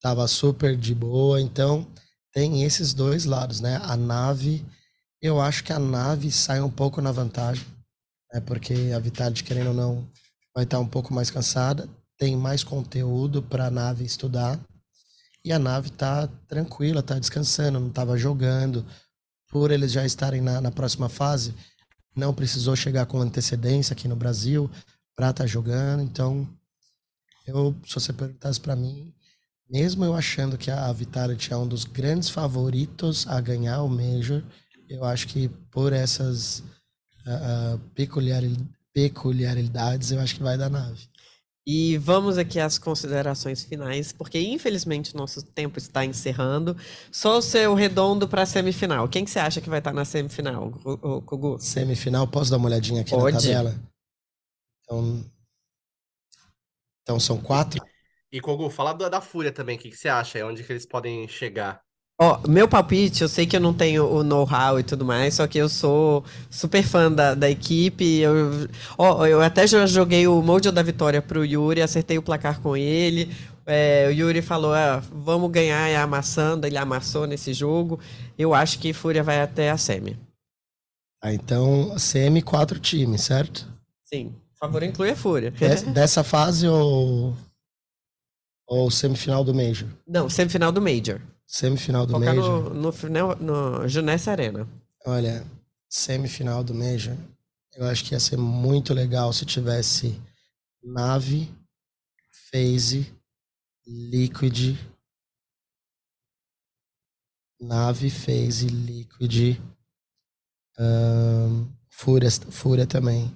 tava 0.00 0.26
super 0.28 0.76
de 0.76 0.94
boa. 0.94 1.40
Então, 1.40 1.86
tem 2.32 2.64
esses 2.64 2.94
dois 2.94 3.24
lados, 3.24 3.60
né? 3.60 3.80
A 3.84 3.96
nave, 3.96 4.64
eu 5.22 5.40
acho 5.40 5.64
que 5.64 5.72
a 5.72 5.78
nave 5.78 6.30
sai 6.32 6.60
um 6.60 6.70
pouco 6.70 7.00
na 7.00 7.12
vantagem, 7.12 7.66
né? 8.32 8.40
Porque 8.40 8.92
a 8.94 8.98
Vitality, 8.98 9.44
querendo 9.44 9.68
ou 9.68 9.74
não, 9.74 10.08
vai 10.54 10.64
estar 10.64 10.78
um 10.78 10.86
pouco 10.86 11.12
mais 11.14 11.30
cansada, 11.30 11.88
tem 12.18 12.36
mais 12.36 12.62
conteúdo 12.62 13.42
para 13.42 13.66
a 13.66 13.70
nave 13.70 14.04
estudar. 14.04 14.60
E 15.44 15.52
a 15.52 15.58
nave 15.58 15.90
tá 15.90 16.28
tranquila, 16.48 17.02
tá 17.02 17.18
descansando, 17.18 17.80
não 17.80 17.88
estava 17.88 18.16
jogando. 18.16 18.84
Por 19.48 19.70
eles 19.70 19.90
já 19.90 20.04
estarem 20.04 20.40
na, 20.40 20.60
na 20.60 20.70
próxima 20.70 21.08
fase, 21.08 21.54
não 22.14 22.34
precisou 22.34 22.76
chegar 22.76 23.06
com 23.06 23.20
antecedência 23.20 23.94
aqui 23.94 24.06
no 24.06 24.16
Brasil 24.16 24.70
para 25.16 25.30
estar 25.30 25.46
jogando. 25.46 26.02
Então, 26.02 26.48
eu, 27.46 27.74
se 27.86 27.94
você 27.94 28.12
perguntasse 28.12 28.60
para 28.60 28.76
mim, 28.76 29.14
mesmo 29.68 30.04
eu 30.04 30.14
achando 30.14 30.58
que 30.58 30.70
a 30.70 30.92
Vitality 30.92 31.52
é 31.52 31.56
um 31.56 31.66
dos 31.66 31.84
grandes 31.84 32.28
favoritos 32.28 33.26
a 33.26 33.40
ganhar 33.40 33.82
o 33.82 33.88
Major, 33.88 34.42
eu 34.88 35.04
acho 35.04 35.28
que 35.28 35.48
por 35.70 35.92
essas 35.92 36.62
peculiari- 37.94 38.56
peculiaridades, 38.92 40.10
eu 40.10 40.20
acho 40.20 40.36
que 40.36 40.42
vai 40.42 40.58
dar 40.58 40.70
nave. 40.70 41.08
E 41.66 41.98
vamos 41.98 42.38
aqui 42.38 42.58
às 42.58 42.78
considerações 42.78 43.62
finais, 43.62 44.12
porque 44.12 44.40
infelizmente 44.40 45.14
nosso 45.14 45.42
tempo 45.42 45.78
está 45.78 46.04
encerrando. 46.04 46.76
Só 47.12 47.38
o 47.38 47.42
seu 47.42 47.74
redondo 47.74 48.26
para 48.26 48.42
a 48.42 48.46
semifinal. 48.46 49.08
Quem 49.08 49.24
que 49.24 49.30
você 49.30 49.38
acha 49.38 49.60
que 49.60 49.68
vai 49.68 49.78
estar 49.78 49.92
na 49.92 50.04
semifinal, 50.04 50.72
o, 50.84 50.92
o, 50.92 51.20
Gugu? 51.20 51.58
Semifinal, 51.60 52.26
posso 52.26 52.50
dar 52.50 52.56
uma 52.56 52.66
olhadinha 52.66 53.02
aqui 53.02 53.10
Pode. 53.10 53.36
na 53.36 53.40
tabela? 53.40 53.80
Então, 54.82 55.30
então 57.02 57.20
são 57.20 57.40
quatro. 57.40 57.80
E 58.32 58.40
Kogu, 58.40 58.70
fala 58.70 58.92
da, 58.92 59.08
da 59.08 59.20
Fúria 59.20 59.52
também, 59.52 59.76
o 59.76 59.78
que, 59.78 59.90
que 59.90 59.96
você 59.96 60.08
acha? 60.08 60.38
É 60.38 60.44
onde 60.44 60.64
que 60.64 60.72
eles 60.72 60.86
podem 60.86 61.28
chegar? 61.28 61.82
Ó, 62.22 62.38
meu 62.46 62.68
palpite, 62.68 63.22
eu 63.22 63.28
sei 63.28 63.46
que 63.46 63.56
eu 63.56 63.60
não 63.60 63.72
tenho 63.72 64.04
o 64.06 64.22
know-how 64.22 64.78
e 64.78 64.82
tudo 64.82 65.06
mais, 65.06 65.34
só 65.34 65.46
que 65.46 65.56
eu 65.56 65.70
sou 65.70 66.22
super 66.50 66.82
fã 66.82 67.10
da, 67.10 67.34
da 67.34 67.48
equipe. 67.48 68.18
Eu, 68.18 68.68
ó, 68.98 69.24
eu 69.26 69.40
até 69.40 69.66
já 69.66 69.86
joguei 69.86 70.26
o 70.26 70.42
Mojo 70.42 70.70
da 70.70 70.82
Vitória 70.82 71.22
pro 71.22 71.46
Yuri, 71.46 71.80
acertei 71.80 72.18
o 72.18 72.22
placar 72.22 72.60
com 72.60 72.76
ele. 72.76 73.34
É, 73.64 74.06
o 74.08 74.10
Yuri 74.12 74.42
falou, 74.42 74.74
ah, 74.74 75.02
vamos 75.10 75.50
ganhar 75.50 75.88
e 75.90 75.96
amassando, 75.96 76.66
ele 76.66 76.76
amassou 76.76 77.26
nesse 77.26 77.54
jogo. 77.54 77.98
Eu 78.38 78.52
acho 78.52 78.78
que 78.78 78.92
Fúria 78.92 79.22
vai 79.22 79.40
até 79.40 79.70
a 79.70 79.78
semi. 79.78 80.14
Ah, 81.22 81.32
então, 81.32 81.98
semi, 81.98 82.42
quatro 82.42 82.78
times, 82.78 83.22
certo? 83.22 83.66
Sim, 84.04 84.34
por 84.52 84.58
favor, 84.66 84.82
inclui 84.82 85.08
a 85.10 85.16
Fúria. 85.16 85.50
Des- 85.52 85.82
dessa 85.94 86.22
fase 86.22 86.68
ou, 86.68 87.34
ou 88.66 88.90
semifinal 88.90 89.42
do 89.42 89.54
Major? 89.54 89.88
Não, 90.06 90.28
semifinal 90.28 90.70
do 90.70 90.82
Major. 90.82 91.18
Semifinal 91.52 92.06
do 92.06 92.12
Focar 92.12 92.34
Major. 92.36 92.62
no, 92.72 92.74
no, 92.82 92.92
final- 92.92 93.36
no 93.36 93.88
Junessa 93.88 94.30
Arena. 94.30 94.68
Olha, 95.04 95.44
semifinal 95.88 96.62
do 96.62 96.72
Major, 96.72 97.16
eu 97.74 97.86
acho 97.86 98.04
que 98.04 98.14
ia 98.14 98.20
ser 98.20 98.36
muito 98.36 98.94
legal 98.94 99.32
se 99.32 99.44
tivesse 99.44 100.20
Nave, 100.82 101.52
FaZe, 102.52 103.12
Liquid, 103.84 104.76
Nave, 107.60 108.10
FaZe, 108.10 108.68
Liquid, 108.68 109.60
ahn, 110.78 111.66
Fúria, 111.88 112.30
Fúria 112.30 112.86
também. 112.86 113.34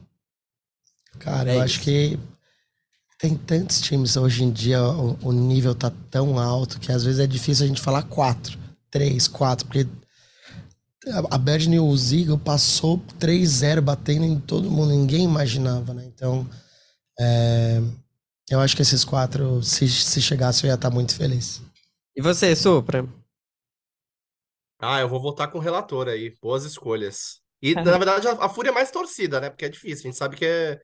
Cara, 1.18 1.50
É 1.52 1.56
eu 1.56 1.62
acho 1.62 1.74
isso. 1.76 1.84
que 1.84 2.18
tem 3.18 3.36
tantos 3.36 3.80
times 3.80 4.16
hoje 4.16 4.44
em 4.44 4.52
dia, 4.52 4.82
o, 4.82 5.18
o 5.22 5.32
nível 5.32 5.74
tá 5.74 5.90
tão 6.10 6.38
alto 6.38 6.78
que 6.80 6.92
às 6.92 7.04
vezes 7.04 7.20
é 7.20 7.26
difícil 7.26 7.64
a 7.64 7.68
gente 7.68 7.80
falar 7.80 8.02
quatro, 8.04 8.58
três, 8.90 9.28
quatro, 9.28 9.66
porque 9.66 9.86
a- 11.08 11.34
a 11.34 11.38
Bad 11.38 11.68
News 11.68 12.12
Eagle 12.12 12.38
passou 12.38 12.98
3-0 13.18 13.82
batendo 13.82 14.24
em 14.24 14.38
todo 14.40 14.70
mundo, 14.70 14.90
ninguém 14.90 15.24
imaginava, 15.24 15.92
né? 15.92 16.04
Então, 16.06 16.48
é, 17.20 17.80
eu 18.50 18.60
acho 18.60 18.76
que 18.76 18.82
esses 18.82 19.04
quatro, 19.04 19.62
se, 19.62 19.88
se 19.88 20.20
chegasse, 20.22 20.64
eu 20.64 20.68
ia 20.68 20.74
estar 20.74 20.90
muito 20.90 21.14
feliz. 21.14 21.62
E 22.16 22.22
você, 22.22 22.54
Supra? 22.56 23.06
Ah, 24.78 25.00
eu 25.00 25.08
vou 25.08 25.20
votar 25.20 25.50
com 25.50 25.58
o 25.58 25.60
relator 25.60 26.08
aí. 26.08 26.34
Boas 26.42 26.64
escolhas. 26.64 27.40
E, 27.62 27.74
na 27.74 27.96
verdade, 27.96 28.28
a, 28.28 28.32
a 28.44 28.48
Fúria 28.48 28.70
é 28.70 28.72
mais 28.72 28.90
torcida, 28.90 29.40
né? 29.40 29.48
Porque 29.50 29.64
é 29.64 29.68
difícil. 29.68 30.04
A 30.08 30.10
gente 30.10 30.18
sabe 30.18 30.36
que 30.36 30.44
é, 30.44 30.80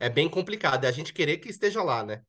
é 0.00 0.08
bem 0.10 0.28
complicado. 0.28 0.84
É 0.84 0.88
a 0.88 0.92
gente 0.92 1.12
querer 1.12 1.38
que 1.38 1.48
esteja 1.48 1.82
lá, 1.82 2.04
né? 2.04 2.22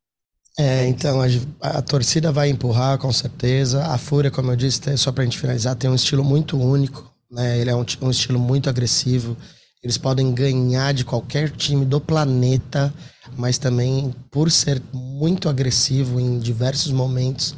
É, 0.57 0.87
então 0.87 1.19
a, 1.21 1.25
a 1.61 1.81
torcida 1.81 2.31
vai 2.31 2.49
empurrar 2.49 2.97
com 2.97 3.11
certeza. 3.11 3.85
A 3.87 3.97
Fúria, 3.97 4.31
como 4.31 4.51
eu 4.51 4.55
disse, 4.55 4.97
só 4.97 5.11
pra 5.11 5.23
gente 5.23 5.37
finalizar, 5.37 5.75
tem 5.75 5.89
um 5.89 5.95
estilo 5.95 6.23
muito 6.23 6.57
único, 6.57 7.11
né? 7.29 7.59
Ele 7.59 7.69
é 7.69 7.75
um, 7.75 7.85
um 8.01 8.09
estilo 8.09 8.39
muito 8.39 8.69
agressivo. 8.69 9.35
Eles 9.83 9.97
podem 9.97 10.33
ganhar 10.33 10.93
de 10.93 11.03
qualquer 11.05 11.49
time 11.51 11.85
do 11.85 11.99
planeta, 12.01 12.93
mas 13.37 13.57
também 13.57 14.13
por 14.31 14.49
ser 14.49 14.81
muito 14.93 15.47
agressivo 15.49 16.19
em 16.19 16.39
diversos 16.39 16.91
momentos, 16.91 17.55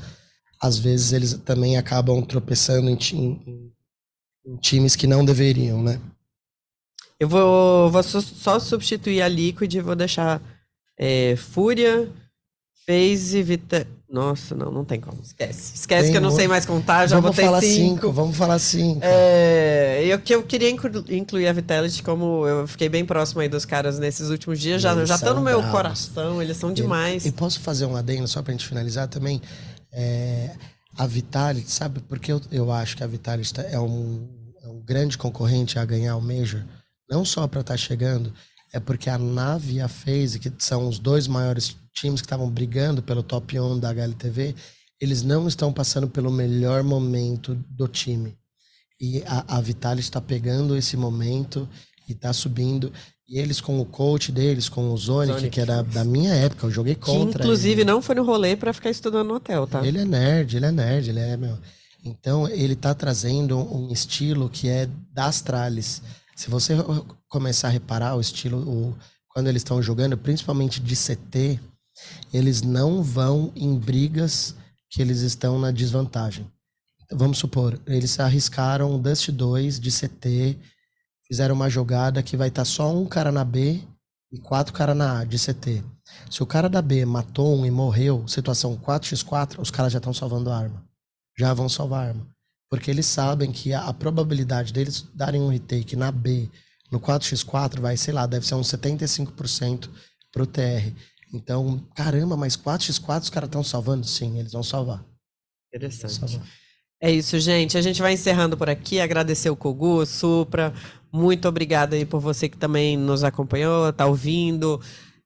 às 0.62 0.78
vezes 0.78 1.14
eles 1.14 1.34
também 1.45 1.78
acabam 1.78 2.22
tropeçando 2.24 2.89
em, 2.89 2.95
em- 3.14 3.72
em 4.45 4.58
times 4.58 4.95
que 4.95 5.08
não 5.08 5.26
deveriam, 5.26 5.82
né? 5.84 5.99
Eu 7.20 7.28
vou, 7.28 7.89
vou 7.89 8.03
só- 8.03 8.59
substituir 8.59 9.22
a 9.22 9.28
Liquid 9.28 9.74
e 9.74 9.82
vou 9.82 9.95
deixar 9.95 10.41
é, 10.97 11.36
Fúria, 11.36 12.09
FaZe, 12.86 13.41
Vita... 13.43 13.88
Nossa, 14.09 14.55
não, 14.55 14.72
não 14.72 14.86
tem 14.86 15.01
como. 15.01 15.22
Esquece. 15.22 15.76
Esquece 15.76 16.03
Tem 16.03 16.11
que 16.11 16.18
eu 16.18 16.22
não 16.22 16.30
muito. 16.30 16.39
sei 16.39 16.47
mais 16.47 16.65
contar, 16.65 17.07
já 17.07 17.18
vamos 17.18 17.32
botei 17.32 17.43
falar 17.43 17.59
cinco. 17.59 17.74
cinco, 17.76 18.11
vamos 18.13 18.38
falar 18.38 18.57
cinco. 18.57 19.01
É, 19.03 20.01
eu, 20.05 20.22
eu 20.30 20.43
queria 20.43 20.70
inclu- 20.70 21.03
incluir 21.09 21.45
a 21.45 21.51
Vitality, 21.51 22.01
como 22.01 22.47
eu 22.47 22.65
fiquei 22.68 22.88
bem 22.88 23.03
próximo 23.03 23.41
aí 23.41 23.49
dos 23.49 23.65
caras 23.65 23.99
nesses 23.99 24.30
últimos 24.30 24.61
dias, 24.61 24.82
já 24.82 24.93
Eles 24.93 25.09
já 25.09 25.15
estão 25.15 25.36
no 25.36 25.41
meu 25.41 25.57
bravos. 25.57 25.76
coração, 25.76 26.41
eles 26.41 26.55
são 26.55 26.72
demais. 26.72 27.26
E, 27.26 27.28
e 27.28 27.32
posso 27.34 27.59
fazer 27.59 27.86
um 27.86 27.97
adendo 27.97 28.26
só 28.30 28.41
pra 28.41 28.53
gente 28.53 28.65
finalizar 28.65 29.09
também? 29.09 29.41
É, 29.91 30.51
a 30.97 31.05
Vitality, 31.05 31.70
sabe 31.70 31.99
por 31.99 32.20
que 32.20 32.32
eu, 32.32 32.39
eu 32.49 32.72
acho 32.72 32.95
que 32.95 33.03
a 33.03 33.07
Vitality 33.07 33.53
tá- 33.53 33.63
é 33.63 33.78
um, 33.78 34.26
é 34.63 34.70
um 34.70 34.80
grande 34.80 35.18
concorrente 35.18 35.78
a 35.78 35.84
ganhar 35.84 36.15
o 36.15 36.22
Major? 36.22 36.63
Não 37.10 37.24
só 37.24 37.47
pra 37.47 37.62
estar 37.62 37.78
chegando, 37.78 38.34
é 38.74 38.80
porque 38.80 39.10
a 39.10 39.18
Nave 39.18 39.76
e 39.76 39.82
a 39.82 39.88
FaZe, 39.88 40.39
que 40.39 40.51
são 40.60 40.88
os 40.88 40.99
dois 40.99 41.28
maiores 41.28 41.76
times 41.93 42.22
que 42.22 42.26
estavam 42.26 42.49
brigando 42.49 43.01
pelo 43.01 43.24
top 43.24 43.60
1 43.60 43.80
da 43.80 43.89
HLTV, 43.89 44.55
eles 44.99 45.24
não 45.24 45.47
estão 45.47 45.72
passando 45.72 46.08
pelo 46.08 46.32
melhor 46.32 46.84
momento 46.84 47.55
do 47.70 47.88
time. 47.88 48.38
E 48.99 49.24
a, 49.26 49.58
a 49.58 49.62
Vitality 49.62 50.08
está 50.08 50.20
pegando 50.20 50.76
esse 50.76 50.97
momento 50.97 51.68
e 52.10 52.14
está 52.14 52.34
subindo. 52.34 52.91
E 53.30 53.39
eles 53.39 53.62
com 53.62 53.80
o 53.80 53.86
coach 53.86 54.32
deles, 54.32 54.70
com 54.70 54.91
o 54.91 54.97
Zonic, 54.97 55.39
Zonic. 55.39 55.49
que 55.49 55.62
era 55.62 55.84
da 55.84 56.03
minha 56.03 56.34
época, 56.34 56.66
eu 56.66 56.72
joguei 56.72 56.95
que 56.95 57.01
contra 57.01 57.43
inclusive 57.43 57.82
ele. 57.82 57.84
não 57.84 58.01
foi 58.01 58.16
no 58.16 58.24
rolê 58.24 58.55
pra 58.55 58.74
ficar 58.74 58.89
estudando 58.89 59.28
no 59.28 59.36
hotel, 59.36 59.68
tá? 59.68 59.86
Ele 59.86 59.99
é 59.99 60.05
nerd, 60.05 60.55
ele 60.55 60.66
é 60.66 60.72
nerd, 60.72 61.10
ele 61.10 61.20
é, 61.20 61.38
meu. 61.38 61.58
Então, 62.03 62.47
ele 62.47 62.76
tá 62.76 62.93
trazendo 62.93 63.58
um 63.58 63.91
estilo 63.91 64.49
que 64.49 64.70
é 64.70 64.88
da 65.14 65.26
Astralis. 65.26 66.01
Se 66.38 66.52
você 66.52 66.74
começar 67.28 67.68
a 67.68 67.72
reparar 67.72 68.16
o 68.16 68.22
estilo, 68.22 68.60
o, 68.60 68.96
quando 69.28 69.48
eles 69.48 69.62
estão 69.62 69.82
jogando, 69.82 70.16
principalmente 70.16 70.80
de 70.80 70.96
CT, 70.96 71.60
eles 72.32 72.62
não 72.62 73.02
vão 73.02 73.52
em 73.56 73.76
brigas 73.76 74.54
que 74.88 75.02
eles 75.02 75.22
estão 75.22 75.58
na 75.58 75.72
desvantagem. 75.72 76.46
Então, 77.04 77.18
vamos 77.18 77.40
supor, 77.40 77.82
eles 77.88 78.20
arriscaram 78.20 78.94
o 78.94 79.00
Dust 79.00 79.30
2 79.32 79.80
de 79.80 79.90
CT, 79.90 80.60
fizeram 81.28 81.56
uma 81.56 81.72
jogada 81.72 82.22
que 82.22 82.38
vai 82.38 82.50
estar 82.50 82.66
só 82.66 82.96
um 82.96 83.08
cara 83.08 83.32
na 83.32 83.44
B 83.44 83.82
e 84.32 84.38
quatro 84.38 84.72
caras 84.74 84.96
na 84.96 85.22
A 85.22 85.24
de 85.24 85.40
CT. 85.40 85.84
Se 86.30 86.44
o 86.44 86.46
cara 86.46 86.70
da 86.70 86.84
B 86.84 87.04
matou 87.04 87.58
um 87.58 87.66
e 87.66 87.72
morreu, 87.72 88.28
situação 88.28 88.78
4x4, 88.78 89.60
os 89.60 89.72
caras 89.72 89.92
já 89.92 89.98
estão 89.98 90.14
salvando 90.14 90.52
a 90.52 90.58
arma. 90.58 90.86
Já 91.36 91.52
vão 91.52 91.68
salvar 91.68 92.06
a 92.06 92.08
arma. 92.10 92.37
Porque 92.70 92.91
eles 92.91 93.05
sabem 93.05 93.51
que 93.51 93.74
a, 93.74 93.88
a 93.88 93.93
probabilidade 93.93 94.74
deles 94.74 95.05
darem 95.13 95.41
um 95.41 95.49
retake 95.49 95.95
na 95.95 96.11
B 96.11 96.49
no 96.91 96.99
4x4 96.99 97.80
vai, 97.80 97.97
sei 97.97 98.13
lá, 98.13 98.26
deve 98.26 98.45
ser 98.45 98.55
uns 98.55 98.68
75% 98.68 99.89
pro 100.32 100.45
TR. 100.45 100.91
Então, 101.34 101.86
caramba, 101.95 102.38
mas 102.38 102.55
4x4 102.55 103.22
os 103.22 103.30
caras 103.30 103.47
estão 103.47 103.63
salvando? 103.63 104.05
Sim, 104.05 104.39
eles 104.39 104.53
vão 104.53 104.63
salvar. 104.63 105.03
Interessante. 105.74 106.32
salvar. 106.32 106.47
É 107.01 107.11
isso, 107.11 107.39
gente. 107.39 107.78
A 107.78 107.82
gente 107.82 108.01
vai 108.01 108.13
encerrando 108.13 108.57
por 108.57 108.70
aqui. 108.70 108.99
Agradecer 108.99 109.49
o 109.49 109.55
Kogu, 109.55 110.01
o 110.01 110.05
Supra. 110.05 110.74
Muito 111.11 111.47
obrigada 111.47 111.95
aí 111.95 112.05
por 112.05 112.20
você 112.20 112.49
que 112.49 112.57
também 112.57 112.97
nos 112.97 113.24
acompanhou, 113.24 113.91
tá 113.93 114.05
ouvindo. 114.05 114.82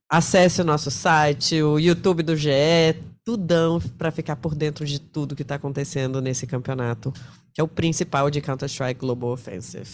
Acesse 0.09 0.61
o 0.61 0.65
nosso 0.65 0.91
site, 0.91 1.61
o 1.61 1.79
YouTube 1.79 2.23
do 2.23 2.35
GE, 2.35 3.01
tudão 3.25 3.79
para 3.97 4.11
ficar 4.11 4.35
por 4.35 4.55
dentro 4.55 4.85
de 4.85 4.99
tudo 4.99 5.35
que 5.35 5.43
tá 5.43 5.55
acontecendo 5.55 6.21
nesse 6.21 6.47
campeonato, 6.47 7.13
que 7.53 7.61
é 7.61 7.63
o 7.63 7.67
principal 7.67 8.29
de 8.29 8.41
Counter-Strike 8.41 8.99
Global 8.99 9.31
Offensive. 9.31 9.87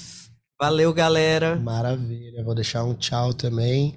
Valeu, 0.59 0.93
galera. 0.93 1.55
Maravilha. 1.55 2.43
Vou 2.43 2.55
deixar 2.55 2.83
um 2.83 2.95
tchau 2.95 3.33
também. 3.33 3.95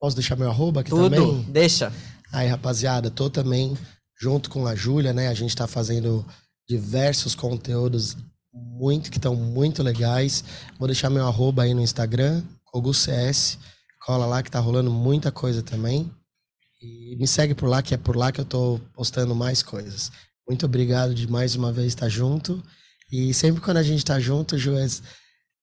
Posso 0.00 0.16
deixar 0.16 0.36
meu 0.36 0.48
arroba 0.48 0.80
aqui 0.80 0.90
Tudo. 0.90 1.10
também? 1.10 1.42
Deixa. 1.48 1.92
Aí, 2.32 2.48
rapaziada, 2.48 3.10
tô 3.10 3.28
também 3.28 3.76
junto 4.18 4.48
com 4.48 4.66
a 4.66 4.74
Júlia, 4.74 5.12
né? 5.12 5.28
A 5.28 5.34
gente 5.34 5.54
tá 5.54 5.66
fazendo 5.66 6.24
diversos 6.68 7.34
conteúdos 7.34 8.16
muito 8.52 9.10
que 9.10 9.18
estão 9.18 9.34
muito 9.34 9.82
legais. 9.82 10.44
Vou 10.78 10.88
deixar 10.88 11.10
meu 11.10 11.26
arroba 11.26 11.62
aí 11.62 11.74
no 11.74 11.80
Instagram, 11.80 12.42
CoguCS. 12.64 13.58
Cola 14.04 14.26
lá 14.26 14.42
que 14.42 14.50
tá 14.50 14.58
rolando 14.58 14.90
muita 14.90 15.30
coisa 15.30 15.62
também. 15.62 16.10
E 16.82 17.14
me 17.16 17.28
segue 17.28 17.54
por 17.54 17.68
lá, 17.68 17.80
que 17.80 17.94
é 17.94 17.96
por 17.96 18.16
lá 18.16 18.32
que 18.32 18.40
eu 18.40 18.44
tô 18.44 18.80
postando 18.92 19.34
mais 19.34 19.62
coisas. 19.62 20.10
Muito 20.48 20.66
obrigado 20.66 21.14
de 21.14 21.30
mais 21.30 21.54
uma 21.54 21.72
vez 21.72 21.88
estar 21.88 22.08
junto. 22.08 22.60
E 23.10 23.32
sempre 23.32 23.60
quando 23.60 23.76
a 23.76 23.82
gente 23.82 24.04
tá 24.04 24.18
junto, 24.18 24.58
Juiz, 24.58 25.00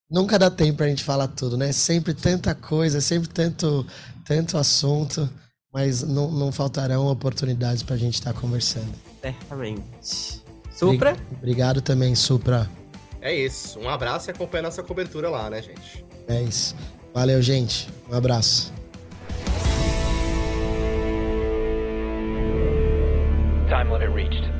nunca 0.10 0.40
dá 0.40 0.50
tempo 0.50 0.78
pra 0.78 0.88
gente 0.88 1.04
falar 1.04 1.28
tudo, 1.28 1.58
né? 1.58 1.74
Sempre 1.74 2.14
tanta 2.14 2.56
coisa, 2.56 3.02
sempre 3.02 3.28
tanto, 3.28 3.86
tanto 4.24 4.58
assunto, 4.58 5.30
mas 5.74 6.04
não, 6.04 6.32
não 6.32 6.52
faltarão 6.52 7.08
oportunidades 7.08 7.84
pra 7.84 7.98
gente 7.98 8.14
estar 8.14 8.34
conversando. 8.34 8.94
Certamente. 9.22 10.42
Supra? 10.72 11.18
Obrigado 11.34 11.82
também, 11.82 12.16
Supra. 12.16 12.70
É 13.22 13.36
isso. 13.36 13.78
Um 13.80 13.90
abraço 13.90 14.30
e 14.30 14.32
acompanha 14.32 14.64
nossa 14.64 14.82
cobertura 14.82 15.30
lá, 15.30 15.50
né, 15.50 15.62
gente? 15.62 16.06
É 16.28 16.42
isso. 16.42 16.74
Valeu, 17.14 17.42
gente. 17.42 17.90
Um 18.10 18.16
abraço. 18.16 18.79
Time 23.80 23.92
limit 23.92 24.10
reached. 24.10 24.59